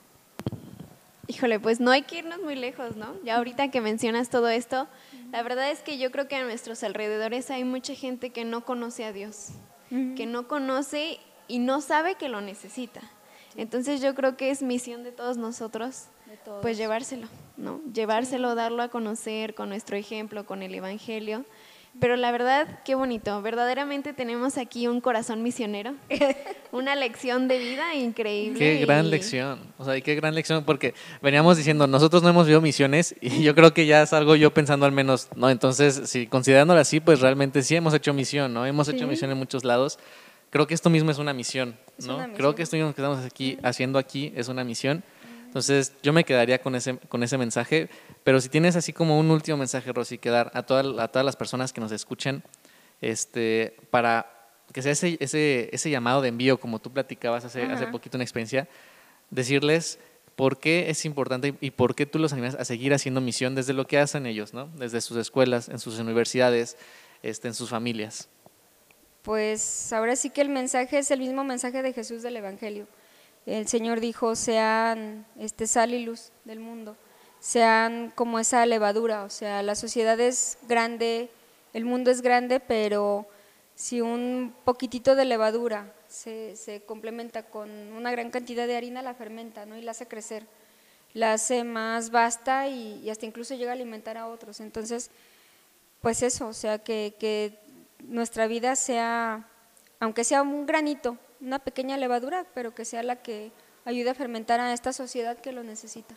Híjole, 1.29 1.59
pues 1.59 1.81
no 1.81 1.91
hay 1.91 2.03
que 2.03 2.19
irnos 2.19 2.39
muy 2.41 2.55
lejos, 2.55 2.95
¿no? 2.95 3.21
Ya 3.25 3.35
ahorita 3.35 3.69
que 3.69 3.81
mencionas 3.81 4.29
todo 4.29 4.47
esto, 4.47 4.87
la 5.33 5.43
verdad 5.43 5.69
es 5.71 5.81
que 5.81 5.97
yo 5.97 6.09
creo 6.09 6.29
que 6.29 6.37
a 6.37 6.43
nuestros 6.45 6.83
alrededores 6.83 7.51
hay 7.51 7.65
mucha 7.65 7.93
gente 7.95 8.29
que 8.29 8.45
no 8.45 8.63
conoce 8.63 9.03
a 9.03 9.11
Dios, 9.11 9.49
que 9.89 10.25
no 10.25 10.47
conoce 10.47 11.19
y 11.49 11.59
no 11.59 11.81
sabe 11.81 12.15
que 12.15 12.29
lo 12.29 12.39
necesita. 12.39 13.01
Entonces 13.57 13.99
yo 13.99 14.15
creo 14.15 14.37
que 14.37 14.51
es 14.51 14.61
misión 14.61 15.03
de 15.03 15.11
todos 15.11 15.35
nosotros, 15.35 16.05
De 16.27 16.37
todos. 16.37 16.61
pues 16.61 16.77
llevárselo, 16.77 17.27
¿no? 17.57 17.81
Llevárselo, 17.93 18.55
darlo 18.55 18.83
a 18.83 18.89
conocer 18.89 19.53
con 19.55 19.69
nuestro 19.69 19.97
ejemplo, 19.97 20.45
con 20.45 20.61
el 20.63 20.73
Evangelio. 20.75 21.45
Pero 21.99 22.15
la 22.15 22.31
verdad, 22.31 22.81
qué 22.85 22.93
bonito. 22.93 23.41
Verdaderamente 23.41 24.13
tenemos 24.13 24.59
aquí 24.59 24.87
un 24.87 25.01
corazón 25.01 25.41
misionero, 25.41 25.95
una 26.71 26.95
lección 26.95 27.47
de 27.47 27.57
vida 27.57 27.95
increíble. 27.95 28.59
Qué 28.59 28.85
gran 28.85 29.07
y- 29.07 29.09
lección, 29.09 29.59
o 29.79 29.85
sea, 29.85 29.97
y 29.97 30.03
qué 30.03 30.13
gran 30.13 30.35
lección, 30.35 30.63
porque 30.63 30.93
veníamos 31.23 31.57
diciendo, 31.57 31.87
nosotros 31.87 32.21
no 32.21 32.29
hemos 32.29 32.45
vivido 32.45 32.61
misiones 32.61 33.15
y 33.19 33.41
yo 33.41 33.55
creo 33.55 33.73
que 33.73 33.87
ya 33.87 34.03
es 34.03 34.13
algo 34.13 34.35
yo 34.35 34.53
pensando 34.53 34.85
al 34.85 34.91
menos, 34.91 35.27
¿no? 35.35 35.49
Entonces, 35.49 36.01
si 36.05 36.27
considerándolo 36.27 36.79
así, 36.79 36.99
pues 36.99 37.19
realmente 37.19 37.63
sí 37.63 37.75
hemos 37.75 37.95
hecho 37.95 38.13
misión, 38.13 38.53
¿no? 38.53 38.63
Hemos 38.67 38.87
hecho 38.89 39.05
Sí. 39.05 39.09
misión 39.09 39.31
en 39.31 39.37
muchos 39.37 39.63
lados. 39.63 39.97
Creo 40.51 40.67
que 40.67 40.75
esto 40.75 40.89
mismo 40.91 41.09
es 41.09 41.17
una 41.17 41.33
misión, 41.33 41.77
¿no? 42.05 42.15
una 42.17 42.29
Creo 42.33 42.53
que 42.55 42.61
esto 42.63 42.75
mismo 42.77 42.93
que 42.93 43.01
estamos 43.01 43.25
aquí 43.25 43.57
haciendo 43.63 43.97
aquí 43.97 44.31
es 44.35 44.47
una 44.49 44.63
misión. 44.63 45.03
Entonces, 45.47 45.93
yo 46.03 46.13
me 46.13 46.23
quedaría 46.23 46.61
con 46.61 46.75
ese, 46.75 46.97
con 46.97 47.23
ese 47.23 47.37
mensaje, 47.37 47.89
pero 48.23 48.39
si 48.39 48.49
tienes 48.49 48.75
así 48.75 48.93
como 48.93 49.19
un 49.19 49.31
último 49.31 49.57
mensaje, 49.57 49.91
Rosy, 49.91 50.17
que 50.19 50.29
dar 50.29 50.51
a, 50.53 50.63
toda- 50.63 51.03
a 51.03 51.07
todas 51.07 51.25
las 51.25 51.35
personas 51.35 51.73
que 51.73 51.81
nos 51.81 51.91
escuchen, 51.91 52.43
este, 53.01 53.75
para 53.89 54.33
que 54.73 54.81
sea 54.81 54.91
ese, 54.91 55.17
ese, 55.19 55.69
ese 55.71 55.89
llamado 55.89 56.21
de 56.21 56.27
envío, 56.29 56.59
como 56.59 56.79
tú 56.79 56.91
platicabas 56.91 57.45
hace, 57.45 57.63
hace 57.63 57.87
poquito 57.87 58.17
una 58.17 58.23
experiencia, 58.25 58.67
decirles 59.29 59.97
por 60.35 60.59
qué 60.59 60.89
es 60.89 61.05
importante 61.05 61.55
y 61.61 61.71
por 61.71 61.95
qué 61.95 62.05
tú 62.05 62.19
los 62.19 62.33
animas 62.33 62.55
a 62.55 62.65
seguir 62.65 62.93
haciendo 62.93 63.21
misión 63.21 63.55
desde 63.55 63.73
lo 63.73 63.87
que 63.87 63.97
hacen 63.97 64.25
ellos, 64.25 64.53
¿no? 64.53 64.67
Desde 64.75 65.01
sus 65.01 65.17
escuelas, 65.17 65.69
en 65.69 65.79
sus 65.79 65.97
universidades, 65.99 66.77
este, 67.23 67.47
en 67.47 67.53
sus 67.55 67.69
familias. 67.69 68.27
Pues 69.23 69.91
ahora 69.93 70.15
sí 70.15 70.29
que 70.29 70.41
el 70.41 70.49
mensaje 70.49 70.99
es 70.99 71.11
el 71.11 71.19
mismo 71.19 71.43
mensaje 71.43 71.81
de 71.81 71.91
Jesús 71.93 72.21
del 72.21 72.37
Evangelio. 72.37 72.87
El 73.47 73.65
Señor 73.69 74.01
dijo, 74.01 74.35
sean 74.35 75.25
este, 75.39 75.67
sal 75.67 75.93
y 75.93 76.03
luz 76.03 76.33
del 76.43 76.59
mundo, 76.59 76.97
sean 77.39 78.11
como 78.13 78.39
esa 78.39 78.65
levadura, 78.65 79.23
o 79.23 79.29
sea, 79.29 79.63
la 79.63 79.75
sociedad 79.75 80.19
es 80.19 80.57
grande, 80.67 81.29
el 81.71 81.85
mundo 81.85 82.11
es 82.11 82.21
grande, 82.21 82.59
pero 82.59 83.25
si 83.73 84.01
un 84.01 84.53
poquitito 84.65 85.15
de 85.15 85.23
levadura 85.23 85.93
se, 86.09 86.83
complementa 86.85 87.43
con 87.43 87.69
una 87.93 88.11
gran 88.11 88.31
cantidad 88.31 88.67
de 88.67 88.75
harina, 88.75 89.01
la 89.01 89.13
fermenta 89.13 89.65
¿no? 89.65 89.77
y 89.77 89.81
la 89.81 89.91
hace 89.91 90.09
crecer, 90.09 90.45
la 91.13 91.31
hace 91.31 91.63
más 91.63 92.11
vasta 92.11 92.67
y, 92.67 93.09
hasta 93.09 93.25
incluso 93.25 93.55
llega 93.55 93.71
a 93.71 93.75
alimentar 93.75 94.17
a 94.17 94.27
otros. 94.27 94.59
Entonces, 94.59 95.09
pues 96.01 96.21
eso, 96.21 96.49
o 96.49 96.53
sea, 96.53 96.79
que 96.79 97.57
nuestra 97.99 98.45
vida 98.47 98.75
sea, 98.75 99.47
aunque 100.01 100.25
sea 100.25 100.41
un 100.41 100.65
granito, 100.65 101.17
una 101.41 101.59
pequeña 101.59 101.97
levadura, 101.97 102.45
pero 102.53 102.73
que 102.73 102.85
sea 102.85 103.03
la 103.03 103.17
que 103.17 103.51
ayude 103.85 104.09
a 104.09 104.13
fermentar 104.15 104.59
a 104.59 104.73
esta 104.73 104.93
sociedad 104.93 105.37
que 105.37 105.51
lo 105.51 105.63
necesita. 105.63 106.15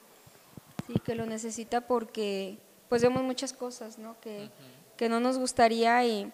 Sí, 0.86 0.94
que 1.04 1.14
lo 1.14 1.26
necesita 1.26 1.82
porque 1.82 2.58
pues 2.88 3.02
vemos 3.02 3.22
muchas 3.22 3.52
cosas, 3.52 3.98
¿no? 3.98 4.16
Que, 4.20 4.48
que 4.96 5.08
no 5.08 5.20
nos 5.20 5.38
gustaría 5.38 6.04
y, 6.04 6.32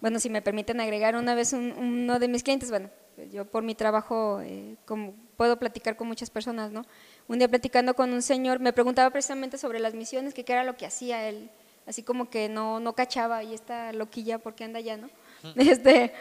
bueno, 0.00 0.18
si 0.20 0.30
me 0.30 0.40
permiten 0.40 0.80
agregar, 0.80 1.16
una 1.16 1.34
vez 1.34 1.52
un- 1.52 1.72
uno 1.76 2.18
de 2.18 2.28
mis 2.28 2.42
clientes, 2.42 2.70
bueno, 2.70 2.88
yo 3.32 3.44
por 3.44 3.62
mi 3.62 3.74
trabajo 3.74 4.40
eh, 4.42 4.76
como 4.86 5.12
puedo 5.36 5.58
platicar 5.58 5.96
con 5.96 6.06
muchas 6.08 6.30
personas, 6.30 6.70
¿no? 6.72 6.84
Un 7.28 7.38
día 7.38 7.48
platicando 7.48 7.94
con 7.94 8.12
un 8.12 8.22
señor, 8.22 8.60
me 8.60 8.72
preguntaba 8.72 9.10
precisamente 9.10 9.58
sobre 9.58 9.80
las 9.80 9.92
misiones, 9.94 10.32
que 10.34 10.44
qué 10.44 10.52
era 10.54 10.64
lo 10.64 10.76
que 10.76 10.86
hacía 10.86 11.28
él, 11.28 11.50
así 11.86 12.02
como 12.02 12.30
que 12.30 12.48
no, 12.48 12.80
no 12.80 12.94
cachaba 12.94 13.42
y 13.42 13.52
esta 13.54 13.92
loquilla, 13.92 14.38
¿por 14.38 14.54
qué 14.54 14.64
anda 14.64 14.78
allá, 14.78 14.96
no? 14.96 15.10
Este, 15.56 16.12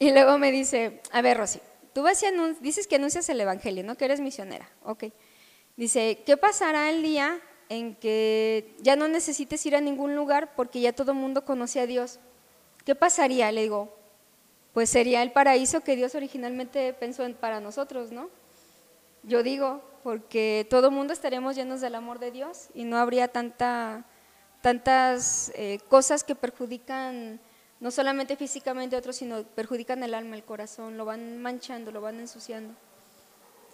y 0.00 0.12
luego 0.12 0.38
me 0.38 0.50
dice, 0.50 1.02
a 1.12 1.20
ver, 1.20 1.36
Rosy, 1.36 1.60
tú 1.92 2.02
vas 2.02 2.22
y 2.22 2.26
dices 2.60 2.86
que 2.86 2.96
anuncias 2.96 3.28
el 3.28 3.38
Evangelio, 3.38 3.84
¿no? 3.84 3.96
Que 3.96 4.06
eres 4.06 4.18
misionera, 4.18 4.66
ok. 4.82 5.04
Dice, 5.76 6.22
¿qué 6.24 6.38
pasará 6.38 6.88
el 6.88 7.02
día 7.02 7.38
en 7.68 7.94
que 7.96 8.74
ya 8.80 8.96
no 8.96 9.08
necesites 9.08 9.64
ir 9.66 9.76
a 9.76 9.80
ningún 9.82 10.16
lugar 10.16 10.54
porque 10.56 10.80
ya 10.80 10.94
todo 10.94 11.12
el 11.12 11.18
mundo 11.18 11.44
conoce 11.44 11.80
a 11.80 11.86
Dios? 11.86 12.18
¿Qué 12.86 12.94
pasaría? 12.94 13.52
Le 13.52 13.60
digo, 13.60 13.94
pues 14.72 14.88
sería 14.88 15.22
el 15.22 15.32
paraíso 15.32 15.82
que 15.82 15.96
Dios 15.96 16.14
originalmente 16.14 16.94
pensó 16.94 17.24
en, 17.24 17.34
para 17.34 17.60
nosotros, 17.60 18.10
¿no? 18.10 18.30
Yo 19.22 19.42
digo, 19.42 19.82
porque 20.02 20.66
todo 20.70 20.88
el 20.88 20.94
mundo 20.94 21.12
estaríamos 21.12 21.56
llenos 21.56 21.82
del 21.82 21.94
amor 21.94 22.20
de 22.20 22.30
Dios 22.30 22.68
y 22.72 22.84
no 22.84 22.96
habría 22.96 23.28
tanta, 23.28 24.06
tantas 24.62 25.52
eh, 25.56 25.78
cosas 25.90 26.24
que 26.24 26.34
perjudican 26.34 27.38
no 27.80 27.90
solamente 27.90 28.36
físicamente 28.36 28.94
a 28.94 28.98
otros, 28.98 29.16
sino 29.16 29.42
perjudican 29.42 30.02
el 30.02 30.14
alma, 30.14 30.36
el 30.36 30.44
corazón, 30.44 30.96
lo 30.96 31.04
van 31.04 31.40
manchando, 31.40 31.90
lo 31.90 32.00
van 32.00 32.20
ensuciando. 32.20 32.74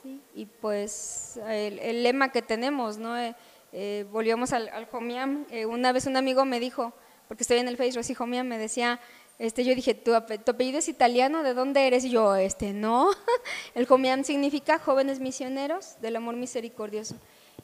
¿sí? 0.02 0.20
Y 0.34 0.46
pues 0.46 1.38
el, 1.48 1.78
el 1.80 2.02
lema 2.02 2.30
que 2.30 2.42
tenemos, 2.42 2.98
¿no? 2.98 3.18
Eh, 3.18 3.34
eh, 3.72 4.07
volvíamos 4.12 4.52
al, 4.52 4.68
al 4.68 4.86
Jomiam, 4.86 5.44
eh, 5.50 5.66
una 5.66 5.92
vez 5.92 6.07
un 6.07 6.16
amigo 6.16 6.44
me 6.44 6.61
dijo, 6.61 6.92
porque 7.28 7.42
estoy 7.42 7.59
en 7.59 7.68
el 7.68 7.76
Facebook, 7.76 7.98
Rosy 7.98 8.14
Jomiam, 8.14 8.46
me 8.46 8.59
decía, 8.59 9.00
este, 9.38 9.64
yo 9.64 9.74
dije, 9.74 9.92
¿Tu, 9.94 10.12
ape- 10.12 10.38
¿tu 10.42 10.52
apellido 10.52 10.78
es 10.78 10.88
italiano? 10.88 11.42
¿De 11.42 11.52
dónde 11.52 11.86
eres? 11.86 12.04
Y 12.04 12.11
yo, 12.11 12.36
este, 12.36 12.72
no. 12.72 13.11
El 13.74 13.84
Jomiam 13.86 14.24
significa 14.24 14.78
jóvenes 14.78 15.20
misioneros 15.20 15.96
del 16.00 16.16
amor 16.16 16.36
misericordioso. 16.36 17.16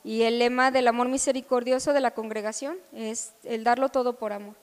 Y 0.05 0.23
el 0.23 0.39
lema 0.41 0.71
del 0.73 0.89
amor 0.89 1.09
misericordioso 1.09 1.93
de 1.93 2.01
la 2.01 2.11
congregación 2.11 2.77
es 2.93 3.33
el 3.45 3.63
darlo 3.63 3.89
todo 3.89 4.17
por 4.19 4.33
amor. 4.33 4.57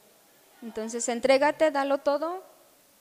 Entonces, 0.62 1.08
entrégate, 1.10 1.72
dalo 1.72 2.00
todo, 2.00 2.44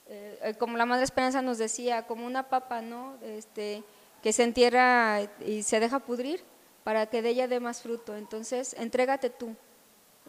eh, 0.07 0.39
eh, 0.43 0.55
como 0.59 0.77
la 0.77 0.87
Madre 0.87 1.05
Esperanza 1.05 1.43
nos 1.43 1.59
decía, 1.59 2.07
como 2.07 2.27
una 2.27 2.49
papa, 2.49 2.81
¿no? 2.83 3.15
Este, 3.23 3.83
que 4.23 4.33
se 4.33 4.45
entierra 4.45 5.21
y 5.45 5.63
se 5.63 5.81
deja 5.81 5.99
pudrir 6.01 6.43
para 6.85 7.07
que 7.07 7.23
de 7.23 7.31
ella 7.31 7.49
dé 7.49 7.61
más 7.61 7.83
fruto. 7.83 8.17
Entonces, 8.17 8.75
entrégate 8.79 9.31
tú, 9.31 9.55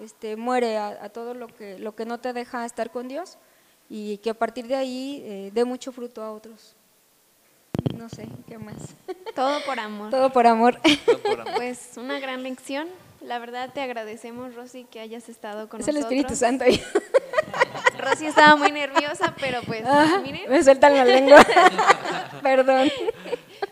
este, 0.02 0.36
muere 0.36 0.78
a, 0.78 0.88
a 1.04 1.10
todo 1.10 1.34
lo 1.34 1.48
que, 1.48 1.80
lo 1.80 1.96
que 1.96 2.06
no 2.06 2.20
te 2.20 2.34
deja 2.34 2.66
estar 2.66 2.92
con 2.92 3.08
Dios 3.08 3.38
y 3.90 4.18
que 4.18 4.30
a 4.30 4.34
partir 4.34 4.68
de 4.68 4.76
ahí 4.76 5.24
eh, 5.26 5.52
dé 5.54 5.66
mucho 5.66 5.92
fruto 5.92 6.22
a 6.22 6.32
otros. 6.32 6.76
No 7.96 8.08
sé, 8.10 8.28
¿qué 8.48 8.58
más? 8.58 8.76
Todo 9.36 9.64
por 9.66 9.80
amor. 9.80 10.10
Todo 10.12 10.32
por 10.32 10.46
amor. 10.46 10.80
Pues 11.56 11.92
una 11.98 12.20
gran 12.20 12.44
lección. 12.44 12.88
La 13.22 13.40
verdad 13.40 13.72
te 13.74 13.82
agradecemos, 13.82 14.56
Rosy, 14.56 14.86
que 14.86 15.00
hayas 15.00 15.28
estado 15.28 15.68
con 15.68 15.82
Es 15.82 15.88
el 15.88 15.96
nosotros. 15.96 16.14
Espíritu 16.20 16.36
Santo. 16.36 16.66
ahí. 18.10 18.16
Rosy 18.16 18.26
estaba 18.28 18.56
muy 18.56 18.72
nerviosa, 18.72 19.34
pero 19.40 19.62
pues, 19.64 19.84
Ah, 19.86 20.20
miren, 20.24 20.50
me 20.50 20.64
sueltan 20.64 20.96
la 20.96 21.06
lengua. 21.06 21.46
Perdón. 22.44 22.90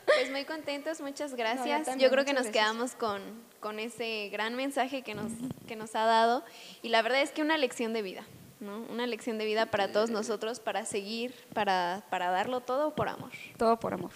pues 0.06 0.32
muy 0.32 0.46
contentos, 0.46 1.02
muchas 1.02 1.34
gracias. 1.36 1.86
también, 1.86 2.08
yo 2.08 2.12
creo 2.12 2.26
que 2.26 2.34
nos 2.34 2.44
gracias. 2.44 2.64
quedamos 2.64 2.92
con, 2.94 3.22
con 3.60 3.80
ese 3.80 4.30
gran 4.32 4.56
mensaje 4.56 5.02
que 5.02 5.14
nos, 5.16 5.32
que 5.68 5.76
nos 5.76 5.96
ha 5.96 6.06
dado. 6.06 6.44
Y 6.82 6.90
la 6.90 7.02
verdad 7.02 7.22
es 7.22 7.32
que 7.32 7.42
una 7.42 7.58
lección 7.58 7.94
de 7.94 8.02
vida, 8.02 8.24
¿no? 8.60 8.84
Una 8.90 9.06
lección 9.08 9.38
de 9.38 9.46
vida 9.46 9.66
para 9.68 9.92
todos 9.92 10.10
nosotros, 10.10 10.60
para 10.60 10.86
seguir, 10.86 11.34
para, 11.54 12.04
para 12.10 12.32
darlo 12.32 12.62
todo 12.62 12.96
por 12.96 13.10
amor. 13.10 13.32
Todo 13.58 13.80
por 13.80 13.94
amor. 13.94 14.12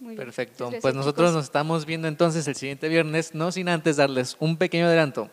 Muy 0.00 0.14
bien. 0.16 0.24
Perfecto. 0.26 0.70
Pues 0.80 0.94
nosotros 0.94 1.32
nos 1.32 1.44
estamos 1.44 1.86
viendo 1.86 2.08
entonces 2.08 2.46
el 2.48 2.56
siguiente 2.56 2.88
viernes, 2.88 3.34
no 3.34 3.52
sin 3.52 3.68
antes 3.68 3.96
darles 3.96 4.36
un 4.40 4.56
pequeño 4.56 4.86
adelanto, 4.86 5.30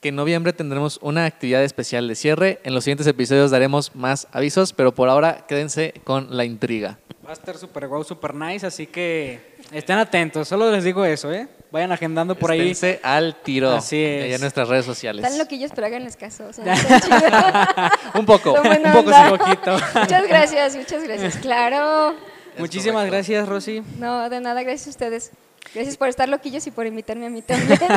que 0.00 0.10
en 0.10 0.16
noviembre 0.16 0.52
tendremos 0.52 0.98
una 1.02 1.24
actividad 1.24 1.62
especial 1.64 2.06
de 2.06 2.14
cierre. 2.14 2.60
En 2.64 2.74
los 2.74 2.84
siguientes 2.84 3.06
episodios 3.06 3.50
daremos 3.50 3.94
más 3.94 4.28
avisos, 4.32 4.72
pero 4.72 4.94
por 4.94 5.08
ahora 5.08 5.44
quédense 5.48 5.94
con 6.04 6.36
la 6.36 6.44
intriga. 6.44 6.98
Va 7.24 7.30
a 7.30 7.34
estar 7.34 7.58
súper 7.58 7.88
guau, 7.88 8.04
súper 8.04 8.34
nice, 8.34 8.66
así 8.66 8.86
que 8.86 9.56
estén 9.72 9.98
atentos. 9.98 10.48
Solo 10.48 10.70
les 10.70 10.84
digo 10.84 11.04
eso, 11.04 11.32
¿eh? 11.32 11.48
Vayan 11.70 11.92
agendando 11.92 12.34
por 12.34 12.50
ahí. 12.50 12.70
Esténse 12.70 13.00
al 13.02 13.42
tiro. 13.42 13.72
Así 13.72 14.02
es. 14.02 14.24
Allá 14.24 14.34
en 14.36 14.40
nuestras 14.40 14.68
redes 14.68 14.86
sociales. 14.86 15.22
Están 15.22 15.38
loquillos, 15.38 15.70
pero 15.74 15.86
háganles 15.88 16.16
caso. 16.16 16.46
o 16.46 16.52
sea, 16.52 16.64
un 18.14 18.24
poco. 18.24 18.52
Un 18.54 18.92
poco, 18.92 19.12
sí, 19.12 19.36
poquito. 19.36 19.72
Muchas 20.00 20.28
gracias, 20.28 20.76
muchas 20.76 21.02
gracias. 21.02 21.36
Claro. 21.36 22.14
Es 22.54 22.60
Muchísimas 22.60 23.06
correcto. 23.06 23.14
gracias, 23.16 23.48
Rosy. 23.48 23.82
No, 23.98 24.30
de 24.30 24.40
nada, 24.40 24.62
gracias 24.62 24.86
a 24.86 24.90
ustedes. 24.90 25.32
Gracias 25.74 25.96
por 25.96 26.08
estar 26.08 26.28
loquillos 26.28 26.66
y 26.66 26.70
por 26.70 26.86
invitarme 26.86 27.26
a 27.26 27.30
mí 27.30 27.42
también. 27.42 27.78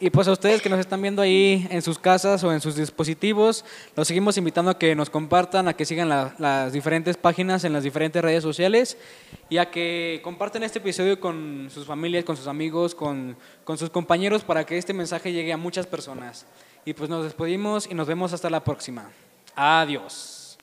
Y 0.00 0.10
pues 0.10 0.26
a 0.26 0.32
ustedes 0.32 0.60
que 0.60 0.68
nos 0.68 0.80
están 0.80 1.00
viendo 1.00 1.22
ahí 1.22 1.64
en 1.70 1.80
sus 1.80 1.96
casas 1.96 2.42
o 2.42 2.52
en 2.52 2.60
sus 2.60 2.74
dispositivos, 2.74 3.64
los 3.94 4.08
seguimos 4.08 4.36
invitando 4.36 4.72
a 4.72 4.76
que 4.76 4.96
nos 4.96 5.10
compartan, 5.10 5.68
a 5.68 5.74
que 5.74 5.84
sigan 5.84 6.08
la- 6.08 6.34
las 6.38 6.72
diferentes 6.72 7.16
páginas 7.16 7.62
en 7.62 7.72
las 7.72 7.84
diferentes 7.84 8.20
redes 8.20 8.42
sociales 8.42 8.96
y 9.48 9.58
a 9.58 9.70
que 9.70 10.20
compartan 10.24 10.64
este 10.64 10.80
episodio 10.80 11.20
con 11.20 11.68
sus 11.72 11.86
familias, 11.86 12.24
con 12.24 12.36
sus 12.36 12.48
amigos, 12.48 12.96
con, 12.96 13.36
con 13.62 13.78
sus 13.78 13.90
compañeros 13.90 14.42
para 14.42 14.66
que 14.66 14.76
este 14.76 14.92
mensaje 14.92 15.32
llegue 15.32 15.52
a 15.52 15.56
muchas 15.56 15.86
personas. 15.86 16.46
Y 16.84 16.94
pues 16.94 17.08
nos 17.08 17.22
despedimos 17.22 17.86
y 17.88 17.94
nos 17.94 18.08
vemos 18.08 18.32
hasta 18.32 18.50
la 18.50 18.64
próxima. 18.64 19.08
Adiós. 19.54 20.58